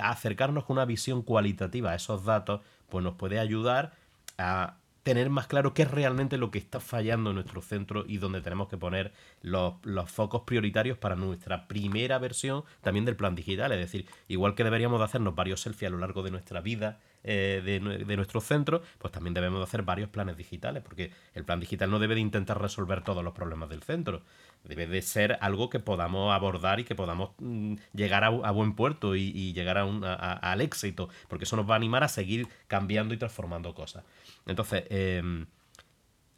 acercarnos 0.00 0.64
con 0.64 0.76
una 0.76 0.84
visión 0.84 1.22
cualitativa 1.22 1.90
a 1.90 1.96
esos 1.96 2.24
datos, 2.24 2.60
pues 2.88 3.02
nos 3.02 3.14
puede 3.16 3.40
ayudar 3.40 3.94
a 4.38 4.76
tener 5.06 5.30
más 5.30 5.46
claro 5.46 5.72
qué 5.72 5.82
es 5.82 5.90
realmente 5.92 6.36
lo 6.36 6.50
que 6.50 6.58
está 6.58 6.80
fallando 6.80 7.30
en 7.30 7.36
nuestro 7.36 7.62
centro 7.62 8.04
y 8.08 8.18
donde 8.18 8.40
tenemos 8.40 8.66
que 8.66 8.76
poner 8.76 9.12
los, 9.40 9.74
los 9.84 10.10
focos 10.10 10.42
prioritarios 10.42 10.98
para 10.98 11.14
nuestra 11.14 11.68
primera 11.68 12.18
versión 12.18 12.64
también 12.80 13.04
del 13.04 13.14
plan 13.14 13.36
digital. 13.36 13.70
Es 13.70 13.78
decir, 13.78 14.08
igual 14.26 14.56
que 14.56 14.64
deberíamos 14.64 14.98
de 14.98 15.04
hacernos 15.04 15.36
varios 15.36 15.60
selfies 15.60 15.90
a 15.90 15.92
lo 15.92 15.98
largo 15.98 16.24
de 16.24 16.32
nuestra 16.32 16.60
vida, 16.60 16.98
eh, 17.24 17.62
de, 17.64 18.04
de, 18.04 18.16
nuestro 18.16 18.40
centro, 18.40 18.82
pues 18.98 19.12
también 19.12 19.34
debemos 19.34 19.58
de 19.58 19.64
hacer 19.64 19.82
varios 19.82 20.08
planes 20.08 20.36
digitales, 20.36 20.82
porque 20.82 21.10
el 21.34 21.44
plan 21.44 21.60
digital 21.60 21.90
no 21.90 21.98
debe 21.98 22.14
de 22.14 22.20
intentar 22.20 22.60
resolver 22.60 23.02
todos 23.02 23.24
los 23.24 23.32
problemas 23.34 23.68
del 23.68 23.82
centro, 23.82 24.22
debe 24.64 24.86
de 24.86 25.02
ser 25.02 25.38
algo 25.40 25.70
que 25.70 25.80
podamos 25.80 26.34
abordar 26.34 26.80
y 26.80 26.84
que 26.84 26.94
podamos 26.94 27.30
mm, 27.38 27.74
llegar 27.94 28.24
a, 28.24 28.30
buen 28.50 28.74
puerto 28.74 29.16
y, 29.16 29.52
llegar 29.52 29.78
a 29.78 29.84
un, 29.84 30.04
al 30.04 30.60
éxito, 30.60 31.08
porque 31.28 31.44
eso 31.44 31.56
nos 31.56 31.68
va 31.68 31.74
a 31.74 31.76
animar 31.76 32.04
a 32.04 32.08
seguir 32.08 32.48
cambiando 32.66 33.14
y 33.14 33.16
transformando 33.16 33.74
cosas. 33.74 34.04
Entonces, 34.46 34.84
em, 34.90 35.46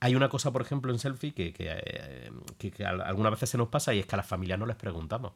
hay 0.00 0.14
una 0.14 0.28
cosa, 0.28 0.52
por 0.52 0.62
ejemplo, 0.62 0.92
en 0.92 0.98
Selfie 0.98 1.32
que, 1.32 1.52
que, 1.52 1.66
eh, 1.68 2.84
algunas 2.84 3.32
veces 3.32 3.50
se 3.50 3.58
nos 3.58 3.68
pasa 3.68 3.94
y 3.94 3.98
es 3.98 4.06
que 4.06 4.14
a 4.14 4.18
las 4.18 4.26
familias 4.26 4.58
no 4.58 4.66
les 4.66 4.76
preguntamos. 4.76 5.32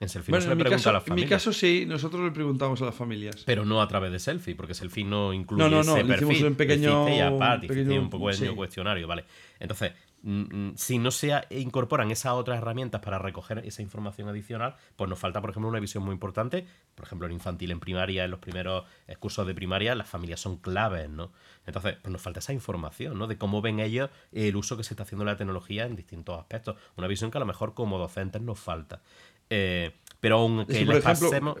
En 0.00 0.08
Selfie 0.08 0.34
no 0.34 0.40
se 0.40 0.48
le 0.48 0.56
pregunta 0.56 0.90
a 0.90 0.92
las 0.92 1.04
familias. 1.04 1.24
En 1.24 1.28
mi 1.28 1.30
caso 1.30 1.52
sí, 1.52 1.84
nosotros 1.86 2.22
le 2.22 2.30
preguntamos 2.32 2.82
a 2.82 2.86
las 2.86 2.94
familias. 2.94 3.42
Pero 3.46 3.64
no 3.64 3.80
a 3.80 3.88
través 3.88 4.10
de 4.10 4.18
Selfie, 4.18 4.54
porque 4.54 4.74
Selfie 4.74 5.04
no 5.04 5.32
incluye 5.32 5.62
no, 5.62 5.70
no, 5.70 5.82
no, 5.82 5.96
ese 5.96 6.04
perfil. 6.04 6.46
un 6.46 6.54
pequeño, 6.56 7.04
un 7.04 8.10
poco 8.10 8.30
cuestionario, 8.56 9.06
¿vale? 9.06 9.24
Entonces, 9.60 9.92
Mm, 10.26 10.70
mm, 10.70 10.76
si 10.76 10.98
no 10.98 11.10
se 11.10 11.38
incorporan 11.50 12.10
esas 12.10 12.32
otras 12.32 12.56
herramientas 12.56 13.02
para 13.02 13.18
recoger 13.18 13.58
esa 13.66 13.82
información 13.82 14.26
adicional, 14.26 14.74
pues 14.96 15.10
nos 15.10 15.18
falta, 15.18 15.42
por 15.42 15.50
ejemplo, 15.50 15.68
una 15.68 15.80
visión 15.80 16.02
muy 16.02 16.14
importante. 16.14 16.66
Por 16.94 17.04
ejemplo, 17.04 17.26
en 17.26 17.34
infantil, 17.34 17.70
en 17.70 17.78
primaria, 17.78 18.24
en 18.24 18.30
los 18.30 18.40
primeros 18.40 18.84
cursos 19.18 19.46
de 19.46 19.54
primaria, 19.54 19.94
las 19.94 20.08
familias 20.08 20.40
son 20.40 20.56
claves, 20.56 21.10
¿no? 21.10 21.30
Entonces, 21.66 21.96
pues 22.00 22.10
nos 22.10 22.22
falta 22.22 22.38
esa 22.38 22.54
información, 22.54 23.18
¿no? 23.18 23.26
De 23.26 23.36
cómo 23.36 23.60
ven 23.60 23.80
ellos 23.80 24.08
el 24.32 24.56
uso 24.56 24.78
que 24.78 24.82
se 24.82 24.94
está 24.94 25.02
haciendo 25.02 25.26
de 25.26 25.32
la 25.32 25.36
tecnología 25.36 25.84
en 25.84 25.94
distintos 25.94 26.38
aspectos. 26.38 26.76
Una 26.96 27.06
visión 27.06 27.30
que 27.30 27.36
a 27.36 27.40
lo 27.40 27.46
mejor 27.46 27.74
como 27.74 27.98
docentes 27.98 28.40
nos 28.40 28.58
falta. 28.58 29.02
Eh, 29.50 29.92
pero 30.20 30.38
aunque 30.38 30.84
les 30.84 31.02
pasemos... 31.02 31.56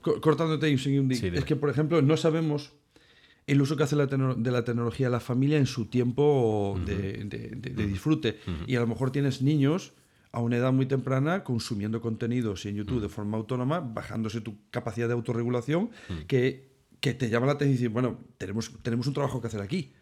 Cortándote 0.00 0.70
un 0.72 0.78
segundo, 0.78 1.14
es 1.14 1.44
que, 1.44 1.56
por 1.56 1.68
ejemplo, 1.68 2.00
no 2.00 2.16
sabemos 2.16 2.72
el 3.46 3.60
uso 3.60 3.76
que 3.76 3.82
hace 3.82 3.96
de 3.96 4.50
la 4.50 4.64
tecnología 4.64 5.10
la 5.10 5.20
familia 5.20 5.58
en 5.58 5.66
su 5.66 5.86
tiempo 5.86 6.80
de, 6.86 7.86
disfrute. 7.86 8.38
Y 8.66 8.76
a 8.76 8.80
lo 8.80 8.86
mejor 8.86 9.10
tienes 9.10 9.42
niños 9.42 9.92
a 10.32 10.40
una 10.40 10.56
edad 10.56 10.72
muy 10.72 10.86
temprana 10.86 11.42
consumiendo 11.42 12.00
contenidos 12.00 12.64
en 12.66 12.76
YouTube 12.76 13.02
de 13.02 13.08
forma 13.08 13.36
autónoma, 13.36 13.80
bajándose 13.80 14.40
tu 14.40 14.56
capacidad 14.70 15.08
de 15.08 15.14
autorregulación, 15.14 15.90
que, 16.28 16.70
que, 17.00 17.12
te 17.12 17.28
llama 17.28 17.46
la 17.46 17.52
atención 17.52 17.74
y 17.74 17.78
dices, 17.78 17.92
bueno, 17.92 18.20
tenemos, 18.38 18.72
tenemos 18.82 19.06
un 19.06 19.14
trabajo 19.14 19.40
que 19.40 19.48
hacer 19.48 19.60
aquí. 19.60 19.92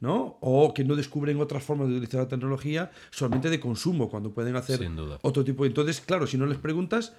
¿No? 0.00 0.38
O 0.40 0.72
que 0.74 0.84
no 0.84 0.96
descubren 0.96 1.40
otras 1.40 1.62
formas 1.62 1.88
de 1.88 1.94
utilizar 1.94 2.20
la 2.20 2.28
tecnología 2.28 2.90
solamente 3.10 3.50
de 3.50 3.60
consumo, 3.60 4.08
cuando 4.08 4.32
pueden 4.32 4.56
hacer 4.56 4.88
otro 5.22 5.44
tipo 5.44 5.64
de... 5.64 5.68
Entonces, 5.68 6.00
claro, 6.00 6.26
si 6.26 6.36
no 6.36 6.46
les 6.46 6.58
preguntas, 6.58 7.14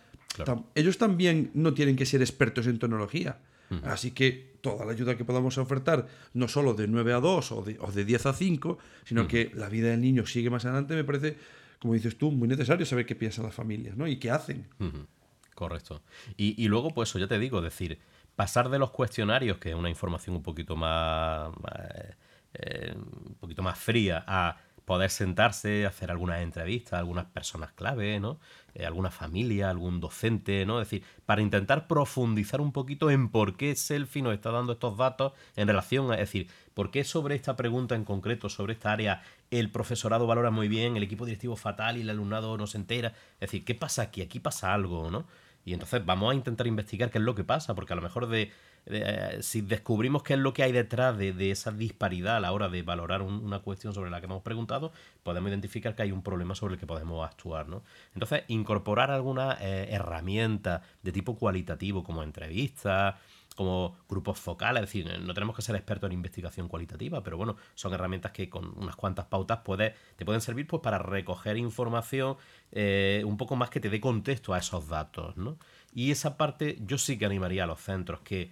ellos 0.76 0.98
también 0.98 1.52
no 1.54 1.74
tienen 1.74 1.96
que 1.96 2.06
ser 2.06 2.22
expertos 2.22 2.68
en 2.68 2.80
tecnología. 2.80 3.40
Así 3.84 4.12
que 4.12 4.58
toda 4.62 4.84
la 4.84 4.94
ayuda 4.94 5.16
que 5.16 5.24
podamos 5.24 5.58
ofertar, 5.58 6.08
no 6.34 6.48
solo 6.48 6.74
de 6.74 6.88
9 6.88 7.14
a 7.14 7.20
2 7.20 7.52
o 7.52 7.62
de, 7.62 7.78
o 7.80 7.92
de 7.92 8.04
10 8.04 8.26
a 8.26 8.34
5, 8.34 8.78
sino 9.06 9.28
que 9.28 9.52
la 9.54 9.70
vida 9.70 9.90
del 9.90 10.02
niño 10.02 10.26
sigue 10.26 10.50
más 10.50 10.66
adelante, 10.66 10.96
me 10.96 11.04
parece, 11.04 11.38
como 11.80 11.94
dices 11.94 12.18
tú, 12.18 12.32
muy 12.32 12.48
necesario 12.48 12.86
saber 12.86 13.06
qué 13.06 13.16
piensan 13.16 13.46
las 13.46 13.54
familias 13.54 13.96
¿no? 13.96 14.08
y 14.08 14.18
qué 14.18 14.32
hacen. 14.32 14.68
Correcto. 15.54 16.02
Y, 16.38 16.68
luego, 16.68 16.90
pues 16.94 17.10
eso 17.10 17.20
ya 17.20 17.28
te 17.28 17.38
digo, 17.38 17.62
decir, 17.62 18.00
pasar 18.36 18.70
de 18.70 18.80
los 18.80 18.92
cuestionarios, 18.92 19.58
que 19.58 19.70
es 19.70 19.76
una 19.76 19.90
información 19.90 20.36
un 20.36 20.44
poquito 20.44 20.76
más, 20.76 21.52
eh, 22.54 22.94
un 22.96 23.36
poquito 23.40 23.62
más 23.62 23.78
fría, 23.78 24.24
a 24.28 24.58
poder 24.90 25.12
sentarse, 25.12 25.86
hacer 25.86 26.10
algunas 26.10 26.42
entrevistas, 26.42 26.94
algunas 26.94 27.26
personas 27.26 27.72
clave, 27.74 28.20
¿no? 28.20 28.40
Eh, 28.74 28.88
alguna 28.88 29.12
familia, 29.12 29.70
algún 29.70 30.00
docente, 30.00 30.66
¿no? 30.66 30.82
Es 30.82 30.88
decir, 30.88 31.06
para 31.28 31.44
intentar 31.44 31.86
profundizar 31.86 32.60
un 32.60 32.72
poquito 32.72 33.12
en 33.12 33.30
por 33.30 33.56
qué 33.56 33.76
Selfie 33.76 34.24
nos 34.24 34.34
está 34.34 34.50
dando 34.50 34.74
estos 34.74 34.98
datos 34.98 35.34
en 35.56 35.68
relación 35.68 36.12
a, 36.12 36.16
es 36.16 36.22
decir, 36.22 36.48
por 36.74 36.90
qué 36.90 37.04
sobre 37.04 37.36
esta 37.36 37.56
pregunta 37.56 37.94
en 37.94 38.04
concreto, 38.04 38.50
sobre 38.50 38.74
esta 38.74 38.92
área, 38.92 39.22
el 39.52 39.70
profesorado 39.70 40.26
valora 40.26 40.50
muy 40.50 40.68
bien, 40.68 40.98
el 40.98 41.04
equipo 41.04 41.24
directivo 41.26 41.56
fatal 41.56 41.98
y 41.98 42.02
el 42.02 42.10
alumnado 42.10 42.58
no 42.58 42.66
se 42.66 42.80
entera. 42.80 43.10
Es 43.34 43.52
decir, 43.52 43.64
¿qué 43.66 43.76
pasa 43.76 44.02
aquí? 44.02 44.24
Aquí 44.24 44.40
pasa 44.40 44.74
algo, 44.74 45.12
¿no? 45.12 45.28
Y 45.66 45.74
entonces 45.74 46.04
vamos 46.04 46.32
a 46.32 46.36
intentar 46.36 46.66
investigar 46.66 47.12
qué 47.12 47.20
es 47.20 47.24
lo 47.24 47.36
que 47.36 47.44
pasa, 47.44 47.76
porque 47.76 47.94
a 47.94 47.96
lo 47.96 48.02
mejor 48.02 48.28
de 48.28 48.52
eh, 48.86 49.40
si 49.42 49.62
descubrimos 49.62 50.24
qué 50.24 50.34
es 50.34 50.40
lo 50.40 50.54
que 50.54 50.64
hay 50.64 50.72
detrás 50.72 51.18
de, 51.18 51.52
esa 51.52 51.72
disparidad 51.72 52.38
a 52.38 52.40
la 52.40 52.52
hora 52.52 52.70
de 52.70 52.82
valorar 52.82 53.22
una 53.22 53.60
cuestión 53.60 53.94
sobre 53.94 54.10
la 54.10 54.20
que 54.20 54.26
hemos 54.26 54.42
preguntado, 54.42 54.92
podemos 55.24 55.50
identificar 55.50 55.96
que 55.96 56.04
hay 56.04 56.12
un 56.12 56.22
problema 56.22 56.56
sobre 56.56 56.76
el 56.76 56.80
que 56.80 56.88
podemos 56.88 57.28
actuar. 57.28 57.68
¿no? 57.68 57.84
Entonces, 58.14 58.44
incorporar 58.48 59.12
alguna 59.12 59.58
eh, 59.62 59.90
herramienta 59.92 60.82
de 61.02 61.12
tipo 61.12 61.36
cualitativo, 61.36 62.04
como 62.04 62.24
entrevistas, 62.24 63.16
como 63.60 63.98
grupos 64.08 64.40
focales, 64.40 64.84
es 64.84 64.88
decir, 64.88 65.20
no 65.20 65.34
tenemos 65.34 65.54
que 65.54 65.62
ser 65.62 65.76
expertos 65.76 66.08
en 66.08 66.14
investigación 66.14 66.70
cualitativa, 66.70 67.22
pero 67.22 67.36
bueno, 67.36 67.58
son 67.76 67.94
herramientas 67.94 68.32
que 68.32 68.50
con 68.50 68.72
unas 68.78 68.96
cuantas 68.96 69.26
pautas 69.26 69.60
te 70.16 70.24
pueden 70.24 70.40
servir 70.40 70.66
pues, 70.66 70.82
para 70.82 70.98
recoger 70.98 71.58
información 71.58 72.38
eh, 72.72 73.22
un 73.26 73.36
poco 73.36 73.58
más 73.58 73.70
que 73.70 73.82
te 73.82 73.90
dé 73.90 74.00
contexto 74.00 74.54
a 74.54 74.60
esos 74.60 74.88
datos, 74.88 75.36
¿no? 75.36 75.58
Y 75.94 76.12
esa 76.12 76.38
parte 76.38 76.78
yo 76.86 76.98
sí 76.98 77.18
que 77.18 77.26
animaría 77.26 77.66
a 77.66 77.68
los 77.68 77.82
centros 77.82 78.22
que 78.22 78.50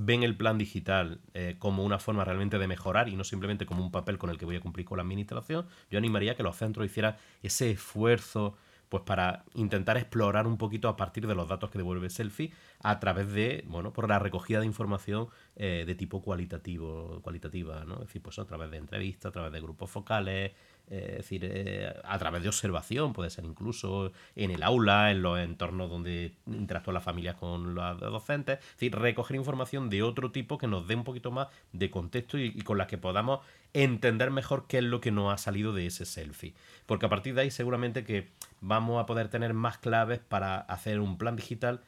ven 0.00 0.22
el 0.22 0.36
plan 0.36 0.58
digital 0.58 1.20
eh, 1.34 1.56
como 1.58 1.82
una 1.82 1.98
forma 1.98 2.24
realmente 2.24 2.56
de 2.56 2.68
mejorar 2.68 3.08
y 3.08 3.16
no 3.16 3.24
simplemente 3.24 3.66
como 3.66 3.82
un 3.82 3.90
papel 3.90 4.16
con 4.16 4.30
el 4.30 4.38
que 4.38 4.44
voy 4.44 4.54
a 4.54 4.60
cumplir 4.60 4.86
con 4.86 4.98
la 4.98 5.02
administración, 5.02 5.66
yo 5.90 5.98
animaría 5.98 6.36
que 6.36 6.44
los 6.44 6.56
centros 6.56 6.86
hicieran 6.86 7.16
ese 7.42 7.72
esfuerzo 7.72 8.56
pues 8.88 9.02
para 9.02 9.44
intentar 9.54 9.96
explorar 9.96 10.46
un 10.46 10.56
poquito 10.56 10.88
a 10.88 10.96
partir 10.96 11.26
de 11.26 11.34
los 11.34 11.48
datos 11.48 11.70
que 11.70 11.78
devuelve 11.78 12.10
Selfie 12.10 12.52
a 12.80 13.00
través 13.00 13.32
de, 13.32 13.64
bueno, 13.66 13.92
por 13.92 14.08
la 14.08 14.20
recogida 14.20 14.60
de 14.60 14.66
información 14.66 15.26
eh, 15.56 15.82
de 15.84 15.94
tipo 15.96 16.22
cualitativo, 16.22 17.20
cualitativa, 17.22 17.84
¿no? 17.84 17.94
Es 17.94 18.06
decir, 18.06 18.22
pues 18.22 18.38
a 18.38 18.46
través 18.46 18.70
de 18.70 18.78
entrevistas, 18.78 19.30
a 19.30 19.32
través 19.32 19.52
de 19.52 19.60
grupos 19.60 19.90
focales, 19.90 20.52
eh, 20.90 21.06
es 21.10 21.16
decir, 21.18 21.42
eh, 21.44 21.92
a 22.04 22.18
través 22.18 22.42
de 22.42 22.48
observación, 22.48 23.12
puede 23.12 23.30
ser 23.30 23.44
incluso 23.44 24.12
en 24.36 24.50
el 24.50 24.62
aula, 24.62 25.10
en 25.10 25.22
los 25.22 25.38
entornos 25.38 25.90
donde 25.90 26.32
interactúan 26.46 26.94
las 26.94 27.04
familias 27.04 27.36
con 27.36 27.74
los 27.74 28.00
docentes, 28.00 28.58
es 28.58 28.72
decir, 28.72 28.94
recoger 28.96 29.36
información 29.36 29.90
de 29.90 30.02
otro 30.02 30.30
tipo 30.30 30.58
que 30.58 30.66
nos 30.66 30.86
dé 30.86 30.94
un 30.94 31.04
poquito 31.04 31.30
más 31.30 31.48
de 31.72 31.90
contexto 31.90 32.38
y, 32.38 32.52
con 32.62 32.78
la 32.78 32.86
que 32.86 32.98
podamos 32.98 33.40
entender 33.74 34.30
mejor 34.30 34.66
qué 34.66 34.78
es 34.78 34.84
lo 34.84 35.00
que 35.00 35.10
nos 35.10 35.32
ha 35.32 35.38
salido 35.38 35.72
de 35.72 35.86
ese 35.86 36.06
selfie. 36.06 36.54
Porque 36.86 37.06
a 37.06 37.08
partir 37.10 37.34
de 37.34 37.42
ahí 37.42 37.50
seguramente 37.50 38.04
que 38.04 38.28
vamos 38.60 39.00
a 39.02 39.06
poder 39.06 39.28
tener 39.28 39.54
más 39.54 39.78
claves 39.78 40.20
para 40.20 40.58
hacer 40.58 41.00
un 41.00 41.18
plan 41.18 41.36
digital 41.36 41.80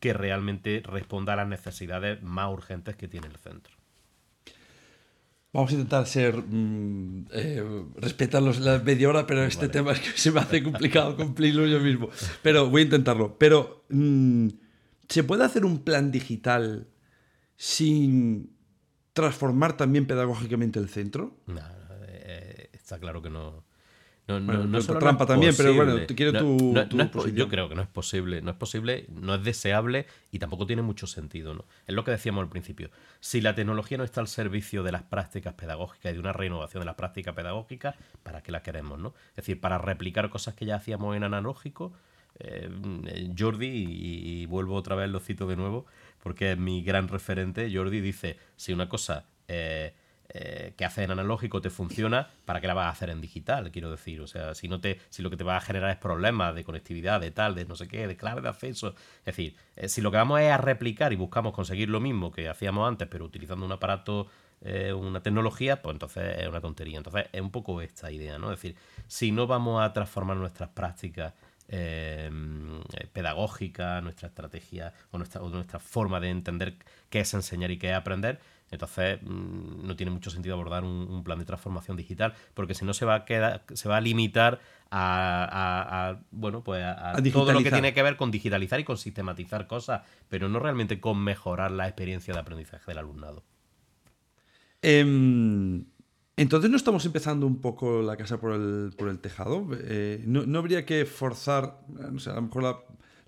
que 0.00 0.12
realmente 0.12 0.82
responda 0.84 1.34
a 1.34 1.36
las 1.36 1.48
necesidades 1.48 2.22
más 2.22 2.50
urgentes 2.50 2.96
que 2.96 3.08
tiene 3.08 3.26
el 3.26 3.36
centro. 3.36 3.77
Vamos 5.52 5.70
a 5.70 5.74
intentar 5.74 6.06
ser 6.06 6.36
mm, 6.36 7.26
eh, 7.32 7.84
respetar 7.96 8.42
los, 8.42 8.60
la 8.60 8.78
media 8.80 9.08
hora, 9.08 9.26
pero 9.26 9.44
este 9.44 9.68
tema 9.68 9.92
es 9.92 10.00
que 10.00 10.10
se 10.18 10.30
me 10.30 10.40
hace 10.40 10.62
complicado 10.62 11.16
cumplirlo 11.16 11.66
yo 11.66 11.80
mismo. 11.80 12.10
Pero 12.42 12.68
voy 12.68 12.82
a 12.82 12.84
intentarlo. 12.84 13.38
Pero, 13.38 13.84
mm, 13.88 14.48
¿se 15.08 15.24
puede 15.24 15.44
hacer 15.44 15.64
un 15.64 15.84
plan 15.84 16.10
digital 16.10 16.88
sin 17.56 18.56
transformar 19.14 19.76
también 19.76 20.06
pedagógicamente 20.06 20.78
el 20.78 20.90
centro? 20.90 21.38
No, 21.46 21.62
eh, 22.06 22.68
está 22.72 22.98
claro 22.98 23.22
que 23.22 23.30
no. 23.30 23.64
No, 24.28 24.38
no, 24.38 24.64
no, 24.66 24.80
trampa 24.80 25.24
también, 25.24 25.54
pero 25.56 25.72
bueno, 25.72 25.96
quiero 26.14 26.38
tu, 26.38 26.74
Yo 27.34 27.48
creo 27.48 27.70
que 27.70 27.74
no 27.74 27.80
es 27.80 27.88
posible, 27.88 28.42
no 28.42 28.50
es 28.50 28.56
posible, 28.58 29.06
no 29.08 29.34
es 29.34 29.42
deseable 29.42 30.04
y 30.30 30.38
tampoco 30.38 30.66
tiene 30.66 30.82
mucho 30.82 31.06
sentido. 31.06 31.54
¿no? 31.54 31.64
Es 31.86 31.94
lo 31.94 32.04
que 32.04 32.10
decíamos 32.10 32.42
al 32.42 32.50
principio. 32.50 32.90
Si 33.20 33.40
la 33.40 33.54
tecnología 33.54 33.96
no 33.96 34.04
está 34.04 34.20
al 34.20 34.28
servicio 34.28 34.82
de 34.82 34.92
las 34.92 35.02
prácticas 35.02 35.54
pedagógicas 35.54 36.12
y 36.12 36.14
de 36.14 36.20
una 36.20 36.34
renovación 36.34 36.82
de 36.82 36.84
las 36.84 36.94
prácticas 36.96 37.34
pedagógicas, 37.34 37.94
¿para 38.22 38.42
qué 38.42 38.52
la 38.52 38.62
queremos? 38.62 38.98
¿no? 38.98 39.14
Es 39.30 39.36
decir, 39.36 39.62
para 39.62 39.78
replicar 39.78 40.28
cosas 40.28 40.52
que 40.52 40.66
ya 40.66 40.76
hacíamos 40.76 41.16
en 41.16 41.24
analógico. 41.24 41.94
Eh, 42.38 42.68
Jordi, 43.36 43.66
y, 43.66 44.44
vuelvo 44.44 44.74
otra 44.74 44.94
vez, 44.94 45.08
lo 45.08 45.20
cito 45.20 45.46
de 45.46 45.56
nuevo, 45.56 45.86
porque 46.22 46.52
es 46.52 46.58
mi 46.58 46.82
gran 46.82 47.08
referente. 47.08 47.74
Jordi 47.74 48.02
dice: 48.02 48.36
si 48.56 48.74
una 48.74 48.90
cosa. 48.90 49.24
Eh, 49.48 49.94
eh, 50.30 50.74
que 50.76 50.84
hace 50.84 51.04
en 51.04 51.10
analógico 51.10 51.62
te 51.62 51.70
funciona, 51.70 52.28
¿para 52.44 52.60
qué 52.60 52.66
la 52.66 52.74
vas 52.74 52.86
a 52.86 52.90
hacer 52.90 53.08
en 53.08 53.22
digital? 53.22 53.70
Quiero 53.70 53.90
decir, 53.90 54.20
o 54.20 54.26
sea, 54.26 54.54
si 54.54 54.68
no 54.68 54.78
te, 54.78 55.00
si 55.08 55.22
lo 55.22 55.30
que 55.30 55.38
te 55.38 55.44
va 55.44 55.56
a 55.56 55.60
generar 55.62 55.90
es 55.90 55.96
problemas 55.96 56.54
de 56.54 56.64
conectividad, 56.64 57.18
de 57.18 57.30
tal, 57.30 57.54
de 57.54 57.64
no 57.64 57.76
sé 57.76 57.88
qué, 57.88 58.06
de 58.06 58.14
clave 58.14 58.42
de 58.42 58.50
acceso. 58.50 58.94
Es 59.20 59.24
decir, 59.24 59.56
eh, 59.76 59.88
si 59.88 60.02
lo 60.02 60.10
que 60.10 60.18
vamos 60.18 60.40
es 60.40 60.50
a 60.50 60.58
replicar 60.58 61.14
y 61.14 61.16
buscamos 61.16 61.54
conseguir 61.54 61.88
lo 61.88 61.98
mismo 61.98 62.30
que 62.30 62.46
hacíamos 62.46 62.86
antes, 62.86 63.08
pero 63.08 63.24
utilizando 63.24 63.64
un 63.64 63.72
aparato, 63.72 64.26
eh, 64.60 64.92
una 64.92 65.22
tecnología, 65.22 65.80
pues 65.80 65.94
entonces 65.94 66.40
es 66.40 66.46
una 66.46 66.60
tontería. 66.60 66.98
Entonces 66.98 67.24
es 67.32 67.40
un 67.40 67.50
poco 67.50 67.80
esta 67.80 68.12
idea, 68.12 68.38
¿no? 68.38 68.52
Es 68.52 68.60
decir, 68.60 68.76
si 69.06 69.32
no 69.32 69.46
vamos 69.46 69.82
a 69.82 69.94
transformar 69.94 70.36
nuestras 70.36 70.68
prácticas 70.68 71.32
pedagógica, 73.12 74.00
nuestra 74.00 74.28
estrategia 74.28 74.94
o 75.10 75.18
nuestra, 75.18 75.42
nuestra 75.42 75.78
forma 75.78 76.18
de 76.18 76.30
entender 76.30 76.76
qué 77.10 77.20
es 77.20 77.34
enseñar 77.34 77.70
y 77.70 77.78
qué 77.78 77.90
es 77.90 77.94
aprender. 77.94 78.40
Entonces 78.70 79.20
mm, 79.22 79.86
no 79.86 79.96
tiene 79.96 80.12
mucho 80.12 80.30
sentido 80.30 80.54
abordar 80.54 80.84
un, 80.84 81.22
plan 81.24 81.38
de 81.38 81.44
transformación 81.44 81.96
digital, 81.96 82.34
porque 82.54 82.74
si 82.74 82.84
no 82.84 82.94
se 82.94 83.04
va 83.04 83.14
a 83.16 83.24
quedar, 83.24 83.64
se 83.72 83.88
va 83.88 83.96
a 83.96 84.00
limitar 84.00 84.60
a, 84.90 86.18
bueno, 86.30 86.62
pues 86.62 86.82
a, 86.84 87.14
todo 87.32 87.52
lo 87.52 87.62
que 87.62 87.70
tiene 87.70 87.92
que 87.92 88.02
ver 88.02 88.16
con 88.16 88.30
digitalizar 88.30 88.80
y 88.80 88.84
con 88.84 88.96
sistematizar 88.96 89.66
cosas, 89.66 90.02
pero 90.28 90.48
no 90.48 90.58
realmente 90.58 91.00
con 91.00 91.22
mejorar 91.22 91.70
la 91.70 91.86
experiencia 91.86 92.32
de 92.32 92.40
aprendizaje 92.40 92.84
del 92.86 92.98
alumnado. 92.98 93.42
Em, 94.80 95.84
entonces 96.36 96.70
no 96.70 96.76
estamos 96.76 97.04
empezando 97.04 97.46
un 97.46 97.60
poco 97.60 98.00
la 98.00 98.16
casa 98.16 98.38
por 98.38 98.52
el, 98.52 99.18
tejado. 99.20 99.66
Eh, 99.72 100.22
no, 100.24 100.58
habría 100.58 100.86
que 100.86 101.04
forzar, 101.04 101.80
no 101.88 102.18
sé, 102.20 102.30
a 102.30 102.34
lo 102.34 102.42
mejor 102.42 102.62
la, 102.62 102.78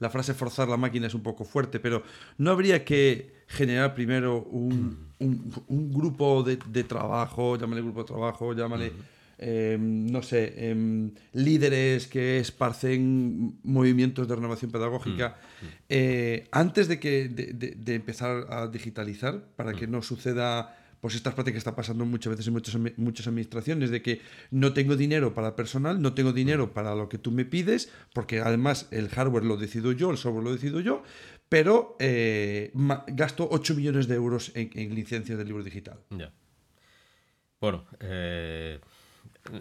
frase 0.08 0.32
forzar 0.32 0.68
la 0.68 0.78
máquina 0.78 1.08
es 1.08 1.14
un 1.14 1.22
poco 1.22 1.44
fuerte, 1.44 1.78
pero 1.80 2.02
no 2.38 2.50
habría 2.50 2.84
que 2.84 3.34
generar 3.48 3.94
primero 3.94 4.38
un, 4.44 5.10
grupo 5.68 6.42
de, 6.42 6.84
trabajo, 6.84 7.56
llámale 7.56 7.82
grupo 7.82 8.00
de 8.00 8.06
trabajo, 8.06 8.54
llámale... 8.54 8.92
Em, 9.42 10.04
no 10.04 10.22
sé, 10.22 10.52
em, 10.68 11.12
líderes 11.32 12.06
que 12.06 12.40
esparcen 12.40 13.58
movimientos 13.62 14.28
de 14.28 14.36
renovación 14.36 14.70
pedagógica, 14.70 15.28
mm, 15.30 15.64
mm. 15.64 15.68
Eh, 15.88 16.48
antes 16.52 16.88
de, 16.88 17.00
que, 17.00 17.30
de, 17.30 17.94
empezar 17.94 18.44
a 18.50 18.66
digitalizar, 18.66 19.42
para 19.56 19.72
que 19.72 19.86
mm. 19.86 19.90
no 19.90 20.02
suceda 20.02 20.76
pues 21.00 21.14
estas 21.14 21.34
prácticas 21.34 21.54
que 21.54 21.58
está 21.58 21.76
pasando 21.76 22.04
muchas 22.04 22.30
veces 22.30 22.46
en 22.46 22.52
muchas, 22.52 22.76
muchas 22.96 23.26
administraciones, 23.26 23.90
de 23.90 24.02
que 24.02 24.20
no 24.50 24.72
tengo 24.72 24.96
dinero 24.96 25.34
para 25.34 25.56
personal, 25.56 26.00
no 26.00 26.14
tengo 26.14 26.32
dinero 26.32 26.72
para 26.72 26.94
lo 26.94 27.08
que 27.08 27.18
tú 27.18 27.30
me 27.30 27.44
pides, 27.44 27.90
porque 28.12 28.40
además 28.40 28.88
el 28.90 29.08
hardware 29.08 29.44
lo 29.44 29.56
decido 29.56 29.92
yo, 29.92 30.10
el 30.10 30.18
software 30.18 30.44
lo 30.44 30.52
decido 30.52 30.80
yo, 30.80 31.02
pero 31.48 31.96
eh, 31.98 32.70
gasto 33.08 33.48
8 33.50 33.74
millones 33.74 34.08
de 34.08 34.14
euros 34.14 34.52
en, 34.54 34.94
licencias 34.94 35.38
del 35.38 35.48
libro 35.48 35.64
digital. 35.64 35.98
Ya. 36.10 36.32
Bueno, 37.60 37.84
eh, 38.00 38.80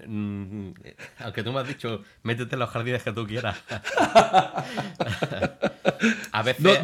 Mm, 0.08 0.72
aunque 1.20 1.42
tú 1.44 1.54
me 1.54 1.62
has 1.62 1.68
dicho, 1.68 2.04
métete 2.24 2.56
en 2.56 2.60
los 2.60 2.70
jardines 2.70 3.02
que 3.02 3.12
tú 3.12 3.26
quieras. 3.26 3.58
a 6.32 6.44
veces, 6.44 6.80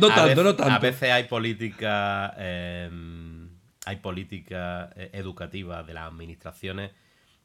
a 0.59 0.79
veces, 0.79 1.11
hay 1.11 1.23
política, 1.23 1.23
em, 1.23 1.23
hay 1.23 1.23
política 1.23 2.33
eh, 2.37 2.89
educativa 3.85 5.83
de 5.83 5.93
las 5.93 6.07
administraciones 6.07 6.91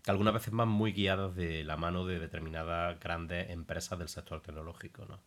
que 0.02 0.10
algunas 0.10 0.32
veces 0.32 0.52
van 0.54 0.68
muy 0.68 0.92
guiadas 0.92 1.34
de 1.36 1.62
la 1.62 1.76
mano 1.76 2.06
de 2.06 2.18
determinadas 2.18 2.98
grandes 3.00 3.50
empresas 3.50 3.98
del 3.98 4.08
sector 4.08 4.40
tecnológico, 4.40 5.04
¿no? 5.04 5.20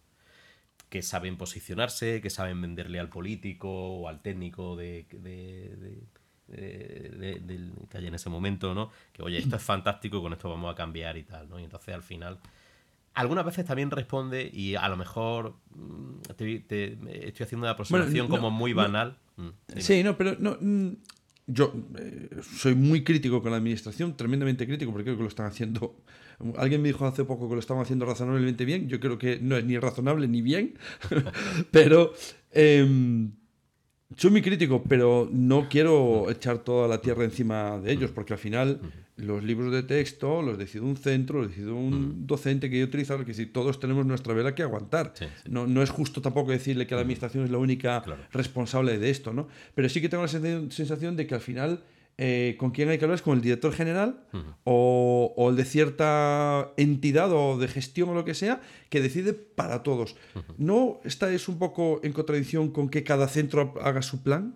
que 0.90 1.02
saben 1.02 1.38
posicionarse, 1.38 2.22
que 2.22 2.30
saben 2.30 2.62
venderle 2.62 3.00
al 3.00 3.10
político 3.10 3.70
o 3.70 4.08
al 4.08 4.22
técnico 4.22 4.76
de 4.76 5.06
de, 6.48 7.88
que 7.90 7.98
hay 7.98 8.08
en 8.08 8.16
ese 8.16 8.30
momento, 8.30 8.74
¿no? 8.74 8.92
Que 9.12 9.24
oye, 9.24 9.38
esto 9.38 9.56
es 9.56 9.64
fantástico 9.64 10.18
y 10.18 10.22
con 10.22 10.34
esto 10.34 10.50
vamos 10.50 10.72
a 10.72 10.76
cambiar 10.76 11.18
y 11.18 11.24
tal, 11.24 11.50
¿no? 11.50 11.60
Y 11.60 11.64
entonces 11.64 11.94
al 11.94 12.04
final, 12.04 12.40
algunas 13.14 13.46
veces 13.46 13.66
también 13.66 13.92
responde 13.92 14.50
y 14.52 14.76
a 14.76 14.88
lo 14.90 14.98
mejor 14.98 15.56
mm, 15.76 16.22
te, 16.36 16.98
estoy 17.28 17.44
haciendo 17.44 17.66
una 17.66 17.72
aproximación 17.72 18.28
como 18.28 18.52
muy 18.52 18.74
banal. 18.74 19.18
Mm, 19.38 19.50
sí, 19.78 20.04
no, 20.04 20.18
pero 20.18 20.36
no, 20.40 20.58
mm, 20.60 20.90
yo 21.48 21.74
eh, 21.98 22.30
soy 22.42 22.76
muy 22.76 23.04
crítico 23.04 23.42
con 23.42 23.52
la 23.52 23.58
administración, 23.58 24.16
tremendamente 24.16 24.66
crítico, 24.66 24.92
porque 24.92 25.06
creo 25.06 25.18
que 25.18 25.24
lo 25.24 25.30
están 25.30 25.46
haciendo. 25.46 25.96
Alguien 26.58 26.82
me 26.82 26.88
dijo 26.88 27.06
hace 27.06 27.26
poco 27.26 27.48
que 27.48 27.56
lo 27.56 27.60
estaban 27.60 27.84
haciendo 27.84 28.06
razonablemente 28.06 28.66
bien. 28.66 28.90
Yo 28.90 29.00
creo 29.00 29.18
que 29.18 29.40
no 29.40 29.58
es 29.58 29.66
ni 29.66 29.78
razonable 29.78 30.28
ni 30.28 30.42
bien, 30.42 30.78
pero. 31.72 32.14
Em, 32.52 33.32
soy 34.16 34.32
muy 34.32 34.42
crítico, 34.42 34.84
pero 34.88 35.30
no 35.32 35.68
quiero 35.70 36.30
echar 36.30 36.60
toda 36.60 36.88
la 36.88 37.02
tierra 37.02 37.24
encima 37.24 37.80
de 37.80 37.92
ellos, 37.92 38.12
porque 38.12 38.34
al 38.34 38.40
final 38.40 38.80
los 39.16 39.44
libros 39.44 39.72
de 39.72 39.84
texto 39.84 40.42
los 40.42 40.58
decide 40.58 40.82
un 40.82 40.98
centro, 40.98 41.40
los 41.40 41.50
decide 41.50 41.72
un 41.72 42.26
docente 42.26 42.70
que 42.70 42.80
yo 42.80 42.86
utilizar, 42.86 43.24
que 43.26 43.34
si 43.34 43.46
todos 43.46 43.80
tenemos 43.80 44.06
nuestra 44.06 44.34
vela 44.34 44.56
que 44.56 44.64
aguantar. 44.64 45.14
No, 45.48 45.68
no 45.68 45.84
es 45.84 45.90
justo 45.90 46.22
tampoco 46.22 46.52
decirle 46.52 46.88
que 46.88 46.96
la 46.96 47.02
administración 47.02 47.44
es 47.44 47.52
la 47.52 47.58
única 47.58 48.04
responsable 48.32 48.98
de 48.98 49.10
esto, 49.10 49.34
¿no? 49.34 49.48
Pero 49.76 49.90
sí 49.90 50.02
que 50.02 50.10
tengo 50.10 50.24
la 50.24 50.30
sensación 50.30 51.16
de 51.16 51.28
que 51.28 51.36
al 51.36 51.42
final 51.42 51.84
eh, 52.18 52.56
con 52.60 52.72
quién 52.72 52.90
hay 52.90 53.00
que 53.00 53.06
hablar 53.06 53.16
es 53.16 53.22
con 53.24 53.36
el 53.36 53.42
director 53.42 53.74
general 53.74 54.24
o, 54.64 55.48
el 55.50 55.56
de 55.56 55.66
cierta 55.66 56.72
entidad 56.78 57.32
o 57.32 57.58
de 57.58 57.68
gestión 57.68 58.10
o 58.10 58.14
lo 58.14 58.24
que 58.24 58.36
sea 58.36 58.62
que 58.90 59.02
decide 59.02 59.34
para 59.34 59.82
todos. 59.82 60.16
¿No 60.58 61.00
está 61.04 61.32
es 61.32 61.48
un 61.48 61.58
poco 61.58 62.00
en 62.04 62.14
contradicción 62.14 62.72
con 62.72 62.90
que 62.90 63.04
cada 63.04 63.28
centro 63.28 63.74
haga 63.82 64.02
su 64.02 64.22
plan? 64.22 64.56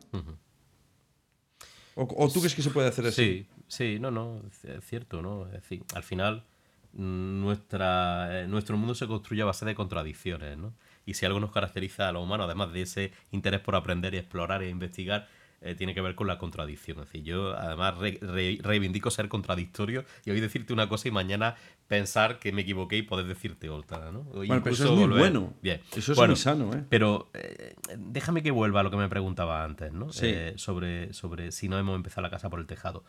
¿O, 1.95 2.29
tú 2.31 2.39
crees 2.41 2.53
que 2.53 2.61
se 2.61 2.69
puede 2.69 2.89
hacer 2.89 3.07
así? 3.07 3.23
Sí, 3.23 3.47
sí, 3.67 3.99
no, 3.99 4.11
no, 4.11 4.43
es 4.63 4.85
cierto, 4.85 5.23
¿no? 5.23 5.47
Es 5.47 5.53
decir, 5.53 5.83
al 5.95 6.03
final 6.03 6.45
nuestra, 6.93 8.41
eh, 8.41 8.47
nuestro 8.47 8.77
mundo 8.77 8.93
se 8.93 9.07
construye 9.07 9.41
a 9.41 9.45
base 9.45 9.65
de 9.65 9.73
contradicciones, 9.73 10.57
¿no? 10.57 10.73
Y 11.05 11.15
si 11.15 11.25
algo 11.25 11.39
nos 11.39 11.51
caracteriza 11.51 12.09
a 12.09 12.11
los 12.11 12.23
humanos, 12.23 12.45
además 12.45 12.71
de 12.71 12.81
ese 12.81 13.11
interés 13.31 13.61
por 13.61 13.75
aprender 13.75 14.13
y 14.13 14.17
explorar 14.17 14.61
e 14.61 14.69
investigar, 14.69 15.27
eh, 15.61 15.75
tiene 15.75 15.93
que 15.93 16.01
ver 16.01 16.15
con 16.15 16.27
la 16.27 16.37
contradicción. 16.37 16.99
Es 16.99 17.05
decir, 17.05 17.23
yo 17.23 17.57
además 17.57 17.95
reivindico 17.97 19.11
ser 19.11 19.27
contradictorio 19.27 20.05
y 20.25 20.31
hoy 20.31 20.39
decirte 20.39 20.73
una 20.73 20.87
cosa 20.87 21.07
y 21.07 21.11
mañana 21.11 21.55
pensar 21.87 22.39
que 22.39 22.51
me 22.51 22.61
equivoqué 22.61 22.97
y 22.97 23.01
poder 23.01 23.25
decirte 23.25 23.69
otra. 23.69 24.11
¿no? 24.11 24.23
bueno, 24.23 24.61
pero 24.63 24.75
eso 24.75 24.85
es 24.85 24.91
muy 24.91 25.17
bueno. 25.17 25.53
Bien. 25.61 25.81
Eso 25.95 26.11
es 26.11 26.17
muy 26.17 26.35
sano. 26.35 26.73
¿eh? 26.73 26.83
Pero 26.89 27.29
eh, 27.33 27.75
déjame 27.97 28.43
que 28.43 28.51
vuelva 28.51 28.81
a 28.81 28.83
lo 28.83 28.91
que 28.91 28.97
me 28.97 29.09
preguntaba 29.09 29.63
antes, 29.63 29.91
¿no? 29.93 30.09
Eh, 30.21 30.53
sobre, 30.57 31.13
sobre 31.13 31.51
si 31.51 31.69
no 31.69 31.79
hemos 31.79 31.95
empezado 31.95 32.21
la 32.21 32.29
casa 32.29 32.49
por 32.49 32.59
el 32.59 32.67
tejado. 32.67 33.03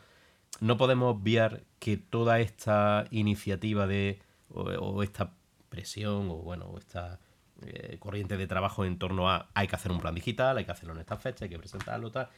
No 0.61 0.76
podemos 0.76 1.14
obviar 1.16 1.62
que 1.78 1.96
toda 1.96 2.40
esta 2.40 3.05
iniciativa 3.11 3.86
de 3.86 4.20
o, 4.51 5.03
esta 5.03 5.34
presión 5.68 6.30
o 6.30 6.36
bueno 6.36 6.66
o 6.66 6.78
esta 6.78 7.20
eh, 7.66 7.96
corriente 7.98 8.36
de 8.36 8.46
trabajo 8.46 8.84
en 8.84 8.98
torno 8.98 9.28
a 9.28 9.48
hay 9.52 9.66
que 9.66 9.74
hacer 9.74 9.90
un 9.90 9.98
plan 9.98 10.14
digital, 10.14 10.56
hay 10.59 10.64
que 10.64 10.70
hacerlo 10.70 10.94
en 10.94 11.00
esta 11.00 11.16
fecha, 11.16 11.44
hay 11.44 11.48
que 11.48 11.59
presentarlo, 11.59 12.12
tal, 12.12 12.28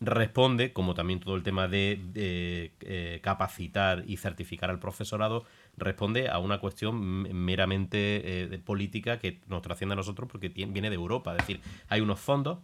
responde, 0.00 0.72
como 0.72 0.94
también 0.94 1.20
todo 1.20 1.36
el 1.36 1.42
tema 1.42 1.68
de, 1.68 2.00
eh, 2.14 3.20
capacitar 3.22 4.02
y 4.06 4.16
certificar 4.16 4.70
al 4.70 4.78
profesorado, 4.78 5.44
responde 5.76 6.30
a 6.30 6.38
una 6.38 6.58
cuestión 6.58 6.98
meramente 7.44 8.44
eh, 8.54 8.58
política 8.64 9.18
que 9.18 9.40
nos 9.46 9.60
trasciende 9.60 9.92
a 9.92 9.96
nosotros 9.96 10.30
porque 10.32 10.48
viene 10.48 10.88
de 10.88 10.96
Europa. 10.96 11.32
Es 11.32 11.46
decir, 11.46 11.60
hay 11.90 12.00
unos 12.00 12.18
fondos 12.18 12.58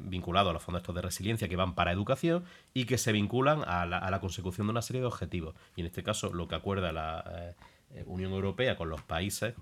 vinculados 0.00 0.50
a 0.50 0.52
los 0.52 0.60
fondos 0.60 0.82
estos 0.82 0.96
de 0.96 1.02
resiliencia 1.02 1.48
que 1.48 1.54
van 1.54 1.76
para 1.76 1.92
educación 1.92 2.42
y 2.72 2.86
que 2.86 2.98
se 2.98 3.12
vinculan 3.12 3.62
a 3.64 3.86
la, 3.86 3.98
a 3.98 4.10
la 4.10 4.18
consecución 4.18 4.66
de 4.66 4.72
una 4.72 4.82
serie 4.82 5.02
de 5.02 5.06
objetivos. 5.06 5.54
Y 5.76 5.82
en 5.82 5.86
este 5.86 6.02
caso, 6.02 6.32
lo 6.32 6.48
que 6.48 6.56
acuerda 6.56 6.90
la 6.90 7.54
Unión 8.06 8.32
Europea 8.32 8.76
con 8.76 8.88
los 8.88 9.02
países 9.02 9.54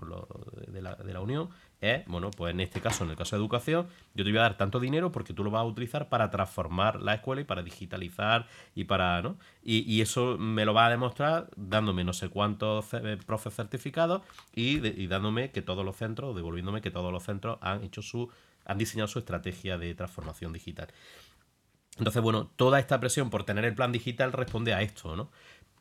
de, 0.67 0.81
la, 0.81 1.21
Unión 1.21 1.49
es, 1.81 2.05
bueno, 2.07 2.31
pues 2.31 2.53
en 2.53 2.59
este 2.61 2.81
caso, 2.81 3.03
en 3.03 3.11
el 3.11 3.15
caso 3.15 3.35
de 3.35 3.41
educación, 3.41 3.87
yo 4.15 4.23
te 4.23 4.31
voy 4.31 4.39
a 4.39 4.43
dar 4.43 4.57
tanto 4.57 4.79
dinero 4.79 5.11
porque 5.11 5.33
tú 5.33 5.43
lo 5.43 5.51
vas 5.51 5.61
a 5.61 5.65
utilizar 5.65 6.09
para 6.09 6.29
transformar 6.31 7.01
la 7.01 7.15
escuela 7.15 7.41
y 7.41 7.43
para 7.43 7.61
digitalizar 7.61 8.47
y 8.73 8.85
para, 8.85 9.21
¿no? 9.21 9.37
Y, 9.61 10.01
eso 10.01 10.37
me 10.37 10.65
lo 10.65 10.73
va 10.73 10.87
a 10.87 10.89
demostrar 10.89 11.49
dándome 11.55 12.03
no 12.03 12.13
sé 12.13 12.29
cuántos 12.29 12.93
eh, 12.93 13.17
profes 13.25 13.55
certificados 13.55 14.21
y, 14.53 15.07
dándome 15.07 15.51
que 15.51 15.61
todos 15.61 15.85
los 15.85 15.95
centros, 15.95 16.35
devolviéndome 16.35 16.81
que 16.81 16.91
todos 16.91 17.11
los 17.11 17.23
centros 17.23 17.57
han 17.61 17.83
hecho 17.83 18.01
su, 18.01 18.29
han 18.65 18.77
diseñado 18.77 19.07
su 19.07 19.19
estrategia 19.19 19.77
de 19.77 19.93
transformación 19.93 20.53
digital. 20.53 20.87
Entonces, 21.97 22.21
bueno, 22.21 22.49
toda 22.55 22.79
esta 22.79 22.99
presión 22.99 23.29
por 23.29 23.43
tener 23.43 23.65
el 23.65 23.75
plan 23.75 23.91
digital 23.91 24.33
responde 24.33 24.73
a 24.73 24.81
esto, 24.81 25.15
¿no? 25.15 25.29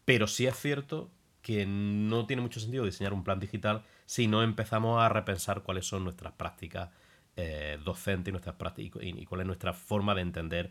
Pero 0.05 0.27
sí 0.27 0.47
es 0.47 0.57
cierto 0.57 1.11
que 1.43 1.67
no 1.67 2.27
tiene 2.27 2.41
mucho 2.41 2.61
sentido 2.61 2.85
diseñar 2.85 3.13
un 3.13 3.25
plan 3.25 3.41
digital 3.41 3.83
si 4.07 4.29
no 4.29 4.43
empezamos 4.43 5.03
a 5.03 5.09
repensar 5.09 5.63
cuáles 5.63 5.87
son 5.87 6.05
nuestras 6.05 6.33
prácticas 6.35 6.91
eh, 7.37 7.79
docentes 7.83 8.29
y, 8.29 8.33
nuestras 8.33 8.57
prácticas, 8.57 9.03
y, 9.03 9.25
cuál 9.25 9.41
es 9.41 9.47
nuestra 9.47 9.73
forma 9.73 10.15
de 10.15 10.21
entender 10.21 10.71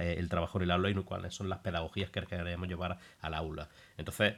eh, 0.00 0.16
el 0.18 0.28
trabajo 0.28 0.58
en 0.58 0.64
el 0.64 0.70
aula 0.70 0.90
y 0.90 0.94
cuáles 0.94 1.34
son 1.34 1.48
las 1.48 1.60
pedagogías 1.60 2.10
que 2.10 2.22
queremos 2.22 2.68
llevar 2.68 2.98
al 3.20 3.34
aula. 3.34 3.68
Entonces, 3.96 4.34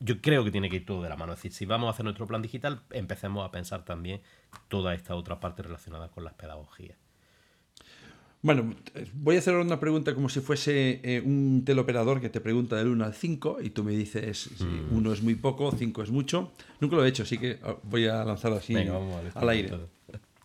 yo 0.00 0.20
creo 0.20 0.44
que 0.44 0.50
tiene 0.50 0.68
que 0.68 0.76
ir 0.76 0.86
todo 0.86 1.02
de 1.02 1.08
la 1.08 1.16
mano. 1.16 1.32
Es 1.32 1.38
decir, 1.38 1.52
si 1.52 1.64
vamos 1.64 1.86
a 1.88 1.90
hacer 1.90 2.04
nuestro 2.04 2.26
plan 2.26 2.42
digital, 2.42 2.82
empecemos 2.90 3.46
a 3.46 3.50
pensar 3.50 3.84
también 3.84 4.20
toda 4.68 4.94
esta 4.94 5.14
otra 5.14 5.40
parte 5.40 5.62
relacionada 5.62 6.08
con 6.08 6.24
las 6.24 6.34
pedagogías. 6.34 6.98
Bueno, 8.46 8.76
voy 9.14 9.34
a 9.34 9.38
hacer 9.40 9.56
una 9.56 9.80
pregunta 9.80 10.14
como 10.14 10.28
si 10.28 10.38
fuese 10.38 11.00
eh, 11.02 11.20
un 11.20 11.64
teleoperador 11.64 12.20
que 12.20 12.28
te 12.28 12.40
pregunta 12.40 12.76
del 12.76 12.86
1 12.86 13.04
al 13.04 13.12
5 13.12 13.58
y 13.60 13.70
tú 13.70 13.82
me 13.82 13.90
dices 13.90 14.50
si 14.56 14.62
1 14.62 15.00
mm. 15.00 15.12
es 15.12 15.20
muy 15.20 15.34
poco, 15.34 15.72
5 15.72 16.04
es 16.04 16.10
mucho. 16.12 16.52
Nunca 16.78 16.94
lo 16.94 17.04
he 17.04 17.08
hecho, 17.08 17.24
así 17.24 17.38
que 17.38 17.58
oh, 17.64 17.80
voy 17.82 18.06
a 18.06 18.24
lanzarlo 18.24 18.58
así 18.58 18.76
al 18.76 19.48
aire. 19.48 19.76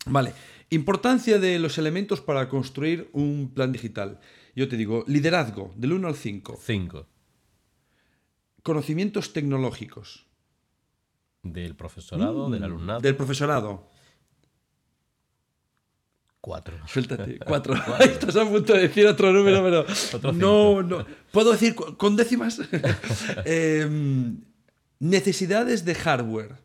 Vale, 0.08 0.34
importancia 0.72 1.38
de 1.38 1.60
los 1.60 1.78
elementos 1.78 2.22
para 2.22 2.50
construir 2.50 3.08
un 3.14 3.52
plan 3.54 3.72
digital. 3.72 4.20
Yo 4.56 4.68
te 4.68 4.78
digo, 4.78 5.04
liderazgo, 5.06 5.72
del 5.76 5.94
1 5.94 6.08
al 6.08 6.16
5. 6.16 6.58
5. 6.60 7.06
Conocimientos 8.64 9.32
tecnológicos. 9.32 10.26
Del 11.44 11.76
profesorado, 11.76 12.50
del 12.50 12.64
alumnado. 12.64 13.00
Del 13.00 13.16
profesorado. 13.16 13.91
Cuatro. 16.42 16.76
Suéltate, 16.88 17.38
cuatro. 17.46 17.76
Estás 18.00 18.36
a 18.36 18.46
punto 18.50 18.74
de 18.74 18.82
decir 18.88 19.06
otro 19.06 19.32
número, 19.32 19.64
pero. 19.64 19.86
Otro 20.14 20.34
no, 20.34 20.82
no. 20.82 21.06
¿Puedo 21.32 21.52
decir 21.52 21.76
con 21.76 22.16
décimas? 22.16 22.60
Em, 23.46 24.42
necesidades 25.00 25.86
de 25.86 25.96
hardware. 25.96 26.56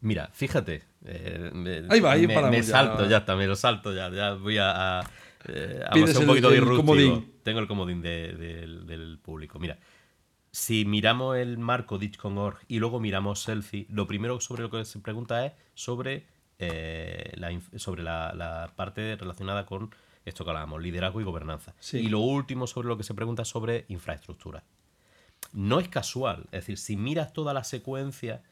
Mira, 0.00 0.28
fíjate. 0.34 0.82
eh, 1.06 1.50
me, 1.54 1.82
Ahí 1.88 2.00
va, 2.00 2.12
ahí 2.12 2.26
me, 2.26 2.40
me 2.50 2.56
ya. 2.58 2.62
salto, 2.62 3.08
ya 3.08 3.18
está, 3.18 3.36
me 3.36 3.46
lo 3.46 3.56
salto 3.56 3.94
ya. 3.94 4.10
Ya 4.10 4.34
voy 4.34 4.58
a. 4.58 5.00
a, 5.00 5.10
eh, 5.48 5.80
a 5.88 5.96
un 5.96 6.08
el- 6.08 6.26
poquito 6.26 6.50
el 6.52 6.64
comodín. 6.64 7.32
Tengo 7.42 7.60
el 7.60 7.66
comodín 7.66 8.02
de- 8.02 8.34
del- 8.34 8.86
del 8.86 9.18
público. 9.18 9.58
Mira, 9.58 9.78
si 10.50 10.84
miramos 10.84 11.36
el 11.38 11.56
marco 11.58 11.98
Ditch.org 11.98 12.58
y 12.68 12.78
luego 12.78 13.00
miramos 13.00 13.42
Selfie, 13.42 13.86
lo 13.90 14.06
primero 14.06 14.40
sobre 14.40 14.62
lo 14.62 14.70
que 14.70 14.84
se 14.84 14.98
pregunta 15.00 15.44
es 15.46 15.52
sobre, 15.74 16.26
eh, 16.70 17.32
la, 17.36 17.50
sobre 17.78 18.02
la, 18.02 18.32
la 18.34 18.72
parte 18.76 19.16
relacionada 19.16 19.66
con 19.66 19.94
esto 20.24 20.44
que 20.44 20.50
hablábamos, 20.50 20.80
liderazgo 20.82 21.20
y 21.20 21.24
gobernanza. 21.24 21.74
Sí. 21.80 21.98
Y 21.98 22.08
lo 22.08 22.20
último 22.20 22.66
sobre 22.66 22.88
lo 22.88 22.96
que 22.96 23.04
se 23.04 23.14
pregunta 23.14 23.42
es 23.42 23.48
sobre 23.48 23.84
infraestructura. 23.88 24.64
No 25.52 25.78
es 25.80 25.88
casual, 25.88 26.44
es 26.46 26.60
decir, 26.62 26.78
si 26.78 26.96
miras 26.96 27.32
toda 27.32 27.52
la 27.52 27.62
secuencia, 27.64 28.42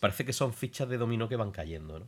parece 0.00 0.24
que 0.24 0.32
son 0.32 0.52
fichas 0.52 0.88
de 0.88 0.98
dominó 0.98 1.28
que 1.28 1.36
van 1.36 1.50
cayendo, 1.50 1.98
¿no? 1.98 2.06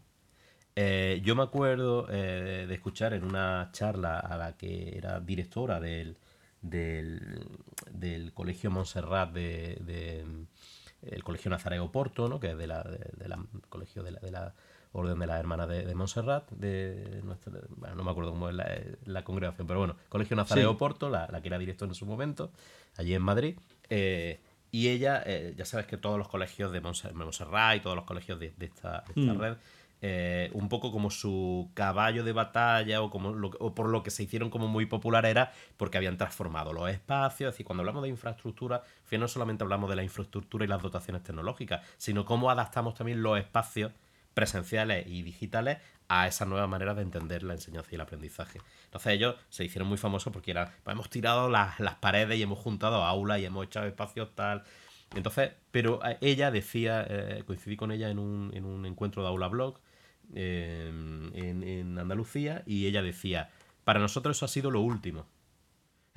Eh, 0.77 1.21
yo 1.25 1.35
me 1.35 1.43
acuerdo 1.43 2.07
eh, 2.09 2.67
de 2.69 2.75
escuchar 2.75 3.13
en 3.13 3.25
una 3.25 3.71
charla 3.73 4.21
a 4.21 4.37
la 4.37 4.57
que 4.57 4.97
era 4.97 5.19
directora 5.19 5.81
del, 5.81 6.17
del, 6.63 7.45
del 7.91 8.33
Colegio 8.33 8.71
Montserrat 8.71 9.33
de, 9.33 9.79
de- 9.85 10.47
el 11.03 11.25
Colegio 11.25 11.51
Nazareo 11.51 11.91
Porto, 11.91 12.29
¿no? 12.29 12.39
que 12.39 12.51
es 12.53 12.57
de 12.57 12.67
la, 12.69 12.83
de, 12.85 13.11
de 13.17 13.29
la- 13.29 13.45
colegio 13.69 14.05
de 14.05 14.13
la, 14.13 14.21
de 14.21 14.31
la 14.31 14.55
Orden 14.93 15.19
de 15.19 15.27
las 15.27 15.39
Hermanas 15.39 15.69
de, 15.69 15.85
de 15.85 15.95
Montserrat, 15.95 16.51
de 16.51 17.21
nuestra- 17.25 17.53
bueno, 17.77 17.95
no 17.97 18.05
me 18.05 18.11
acuerdo 18.11 18.31
cómo 18.31 18.49
es 18.49 18.55
la, 18.55 18.69
la 19.05 19.23
congregación, 19.25 19.67
pero 19.67 19.79
bueno, 19.81 19.97
Colegio 20.09 20.35
Nazareo 20.37 20.71
Sí. 20.73 20.77
Porto, 20.79 21.11
la, 21.11 21.29
la 21.31 21.41
que 21.43 21.49
era 21.49 21.59
directora 21.59 21.91
en 21.91 21.95
su 21.95 22.07
momento, 22.07 22.51
allí 22.97 23.15
en 23.15 23.23
Madrid. 23.23 23.57
eh, 23.91 24.41
y 24.71 24.89
ella, 24.89 25.23
eh, 25.25 25.55
ya 25.57 25.65
sabes 25.65 25.87
que 25.87 25.97
todos 25.97 26.19
los 26.19 26.29
colegios 26.29 26.71
de 26.73 26.83
Montse- 26.83 27.13
Montserrat 27.15 27.77
y 27.77 27.81
todos 27.81 27.97
los 27.97 28.05
colegios 28.05 28.39
de, 28.39 28.53
de 28.57 28.67
esta, 28.67 29.03
de 29.15 29.21
esta 29.23 29.33
Mm. 29.35 29.39
red, 29.41 29.57
eh, 30.03 30.51
un 30.53 30.69
poco 30.69 30.93
como 30.93 31.11
su 31.11 31.71
caballo 31.75 32.23
de 32.23 32.33
batalla 32.33 33.01
o, 33.03 33.11
como 33.11 33.33
lo- 33.33 33.51
o 33.61 33.75
por 33.75 33.89
lo 33.89 34.03
que 34.03 34.11
se 34.11 34.23
hicieron 34.23 34.49
como 34.51 34.69
muy 34.69 34.85
popular 34.87 35.25
era 35.27 35.53
porque 35.79 35.97
habían 35.97 36.17
transformado 36.19 36.73
los 36.75 36.89
espacios. 36.91 37.49
Es 37.49 37.55
decir, 37.55 37.65
cuando 37.67 37.81
hablamos 37.81 38.03
de 38.03 38.11
infraestructura, 38.11 38.83
no 39.11 39.27
solamente 39.29 39.65
hablamos 39.65 39.89
de 39.91 39.97
la 39.97 40.03
infraestructura 40.03 40.65
y 40.65 40.69
las 40.69 40.83
dotaciones 40.83 41.23
tecnológicas, 41.23 41.85
sino 41.97 42.25
cómo 42.27 42.51
adaptamos 42.51 42.95
también 42.95 43.23
los 43.23 43.39
espacios 43.39 43.91
presenciales 44.39 45.05
y 45.09 45.23
digitales 45.23 45.79
a 46.07 46.29
esa 46.29 46.47
nueva 46.47 46.69
manera 46.69 46.95
de 46.95 47.03
entender 47.03 47.43
la 47.43 47.55
enseñanza 47.55 47.89
y 47.91 47.97
el 47.97 48.03
aprendizaje. 48.03 48.61
Entonces 48.85 49.15
ellos 49.15 49.35
se 49.49 49.65
hicieron 49.65 49.89
muy 49.89 49.99
famosos 49.99 50.33
porque 50.33 50.53
era, 50.53 50.77
pues 50.85 50.95
hemos 50.95 51.11
tirado 51.11 51.51
las, 51.51 51.81
las 51.81 51.97
paredes 51.97 52.39
y 52.39 52.43
hemos 52.43 52.61
juntado 52.61 53.03
aulas 53.03 53.41
y 53.41 53.47
hemos 53.47 53.67
echado 53.67 53.89
espacios 53.89 54.33
tal. 54.37 54.63
Entonces, 55.17 55.51
pero 55.73 55.99
eh, 56.07 56.19
ella 56.21 56.53
decía, 56.53 57.05
eh, 57.09 57.43
coincidí 57.49 57.77
con 57.77 57.91
ella 57.91 58.11
en 58.11 58.21
un, 58.21 58.53
en 58.55 58.65
un 58.65 58.87
encuentro 58.87 59.23
de 59.23 59.29
aula 59.29 59.49
blog 59.49 59.81
eh, 60.37 60.87
en, 60.87 61.65
en 61.65 61.99
Andalucía 61.99 62.63
y 62.65 62.87
ella 62.87 63.03
decía, 63.03 63.51
para 63.83 63.99
nosotros 63.99 64.37
eso 64.37 64.45
ha 64.45 64.49
sido 64.49 64.71
lo 64.71 64.83
último. 64.83 65.27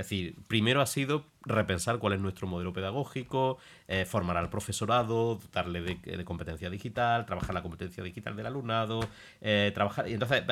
Es 0.01 0.09
decir, 0.09 0.35
primero 0.47 0.81
ha 0.81 0.87
sido 0.87 1.25
repensar 1.45 1.99
cuál 1.99 2.13
es 2.13 2.19
nuestro 2.19 2.47
modelo 2.47 2.73
pedagógico, 2.73 3.59
eh, 3.87 4.05
formar 4.05 4.35
al 4.35 4.49
profesorado, 4.49 5.39
darle 5.53 5.81
de, 5.81 6.25
competencia 6.25 6.71
digital, 6.71 7.27
trabajar 7.27 7.53
la 7.53 7.61
competencia 7.61 8.03
digital 8.03 8.35
del 8.35 8.47
alumnado, 8.47 9.01
eh, 9.41 9.71
trabajar. 9.75 10.07
Y 10.07 10.13
entonces, 10.13 10.43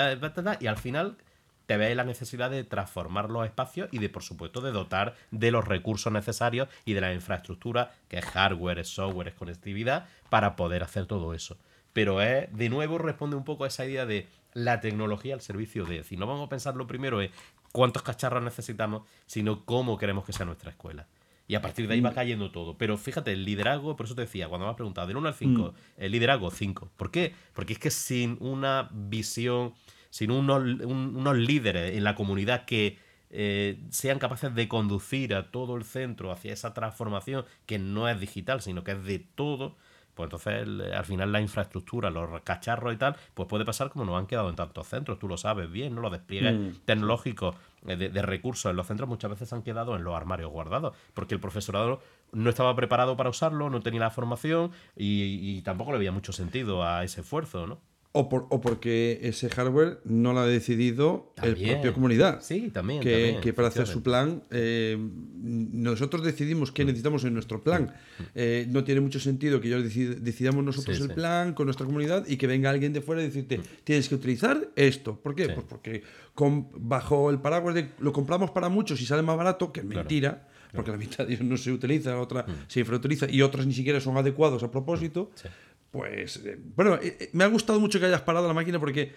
y 0.59 0.67
al 0.67 0.77
final 0.77 1.17
te 1.65 1.77
ves 1.77 1.95
la 1.95 2.03
necesidad 2.03 2.51
de 2.51 2.63
transformar 2.63 3.31
los 3.31 3.43
espacios 3.45 3.89
y 3.91 3.97
de, 3.97 4.09
por 4.09 4.21
supuesto, 4.21 4.61
de 4.61 4.71
dotar 4.71 5.15
de 5.31 5.49
los 5.49 5.67
recursos 5.67 6.13
necesarios 6.13 6.69
y 6.85 6.93
de 6.93 7.01
la 7.01 7.11
infraestructura, 7.11 7.91
que 8.07 8.19
es 8.19 8.25
hardware, 8.25 8.77
es 8.77 8.89
software, 8.89 9.29
es 9.29 9.33
conectividad, 9.33 10.07
para 10.29 10.55
poder 10.55 10.83
hacer 10.83 11.07
todo 11.07 11.33
eso. 11.33 11.57
Pero 11.91 12.21
es, 12.21 12.55
de 12.55 12.69
nuevo, 12.69 12.99
responde 12.99 13.35
un 13.35 13.45
poco 13.45 13.63
a 13.63 13.67
esa 13.67 13.85
idea 13.85 14.05
de 14.05 14.27
la 14.53 14.79
tecnología 14.79 15.33
al 15.33 15.41
servicio 15.41 15.85
de. 15.85 16.03
Si 16.03 16.17
no 16.17 16.27
vamos 16.27 16.45
a 16.45 16.49
pensar 16.49 16.75
lo 16.75 16.87
primero 16.87 17.21
en 17.21 17.31
cuántos 17.71 18.03
cacharros 18.03 18.43
necesitamos, 18.43 19.03
sino 19.25 19.65
cómo 19.65 19.97
queremos 19.97 20.25
que 20.25 20.33
sea 20.33 20.45
nuestra 20.45 20.71
escuela. 20.71 21.07
Y 21.47 21.55
a 21.55 21.61
partir 21.61 21.87
de 21.87 21.95
ahí 21.95 22.01
va 22.01 22.13
cayendo 22.13 22.51
todo. 22.51 22.77
Pero 22.77 22.95
fíjate, 22.97 23.31
el 23.33 23.43
liderazgo, 23.43 23.95
por 23.95 24.05
eso 24.05 24.13
te 24.13 24.21
decía, 24.21 24.47
cuando 24.47 24.65
me 24.67 24.69
has 24.71 24.75
preguntado, 24.75 25.07
del 25.07 25.17
1 25.17 25.27
al 25.29 25.33
5, 25.33 25.73
el 25.97 26.11
liderazgo 26.11 26.51
5. 26.51 26.89
¿Por 26.95 27.09
qué? 27.09 27.33
Porque 27.53 27.73
es 27.73 27.79
que 27.79 27.89
sin 27.89 28.37
una 28.39 28.89
visión, 28.93 29.73
sin 30.11 30.29
unos, 30.29 30.61
un- 30.61 31.15
unos 31.15 31.37
líderes 31.37 31.95
en 31.97 32.03
la 32.03 32.13
comunidad 32.15 32.65
que 32.65 32.97
eh, 33.31 33.79
sean 33.91 34.17
capaces 34.19 34.53
de 34.55 34.67
conducir 34.67 35.35
a 35.35 35.51
todo 35.51 35.75
el 35.75 35.83
centro 35.83 36.31
hacia 36.31 36.51
esa 36.53 36.73
transformación 36.73 37.45
que 37.67 37.77
no 37.79 38.09
es 38.09 38.19
digital, 38.19 38.61
sino 38.61 38.83
que 38.83 38.91
es 38.93 39.03
de 39.03 39.19
todo, 39.19 39.75
pues 40.15 40.27
entonces 40.27 40.53
el- 40.63 40.93
al 40.93 41.05
final 41.05 41.31
la 41.31 41.41
infraestructura, 41.41 42.09
los 42.09 42.41
cacharros 42.41 42.93
y 42.93 42.97
tal, 42.97 43.15
pues 43.33 43.47
puede 43.47 43.65
pasar 43.65 43.89
como 43.89 44.05
nos 44.05 44.17
han 44.19 44.27
quedado 44.27 44.49
en 44.49 44.55
tantos 44.55 44.87
centros, 44.87 45.17
tú 45.19 45.27
lo 45.27 45.37
sabes 45.37 45.71
bien, 45.71 45.95
¿no? 45.95 46.01
Los 46.01 46.11
despliegues 46.11 46.53
Mm. 46.59 46.69
tecnológicos 46.85 47.55
eh, 47.87 47.95
de, 47.95 48.09
de 48.09 48.21
recursos 48.21 48.69
en 48.69 48.75
los 48.75 48.87
centros 48.87 49.07
muchas 49.07 49.31
veces 49.31 49.53
han 49.53 49.61
quedado 49.63 49.95
en 49.95 50.03
los 50.03 50.13
armarios 50.13 50.51
guardados, 50.51 50.95
porque 51.13 51.33
el 51.35 51.39
profesorado 51.39 52.01
no 52.33 52.49
estaba 52.49 52.75
preparado 52.75 53.15
para 53.15 53.29
usarlo, 53.29 53.69
no 53.69 53.79
tenía 53.81 54.01
la 54.01 54.09
formación 54.09 54.71
y, 54.97 55.57
y 55.57 55.61
tampoco 55.61 55.93
le 55.93 55.97
veía 55.99 56.11
mucho 56.11 56.33
sentido 56.33 56.83
a 56.83 57.03
ese 57.05 57.21
esfuerzo, 57.21 57.65
¿no? 57.67 57.79
O, 58.11 58.27
por- 58.27 58.47
o 58.49 58.59
porque 58.59 59.19
ese 59.21 59.49
hardware 59.49 59.99
no 60.03 60.33
lo 60.33 60.39
ha 60.39 60.47
decidido 60.47 61.31
el 61.37 61.53
También. 61.53 61.73
propio 61.75 61.93
comunidad. 61.93 62.41
Sí, 62.41 62.71
también. 62.73 63.01
que, 63.01 63.11
también, 63.11 63.41
que 63.41 63.53
para 63.53 63.67
hacer 63.67 63.85
su 63.85 64.01
plan, 64.01 64.43
eh, 64.49 64.97
nosotros 65.43 66.23
decidimos 66.23 66.71
qué 66.71 66.85
necesitamos 66.85 67.23
en 67.23 67.33
nuestro 67.33 67.61
plan. 67.63 67.93
Eh, 68.35 68.65
no 68.69 68.83
tiene 68.83 69.01
mucho 69.01 69.19
sentido 69.19 69.61
que 69.61 69.69
yo 69.69 69.77
decid- 69.79 70.17
decidamos 70.17 70.63
nosotros 70.63 70.97
Sí, 70.97 71.03
el 71.03 71.09
sí. 71.09 71.15
plan 71.15 71.53
con 71.53 71.65
nuestra 71.67 71.85
comunidad 71.85 72.25
y 72.27 72.37
que 72.37 72.47
venga 72.47 72.69
alguien 72.71 72.93
de 72.93 73.01
fuera 73.01 73.21
y 73.21 73.25
decirte, 73.25 73.61
tienes 73.83 74.09
que 74.09 74.15
utilizar 74.15 74.69
esto. 74.75 75.19
¿Por 75.21 75.35
qué? 75.35 75.45
Sí. 75.45 75.51
Pues 75.53 75.65
porque 75.69 76.03
con- 76.33 76.67
bajo 76.77 77.29
el 77.29 77.39
paraguas 77.39 77.75
de 77.75 77.89
lo 77.99 78.11
compramos 78.11 78.49
para 78.51 78.69
muchos 78.69 78.99
y 79.01 79.05
sale 79.05 79.21
más 79.21 79.37
barato, 79.37 79.71
que 79.71 79.81
es 79.81 79.85
Claro. 79.85 79.99
mentira. 80.01 80.47
Porque 80.71 80.91
la 80.91 80.97
mitad 80.97 81.25
de 81.25 81.33
ellos 81.33 81.45
no 81.47 81.57
se 81.57 81.71
utiliza, 81.71 82.11
la 82.11 82.21
otra 82.21 82.45
se 82.67 82.81
infrautiliza 82.81 83.27
y 83.27 83.41
otras 83.41 83.65
ni 83.65 83.73
siquiera 83.73 83.99
son 83.99 84.17
adecuados 84.17 84.61
a 84.61 84.69
propósito. 84.69 85.31
Sí. 85.33 85.47
Pues 85.91 86.37
eh, 86.45 86.57
bueno, 86.75 86.95
eh, 86.95 87.17
eh, 87.19 87.29
me 87.33 87.43
ha 87.43 87.47
gustado 87.47 87.79
mucho 87.79 87.99
que 87.99 88.05
hayas 88.05 88.21
parado 88.21 88.47
la 88.47 88.53
máquina 88.53 88.79
porque 88.79 89.13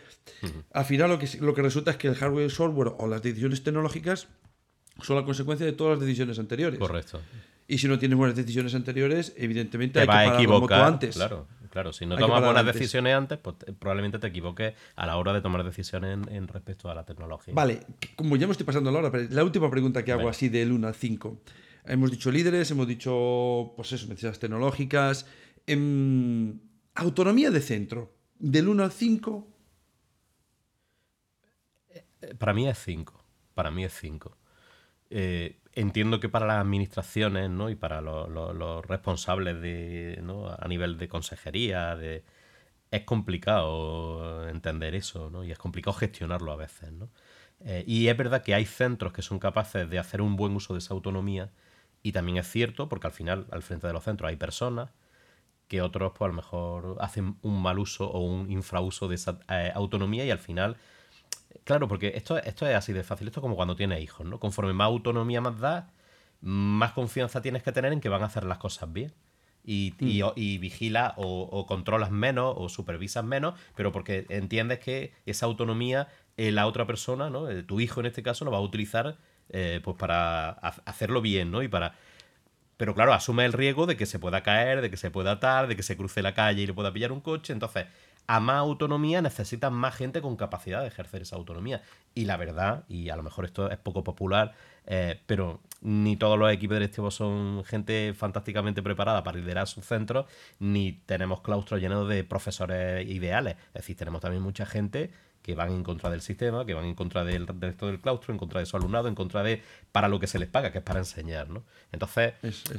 al 0.72 0.84
final 0.84 1.10
lo 1.10 1.18
que, 1.18 1.28
lo 1.40 1.54
que 1.54 1.62
resulta 1.62 1.90
es 1.90 1.96
que 1.98 2.08
el 2.08 2.14
hardware 2.14 2.42
y 2.42 2.44
el 2.46 2.50
software 2.50 2.92
o 2.98 3.06
las 3.06 3.22
decisiones 3.22 3.62
tecnológicas 3.62 4.28
son 5.02 5.16
la 5.16 5.24
consecuencia 5.24 5.66
de 5.66 5.72
todas 5.72 5.98
las 5.98 6.06
decisiones 6.06 6.38
anteriores. 6.38 6.78
Correcto. 6.78 7.20
Y 7.68 7.78
si 7.78 7.88
no 7.88 7.98
tienes 7.98 8.18
buenas 8.18 8.36
decisiones 8.36 8.74
anteriores, 8.74 9.32
evidentemente 9.36 9.94
Te 9.94 10.00
hay 10.00 10.06
que 10.06 10.12
a 10.14 10.26
moto 10.32 10.38
equivocar. 10.40 10.80
antes. 10.82 11.14
Claro, 11.14 11.46
claro. 11.70 11.92
Si 11.92 12.04
no 12.06 12.16
Hay 12.16 12.20
tomas 12.20 12.40
buenas 12.42 12.60
antes. 12.60 12.74
decisiones 12.74 13.14
antes, 13.14 13.38
pues 13.38 13.58
te- 13.58 13.72
probablemente 13.72 14.18
te 14.18 14.26
equivoques 14.26 14.74
a 14.96 15.06
la 15.06 15.16
hora 15.16 15.32
de 15.32 15.40
tomar 15.40 15.64
decisiones 15.64 16.14
en, 16.14 16.34
en 16.34 16.48
respecto 16.48 16.90
a 16.90 16.94
la 16.94 17.04
tecnología. 17.04 17.54
Vale, 17.54 17.80
como 18.16 18.36
ya 18.36 18.46
me 18.46 18.52
estoy 18.52 18.66
pasando 18.66 18.90
la 18.90 18.98
hora, 18.98 19.10
pero 19.10 19.26
la 19.30 19.44
última 19.44 19.70
pregunta 19.70 20.04
que 20.04 20.12
hago 20.12 20.28
así 20.28 20.48
del 20.48 20.72
1 20.72 20.86
al 20.88 20.94
5. 20.94 21.40
Hemos 21.84 22.10
dicho 22.10 22.30
líderes, 22.30 22.70
hemos 22.70 22.86
dicho, 22.86 23.72
pues 23.76 23.92
eso, 23.92 24.06
necesidades 24.06 24.38
tecnológicas. 24.38 25.26
Em, 25.66 26.58
autonomía 26.94 27.50
de 27.50 27.60
centro. 27.60 28.00
Del 28.38 28.68
1 28.68 28.82
al 28.84 28.92
5, 28.92 29.32
Eh, 32.20 32.34
Para 32.38 32.52
mí 32.54 32.68
es 32.68 32.78
5. 32.78 33.24
Para 33.54 33.70
mí 33.70 33.84
es 33.84 33.92
5. 33.94 34.36
entiendo 35.74 36.20
que 36.20 36.28
para 36.28 36.46
las 36.46 36.58
administraciones 36.60 37.50
¿no? 37.50 37.70
y 37.70 37.74
para 37.74 38.00
lo- 38.00 38.28
lo- 38.28 38.52
los 38.52 38.84
responsables 38.86 39.60
de, 39.60 40.20
¿no? 40.22 40.48
a 40.48 40.66
nivel 40.68 40.98
de 40.98 41.08
consejería, 41.08 41.96
es 42.90 43.04
complicado 43.04 44.48
entender 44.48 44.94
eso 44.94 45.30
¿no? 45.30 45.44
y 45.44 45.52
es 45.52 45.58
complicado 45.58 45.94
gestionarlo 45.94 46.52
a 46.52 46.56
veces. 46.56 46.92
¿no? 46.92 47.10
Eh, 47.60 47.84
y 47.86 48.08
es 48.08 48.16
verdad 48.16 48.42
que 48.42 48.54
hay 48.54 48.66
centros 48.66 49.12
que 49.12 49.22
son 49.22 49.38
capaces 49.38 49.88
de 49.88 49.98
hacer 49.98 50.20
un 50.22 50.36
buen 50.36 50.54
uso 50.54 50.74
de 50.74 50.78
esa 50.80 50.94
autonomía 50.94 51.50
y 52.02 52.12
también 52.12 52.38
es 52.38 52.48
cierto 52.50 52.88
porque 52.88 53.06
al 53.06 53.12
final 53.12 53.46
al 53.50 53.62
frente 53.62 53.86
de 53.86 53.92
los 53.92 54.04
centros 54.04 54.28
hay 54.28 54.36
personas 54.36 54.90
que 55.72 55.82
otros 55.82 56.12
pues 56.16 56.26
a 56.28 56.30
lo 56.30 56.34
mejor 56.34 56.96
hacen 57.00 57.36
un 57.42 57.62
mal 57.62 57.78
uso 57.78 58.10
o 58.10 58.20
un 58.20 58.50
infrauso 58.50 59.08
de 59.08 59.16
esa 59.16 59.40
eh, 59.48 59.72
autonomía 59.74 60.24
y 60.26 60.30
al 60.30 60.38
final 60.38 60.76
Claro, 61.64 61.86
porque 61.88 62.12
esto, 62.16 62.38
esto 62.38 62.66
es 62.66 62.74
así 62.76 62.92
de 62.92 63.04
fácil. 63.04 63.28
Esto 63.28 63.40
es 63.40 63.42
como 63.42 63.56
cuando 63.56 63.76
tienes 63.76 64.00
hijos, 64.02 64.26
¿no? 64.26 64.40
Conforme 64.40 64.72
más 64.72 64.86
autonomía 64.86 65.40
más 65.40 65.58
das, 65.60 65.84
más 66.40 66.92
confianza 66.92 67.42
tienes 67.42 67.62
que 67.62 67.72
tener 67.72 67.92
en 67.92 68.00
que 68.00 68.08
van 68.08 68.22
a 68.22 68.26
hacer 68.26 68.44
las 68.44 68.58
cosas 68.58 68.92
bien. 68.92 69.12
Y, 69.64 69.94
y 70.34 70.58
vigila 70.58 71.14
o, 71.16 71.42
o 71.42 71.66
controlas 71.66 72.10
menos 72.10 72.52
o 72.58 72.68
supervisas 72.68 73.24
menos, 73.24 73.54
pero 73.76 73.92
porque 73.92 74.26
entiendes 74.28 74.80
que 74.80 75.12
esa 75.24 75.46
autonomía 75.46 76.08
eh, 76.36 76.50
la 76.50 76.66
otra 76.66 76.84
persona, 76.86 77.30
¿no? 77.30 77.48
Eh, 77.48 77.62
tu 77.62 77.78
hijo 77.78 78.00
en 78.00 78.06
este 78.06 78.24
caso, 78.24 78.44
lo 78.44 78.50
va 78.50 78.58
a 78.58 78.60
utilizar 78.62 79.18
eh, 79.50 79.80
pues 79.84 79.96
para 79.96 80.50
ha- 80.50 80.82
hacerlo 80.84 81.20
bien, 81.20 81.52
¿no? 81.52 81.62
Y 81.62 81.68
para. 81.68 81.94
Pero 82.82 82.96
claro, 82.96 83.12
asume 83.12 83.44
el 83.44 83.52
riesgo 83.52 83.86
de 83.86 83.96
que 83.96 84.06
se 84.06 84.18
pueda 84.18 84.42
caer, 84.42 84.80
de 84.80 84.90
que 84.90 84.96
se 84.96 85.08
pueda 85.08 85.30
atar, 85.30 85.68
de 85.68 85.76
que 85.76 85.84
se 85.84 85.96
cruce 85.96 86.20
la 86.20 86.34
calle 86.34 86.62
y 86.62 86.66
le 86.66 86.74
pueda 86.74 86.92
pillar 86.92 87.12
un 87.12 87.20
coche. 87.20 87.52
Entonces, 87.52 87.86
a 88.26 88.40
más 88.40 88.56
autonomía 88.56 89.22
necesitan 89.22 89.72
más 89.72 89.94
gente 89.94 90.20
con 90.20 90.34
capacidad 90.34 90.80
de 90.80 90.88
ejercer 90.88 91.22
esa 91.22 91.36
autonomía. 91.36 91.80
Y 92.12 92.24
la 92.24 92.36
verdad, 92.36 92.82
y 92.88 93.10
a 93.10 93.14
lo 93.14 93.22
mejor 93.22 93.44
esto 93.44 93.70
es 93.70 93.78
poco 93.78 94.02
popular, 94.02 94.54
eh, 94.86 95.20
pero 95.26 95.60
ni 95.80 96.16
todos 96.16 96.36
los 96.36 96.52
equipos 96.52 96.74
directivos 96.74 97.14
son 97.14 97.62
gente 97.64 98.14
fantásticamente 98.14 98.82
preparada 98.82 99.22
para 99.22 99.38
liderar 99.38 99.68
sus 99.68 99.84
centros, 99.84 100.26
ni 100.58 100.90
tenemos 101.06 101.40
claustros 101.40 101.80
llenos 101.80 102.08
de 102.08 102.24
profesores 102.24 103.08
ideales. 103.08 103.54
Es 103.68 103.74
decir, 103.74 103.96
tenemos 103.96 104.20
también 104.20 104.42
mucha 104.42 104.66
gente 104.66 105.12
que 105.42 105.54
van 105.54 105.72
en 105.72 105.82
contra 105.82 106.08
del 106.08 106.20
sistema, 106.20 106.64
que 106.64 106.74
van 106.74 106.84
en 106.84 106.94
contra 106.94 107.24
del 107.24 107.46
resto 107.46 107.86
del 107.86 108.00
claustro, 108.00 108.32
en 108.32 108.38
contra 108.38 108.60
de 108.60 108.66
su 108.66 108.76
alumnado, 108.76 109.08
en 109.08 109.14
contra 109.14 109.42
de 109.42 109.62
para 109.90 110.08
lo 110.08 110.20
que 110.20 110.26
se 110.26 110.38
les 110.38 110.48
paga, 110.48 110.70
que 110.70 110.78
es 110.78 110.84
para 110.84 111.00
enseñar, 111.00 111.50
¿no? 111.50 111.64
Entonces, 111.90 112.34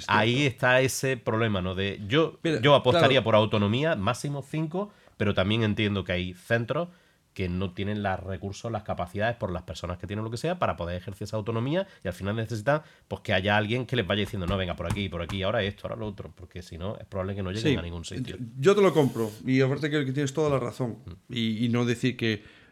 ahí 0.07 0.45
está 0.45 0.79
ese 0.81 1.17
problema, 1.17 1.61
¿no? 1.61 1.75
De 1.75 2.01
yo, 2.07 2.39
yo 2.61 2.73
apostaría 2.73 3.23
por 3.23 3.35
autonomía, 3.35 3.95
máximo 3.95 4.41
5, 4.41 4.91
pero 5.17 5.33
también 5.33 5.63
entiendo 5.63 6.03
que 6.03 6.13
hay 6.13 6.33
centros 6.33 6.87
que 7.33 7.49
no 7.49 7.73
tienen 7.73 8.03
los 8.03 8.19
recursos, 8.19 8.71
las 8.71 8.83
capacidades 8.83 9.35
por 9.35 9.51
las 9.51 9.63
personas 9.63 9.97
que 9.97 10.07
tienen 10.07 10.23
lo 10.23 10.31
que 10.31 10.37
sea 10.37 10.59
para 10.59 10.75
poder 10.75 10.97
ejercer 10.97 11.25
esa 11.25 11.37
autonomía 11.37 11.87
y 12.03 12.07
al 12.07 12.13
final 12.13 12.35
necesitan 12.35 12.81
pues 13.07 13.21
que 13.21 13.33
haya 13.33 13.57
alguien 13.57 13.85
que 13.85 13.95
les 13.95 14.05
vaya 14.05 14.21
diciendo, 14.21 14.45
no, 14.47 14.57
venga 14.57 14.75
por 14.75 14.85
aquí, 14.85 15.09
por 15.09 15.21
aquí, 15.21 15.43
ahora 15.43 15.63
esto, 15.63 15.87
ahora 15.87 15.99
lo 15.99 16.07
otro, 16.07 16.31
porque 16.35 16.61
si 16.61 16.77
no 16.77 16.97
es 16.97 17.05
probable 17.05 17.35
que 17.35 17.43
no 17.43 17.51
lleguen 17.51 17.79
a 17.79 17.81
ningún 17.81 18.05
sitio. 18.05 18.37
Yo 18.57 18.75
te 18.75 18.81
lo 18.81 18.93
compro 18.93 19.31
y 19.45 19.61
aparte 19.61 19.89
que 19.89 20.03
tienes 20.11 20.33
toda 20.33 20.49
la 20.49 20.59
razón 20.59 20.99
mm. 21.05 21.33
y 21.35 21.69
no 21.69 21.85
decir 21.85 22.17
que 22.17 22.62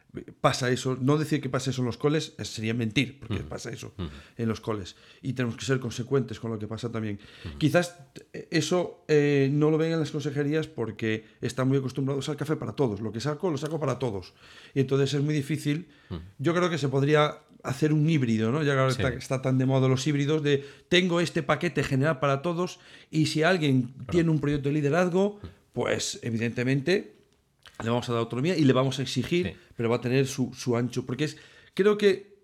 pasa 0.42 0.70
eso. 0.70 0.98
No 1.00 1.18
decir 1.18 1.42
que 1.42 1.50
pasa 1.50 1.70
eso 1.70 1.82
en 1.82 1.86
los 1.86 1.98
coles 1.98 2.34
sería 2.44 2.74
mentir, 2.74 3.20
porque 3.20 3.44
pasa 3.44 3.72
eso 3.72 3.94
en 4.38 4.48
los 4.48 4.62
coles. 4.62 4.96
Y 5.22 5.34
tenemos 5.34 5.56
que 5.56 5.66
ser 5.66 5.80
consecuentes 5.80 6.40
con 6.40 6.52
lo 6.52 6.60
que 6.60 6.68
pasa 6.68 6.92
también. 6.92 7.20
Quizás 7.58 7.98
eso 8.50 9.04
eh, 9.08 9.50
no 9.52 9.72
lo 9.72 9.78
ven 9.78 9.94
en 9.94 10.00
las 10.00 10.12
consejerías 10.12 10.68
porque 10.68 11.26
están 11.42 11.68
muy 11.68 11.78
acostumbrados 11.78 12.28
al 12.30 12.38
café 12.38 12.56
para 12.56 12.74
todos. 12.74 13.02
Lo 13.02 13.12
que 13.12 13.20
saco, 13.20 13.50
lo 13.50 13.58
saco 13.58 13.80
para 13.80 14.00
todos. 14.00 14.34
Y 14.74 14.82
entonces 14.82 15.14
es 15.14 15.22
muy 15.22 15.34
difícil. 15.34 15.88
Yo 16.38 16.54
creo 16.54 16.70
que 16.70 16.78
se 16.78 16.90
podría 16.90 17.40
hacer 17.64 17.94
un 17.94 18.10
híbrido, 18.10 18.52
¿no? 18.52 18.64
Ya 18.64 18.88
que 18.88 19.18
está, 19.18 19.42
tan 19.42 19.58
de 19.58 19.66
moda 19.66 19.88
los 19.88 20.06
híbridos 20.08 20.44
de 20.44 20.66
tengo 20.90 21.22
este 21.22 21.44
paquete 21.44 21.84
general 21.84 22.20
para 22.20 22.42
todos 22.42 22.80
y 23.10 23.28
si 23.28 23.44
alguien 23.44 23.94
tiene 24.10 24.30
un 24.30 24.40
proyecto 24.40 24.70
de 24.70 24.74
liderazgo, 24.74 25.40
pues 25.74 26.20
evidentemente 26.24 27.21
le 27.84 27.90
vamos 27.90 28.08
a 28.10 28.14
dar 28.14 28.20
autonomía 28.20 28.58
y 28.58 28.64
le 28.64 28.74
vamos 28.74 29.00
a 29.00 29.02
exigir, 29.02 29.56
pero 29.76 29.90
va 29.90 29.98
a 29.98 30.02
tener 30.02 30.28
su, 30.28 30.52
ancho. 30.76 31.06
Porque 31.06 31.26
es, 31.26 31.38
creo 31.74 31.98
que, 31.98 32.36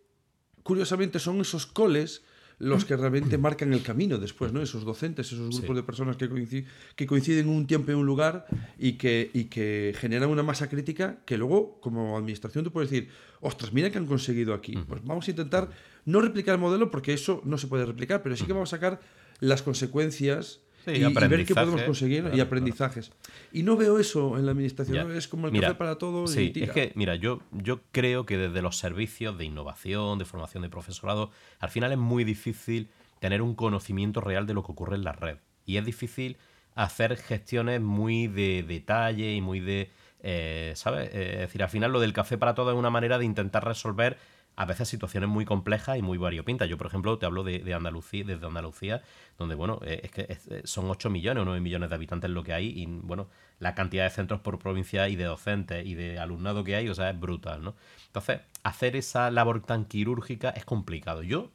curiosamente, 0.64 1.20
son 1.20 1.42
esos 1.42 1.66
coles 1.66 2.24
los 2.60 2.86
que 2.86 2.98
realmente 2.98 3.38
marcan 3.38 3.74
el 3.74 3.84
camino 3.84 4.18
después, 4.18 4.52
¿no? 4.52 4.62
Esos 4.62 4.84
docentes, 4.84 5.32
esos 5.32 5.58
grupos 5.58 5.76
de 5.76 5.84
personas 5.84 6.18
que, 6.18 6.28
coinciden, 6.28 6.66
que 6.96 7.06
coinciden 7.06 7.46
en 7.46 7.52
un 7.52 7.68
tiempo 7.68 7.92
y 7.92 7.96
un 7.96 8.06
lugar 8.06 8.48
y 8.80 8.94
que, 8.94 9.30
y 9.34 9.46
que 9.46 9.94
generan 9.98 10.30
una 10.30 10.44
masa 10.44 10.70
crítica 10.70 11.20
que 11.26 11.38
luego, 11.38 11.80
como 11.82 12.18
administración, 12.18 12.64
tú 12.64 12.72
puedes 12.72 12.90
decir, 12.90 13.10
ostras, 13.42 13.74
mira 13.74 13.92
que 13.92 13.98
han 13.98 14.08
conseguido 14.08 14.54
aquí. 14.54 14.76
Pues 14.88 15.04
vamos 15.04 15.28
a 15.28 15.32
intentar 15.32 15.70
no 16.06 16.22
replicar 16.22 16.56
el 16.56 16.62
modelo 16.62 16.90
porque 16.90 17.14
eso 17.14 17.42
no 17.46 17.58
se 17.58 17.68
puede 17.68 17.86
replicar, 17.86 18.24
pero 18.24 18.36
sí 18.36 18.46
que 18.46 18.54
vamos 18.54 18.74
a 18.74 18.78
sacar 18.78 19.00
las 19.40 19.62
consecuencias 19.62 20.62
y, 20.96 21.14
ver 21.14 21.46
qué 21.46 21.54
podemos 21.54 21.82
conseguir 21.84 22.30
y 22.34 22.40
aprendizajes. 22.40 23.12
Y 23.52 23.64
no 23.64 23.76
veo 23.76 24.00
eso 24.00 24.38
en 24.38 24.46
la 24.46 24.52
administración, 24.52 25.12
es 25.16 25.28
como 25.28 25.48
el 25.48 25.60
café 25.60 25.76
para 25.76 25.98
todos. 25.98 26.32
Sí, 26.32 26.52
es 26.56 26.72
que, 26.72 26.92
mira, 26.96 27.16
yo, 27.16 27.42
yo 27.52 27.82
creo 27.92 28.26
que 28.26 28.38
desde 28.38 28.62
los 28.62 28.78
servicios 28.78 29.38
de 29.38 29.46
innovación, 29.46 30.20
de 30.20 30.26
formación 30.26 30.64
de 30.64 30.70
profesorado, 30.70 31.32
al 31.60 31.70
final 31.70 31.92
es 31.92 31.98
muy 31.98 32.24
difícil 32.24 32.90
tener 33.20 33.42
un 33.42 33.56
conocimiento 33.56 34.22
real 34.22 34.46
de 34.46 34.54
lo 34.54 34.64
que 34.64 34.72
ocurre 34.72 34.96
en 34.96 35.04
la 35.04 35.14
red. 35.14 35.38
Y 35.66 35.78
es 35.78 35.86
difícil 35.86 36.38
hacer 36.76 37.18
gestiones 37.18 37.82
muy 37.82 38.28
de 38.28 38.64
detalle 38.64 39.34
y 39.34 39.42
muy 39.42 39.60
de... 39.60 39.90
Eh, 40.22 40.74
¿Sabes? 40.76 41.10
Eh, 41.14 41.34
es 41.34 41.40
decir, 41.40 41.64
al 41.64 41.70
final 41.70 41.92
lo 41.92 42.00
del 42.00 42.14
café 42.14 42.38
para 42.38 42.56
todos 42.56 42.74
es 42.74 42.80
una 42.80 42.90
manera 42.90 43.18
de 43.18 43.26
intentar 43.26 43.66
resolver 43.66 44.18
a 44.58 44.66
veces 44.66 44.90
situaciones 44.90 45.30
muy 45.30 45.46
complejas 45.46 46.00
y 46.00 46.02
muy 46.02 46.18
variopintas. 46.18 46.68
Yo, 46.68 46.78
por 46.78 46.88
ejemplo, 46.88 47.20
te 47.20 47.28
hablo 47.28 47.44
de, 47.44 47.74
Andalucía, 47.76 48.24
desde 48.26 48.48
Andalucía, 48.48 49.04
donde, 49.38 49.54
bueno, 49.54 49.80
eh, 49.84 50.02
es 50.04 50.12
que 50.12 50.22
eh, 50.28 50.62
son 50.66 50.90
8 50.90 51.12
millones 51.12 51.44
o 51.44 51.46
9 51.46 51.62
millones 51.62 51.90
de 51.90 51.96
habitantes 51.96 52.32
lo 52.32 52.44
que 52.44 52.54
hay 52.54 52.68
y, 52.70 52.88
bueno, 52.88 53.30
la 53.60 53.76
cantidad 53.76 54.04
de 54.06 54.10
centros 54.10 54.42
por 54.42 54.58
provincia 54.58 55.08
y 55.10 55.16
de 55.16 55.26
docentes 55.26 55.86
y 55.86 55.94
de 55.94 56.18
alumnado 56.18 56.64
que 56.64 56.76
hay, 56.76 56.90
o 56.90 56.96
sea, 56.96 57.12
es 57.12 57.20
brutal, 57.20 57.64
¿no? 57.64 57.76
Entonces, 58.08 58.42
hacer 58.64 58.96
esa 58.96 59.30
labor 59.30 59.62
tan 59.62 59.86
quirúrgica 59.86 60.50
es 60.50 60.66
complicado. 60.66 61.22
Yo 61.22 61.52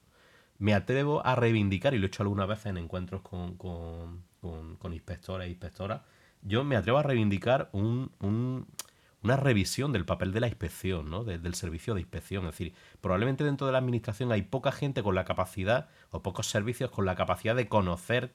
me 0.58 0.72
atrevo 0.72 1.26
a 1.26 1.34
reivindicar, 1.34 1.94
y 1.94 1.98
lo 1.98 2.04
he 2.04 2.06
hecho 2.06 2.22
algunas 2.22 2.46
veces 2.46 2.66
en 2.66 2.76
encuentros 2.76 3.22
con, 3.22 3.56
con, 3.56 4.22
con, 4.78 4.92
inspectores 4.92 5.48
e 5.48 5.50
inspectoras, 5.50 6.02
yo 6.42 6.62
me 6.62 6.76
atrevo 6.76 6.98
a 6.98 7.02
reivindicar 7.02 7.68
un 7.72 8.66
una 9.22 9.36
revisión 9.36 9.92
del 9.92 10.04
papel 10.04 10.32
de 10.32 10.40
la 10.40 10.48
inspección, 10.48 11.10
¿no? 11.10 11.24
del 11.24 11.54
servicio 11.54 11.94
de 11.94 12.00
inspección. 12.00 12.44
Es 12.46 12.52
decir, 12.52 12.74
probablemente 13.00 13.44
dentro 13.44 13.66
de 13.66 13.72
la 13.72 13.78
administración 13.78 14.32
hay 14.32 14.42
poca 14.42 14.72
gente 14.72 15.02
con 15.02 15.14
la 15.14 15.24
capacidad, 15.24 15.88
o 16.10 16.22
pocos 16.22 16.46
servicios 16.48 16.90
con 16.90 17.06
la 17.06 17.14
capacidad 17.14 17.54
de 17.54 17.68
conocer 17.68 18.32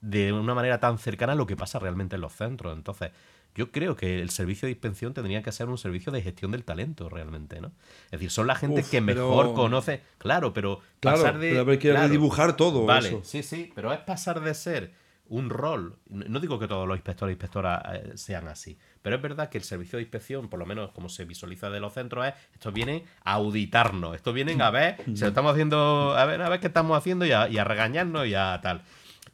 de 0.00 0.32
una 0.32 0.54
manera 0.54 0.80
tan 0.80 0.98
cercana 0.98 1.34
lo 1.34 1.46
que 1.46 1.56
pasa 1.56 1.78
realmente 1.78 2.16
en 2.16 2.22
los 2.22 2.32
centros. 2.32 2.76
Entonces, 2.76 3.10
yo 3.54 3.72
creo 3.72 3.96
que 3.96 4.20
el 4.20 4.30
servicio 4.30 4.66
de 4.66 4.72
inspección 4.72 5.14
tendría 5.14 5.42
que 5.42 5.50
ser 5.50 5.68
un 5.68 5.78
servicio 5.78 6.12
de 6.12 6.22
gestión 6.22 6.52
del 6.52 6.64
talento 6.64 7.08
realmente, 7.08 7.60
¿no? 7.60 7.72
Es 8.06 8.12
decir, 8.12 8.30
son 8.30 8.46
la 8.46 8.54
gente 8.54 8.84
que 8.84 9.00
mejor 9.00 9.54
conoce, 9.54 10.02
claro, 10.18 10.52
pero 10.52 10.80
pasar 11.00 11.38
de... 11.38 11.64
Pero 11.64 11.78
que 11.78 12.08
dibujar 12.08 12.56
todo 12.56 12.84
vale, 12.84 13.20
sí, 13.24 13.42
sí, 13.42 13.72
pero 13.74 13.92
es 13.92 13.98
pasar 14.00 14.40
de 14.40 14.54
ser 14.54 14.92
un 15.28 15.50
rol. 15.50 15.98
No 16.08 16.40
digo 16.40 16.58
que 16.58 16.68
todos 16.68 16.86
los 16.86 16.96
inspectores 16.96 17.32
e 17.32 17.34
inspectoras 17.34 17.82
eh, 17.94 18.12
sean 18.16 18.48
así, 18.48 18.78
pero 19.08 19.16
es 19.16 19.22
verdad 19.22 19.48
que 19.48 19.56
el 19.56 19.64
servicio 19.64 19.96
de 19.96 20.02
inspección, 20.02 20.48
por 20.48 20.58
lo 20.58 20.66
menos 20.66 20.90
como 20.90 21.08
se 21.08 21.24
visualiza 21.24 21.70
de 21.70 21.80
los 21.80 21.94
centros, 21.94 22.26
es 22.26 22.34
esto 22.52 22.72
viene 22.72 23.04
a 23.24 23.32
auditarnos, 23.32 24.14
esto 24.14 24.34
vienen 24.34 24.60
a 24.60 24.70
ver, 24.70 24.96
se 25.14 25.22
lo 25.22 25.28
estamos 25.28 25.52
haciendo, 25.52 26.14
a 26.14 26.24
ver, 26.26 26.42
a 26.42 26.48
ver 26.48 26.60
qué 26.60 26.66
estamos 26.66 26.96
haciendo 26.96 27.24
y 27.24 27.32
a, 27.32 27.48
y 27.48 27.56
a 27.56 27.64
regañarnos 27.64 28.26
y 28.26 28.34
a 28.34 28.60
tal. 28.62 28.82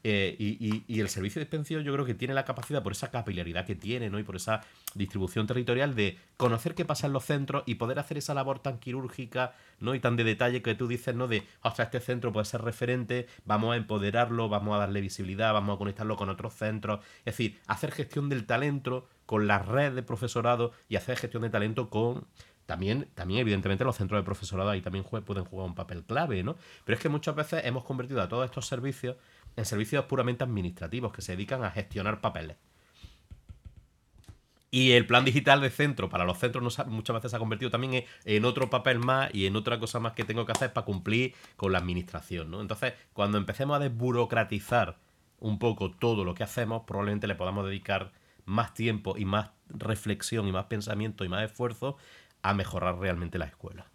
Eh, 0.06 0.36
y, 0.38 1.00
el 1.00 1.08
servicio 1.08 1.40
de 1.40 1.44
inspección 1.44 1.82
yo 1.82 1.92
creo 1.94 2.04
que 2.04 2.12
tiene 2.12 2.34
la 2.34 2.44
capacidad, 2.44 2.82
por 2.82 2.92
esa 2.92 3.10
capilaridad 3.10 3.64
que 3.64 3.74
tiene, 3.74 4.10
¿no? 4.10 4.18
Y 4.18 4.22
por 4.22 4.36
esa 4.36 4.60
distribución 4.94 5.46
territorial 5.46 5.94
de 5.94 6.18
conocer 6.36 6.74
qué 6.74 6.84
pasa 6.84 7.06
en 7.06 7.14
los 7.14 7.24
centros 7.24 7.62
y 7.64 7.76
poder 7.76 7.98
hacer 7.98 8.18
esa 8.18 8.34
labor 8.34 8.58
tan 8.58 8.78
quirúrgica, 8.78 9.54
¿no? 9.80 9.94
Y 9.94 10.00
tan 10.00 10.16
de 10.16 10.24
detalle 10.24 10.60
que 10.60 10.74
tú 10.74 10.88
dices, 10.88 11.14
¿no? 11.14 11.26
De, 11.26 11.42
ostras, 11.62 11.86
este 11.86 12.00
centro 12.00 12.34
puede 12.34 12.44
ser 12.44 12.60
referente, 12.60 13.26
vamos 13.46 13.72
a 13.72 13.76
empoderarlo, 13.76 14.50
vamos 14.50 14.76
a 14.76 14.78
darle 14.78 15.00
visibilidad, 15.00 15.54
vamos 15.54 15.74
a 15.74 15.78
conectarlo 15.78 16.16
con 16.16 16.28
otros 16.28 16.52
centros. 16.52 17.00
Es 17.20 17.36
decir, 17.36 17.58
hacer 17.66 17.90
gestión 17.90 18.28
del 18.28 18.44
talento 18.44 19.08
con 19.26 19.46
la 19.46 19.58
red 19.58 19.92
de 19.92 20.02
profesorado 20.02 20.72
y 20.88 20.96
hacer 20.96 21.16
gestión 21.16 21.42
de 21.42 21.50
talento 21.50 21.90
con 21.90 22.26
también, 22.66 23.08
también, 23.14 23.40
evidentemente, 23.40 23.84
los 23.84 23.96
centros 23.96 24.18
de 24.18 24.24
profesorado 24.24 24.70
ahí 24.70 24.80
también 24.80 25.04
pueden 25.04 25.44
jugar 25.44 25.66
un 25.66 25.74
papel 25.74 26.02
clave, 26.04 26.42
¿no? 26.42 26.56
Pero 26.84 26.96
es 26.96 27.02
que 27.02 27.10
muchas 27.10 27.34
veces 27.34 27.64
hemos 27.66 27.84
convertido 27.84 28.22
a 28.22 28.28
todos 28.28 28.46
estos 28.46 28.66
servicios 28.66 29.16
en 29.56 29.64
servicios 29.64 30.06
puramente 30.06 30.44
administrativos 30.44 31.12
que 31.12 31.22
se 31.22 31.32
dedican 31.32 31.62
a 31.62 31.70
gestionar 31.70 32.20
papeles. 32.20 32.56
Y 34.70 34.92
el 34.92 35.06
plan 35.06 35.24
digital 35.24 35.60
de 35.60 35.70
centro 35.70 36.08
para 36.08 36.24
los 36.24 36.38
centros 36.38 36.80
muchas 36.88 37.14
veces 37.14 37.30
se 37.30 37.36
ha 37.36 37.38
convertido 37.38 37.70
también 37.70 38.04
en, 38.24 38.44
otro 38.44 38.70
papel 38.70 38.98
más 38.98 39.32
y 39.32 39.46
en 39.46 39.54
otra 39.54 39.78
cosa 39.78 40.00
más 40.00 40.14
que 40.14 40.24
tengo 40.24 40.44
que 40.46 40.50
hacer 40.50 40.72
para 40.72 40.84
cumplir 40.84 41.32
con 41.54 41.70
la 41.70 41.78
administración. 41.78 42.50
¿no? 42.50 42.60
Entonces, 42.60 42.94
cuando 43.12 43.38
empecemos 43.38 43.76
a 43.76 43.78
desburocratizar 43.78 44.96
un 45.38 45.60
poco 45.60 45.92
todo 45.92 46.24
lo 46.24 46.34
que 46.34 46.42
hacemos, 46.42 46.82
probablemente 46.88 47.28
le 47.28 47.36
podamos 47.36 47.66
dedicar 47.66 48.10
más 48.46 48.74
tiempo 48.74 49.16
y 49.16 49.24
más 49.24 49.50
reflexión 49.68 50.46
y 50.48 50.52
más 50.52 50.66
pensamiento 50.66 51.24
y 51.24 51.28
más 51.28 51.44
esfuerzo 51.44 51.96
a 52.42 52.54
mejorar 52.54 52.98
realmente 52.98 53.38
la 53.38 53.46
escuela. 53.46 53.86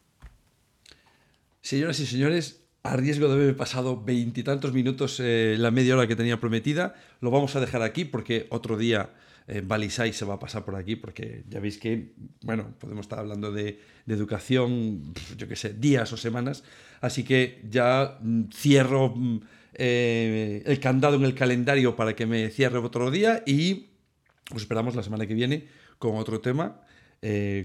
Señoras 1.61 1.99
y 1.99 2.05
señores, 2.05 2.63
a 2.83 2.95
riesgo 2.95 3.27
de 3.27 3.33
haberme 3.33 3.53
pasado 3.53 4.01
veintitantos 4.01 4.73
minutos 4.73 5.19
eh, 5.19 5.55
la 5.59 5.71
media 5.71 5.95
hora 5.95 6.07
que 6.07 6.15
tenía 6.15 6.39
prometida, 6.39 6.95
lo 7.21 7.31
vamos 7.31 7.55
a 7.55 7.59
dejar 7.59 7.81
aquí 7.81 8.05
porque 8.05 8.47
otro 8.49 8.77
día 8.77 9.11
eh, 9.47 9.61
Balisay 9.65 10.13
se 10.13 10.25
va 10.25 10.35
a 10.35 10.39
pasar 10.39 10.63
por 10.63 10.75
aquí 10.75 10.95
porque 10.95 11.43
ya 11.49 11.59
veis 11.59 11.77
que, 11.77 12.13
bueno, 12.43 12.73
podemos 12.79 13.05
estar 13.05 13.19
hablando 13.19 13.51
de, 13.51 13.79
educación, 14.07 15.13
yo 15.37 15.47
qué 15.47 15.55
sé, 15.55 15.73
días 15.73 16.11
o 16.13 16.17
semanas, 16.17 16.63
así 16.99 17.23
que 17.23 17.61
ya 17.69 18.17
mm, 18.19 18.45
cierro 18.51 19.13
mm, 19.15 19.41
eh, 19.73 20.63
el 20.65 20.79
candado 20.79 21.15
en 21.15 21.25
el 21.25 21.35
calendario 21.35 21.95
para 21.95 22.15
que 22.15 22.25
me 22.25 22.49
cierre 22.49 22.79
otro 22.79 23.11
día 23.11 23.43
y 23.45 23.88
os 24.53 24.61
esperamos 24.61 24.95
la 24.95 25.03
semana 25.03 25.27
que 25.27 25.33
viene 25.33 25.67
con 25.97 26.15
otro 26.17 26.41
tema, 26.41 26.81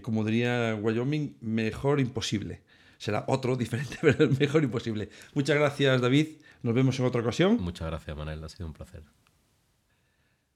como 0.03 0.24
diría 0.24 0.78
Wyoming, 0.80 1.37
mejor 1.41 2.01
imposible 2.01 2.62
será 3.05 3.24
otro 3.28 3.57
diferente, 3.64 3.99
pero 4.01 4.24
el 4.24 4.39
mejor 4.39 4.64
imposible. 4.64 5.11
Muchas 5.35 5.57
gracias, 5.57 6.01
David. 6.01 6.28
Nos 6.62 6.74
vemos 6.74 6.99
en 6.99 7.05
otra 7.05 7.20
ocasión. 7.20 7.59
Muchas 7.61 7.87
gracias, 7.89 8.16
Manuel. 8.16 8.43
Ha 8.43 8.49
sido 8.49 8.66
un 8.66 8.72
placer. 8.72 9.03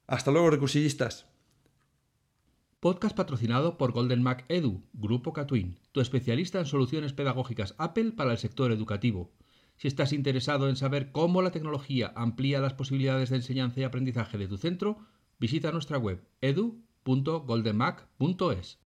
Hasta 0.07 0.31
luego, 0.31 0.49
recursillistas. 0.49 1.27
Podcast 2.79 3.15
patrocinado 3.15 3.77
por 3.77 3.91
Golden 3.91 4.23
Mac 4.23 4.45
Edu, 4.47 4.81
Grupo 4.93 5.33
Catwin, 5.33 5.77
tu 5.91 5.99
especialista 5.99 6.59
en 6.59 6.65
soluciones 6.65 7.13
pedagógicas 7.13 7.75
Apple 7.77 8.13
para 8.13 8.31
el 8.31 8.37
sector 8.37 8.71
educativo. 8.71 9.31
Si 9.75 9.87
estás 9.87 10.13
interesado 10.13 10.69
en 10.69 10.77
saber 10.77 11.11
cómo 11.11 11.41
la 11.41 11.51
tecnología 11.51 12.13
amplía 12.15 12.61
las 12.61 12.73
posibilidades 12.73 13.29
de 13.29 13.35
enseñanza 13.35 13.81
y 13.81 13.83
aprendizaje 13.83 14.37
de 14.37 14.47
tu 14.47 14.57
centro, 14.57 14.97
visita 15.39 15.71
nuestra 15.71 15.97
web 15.97 16.19
edu.goldenmac.es. 16.41 18.88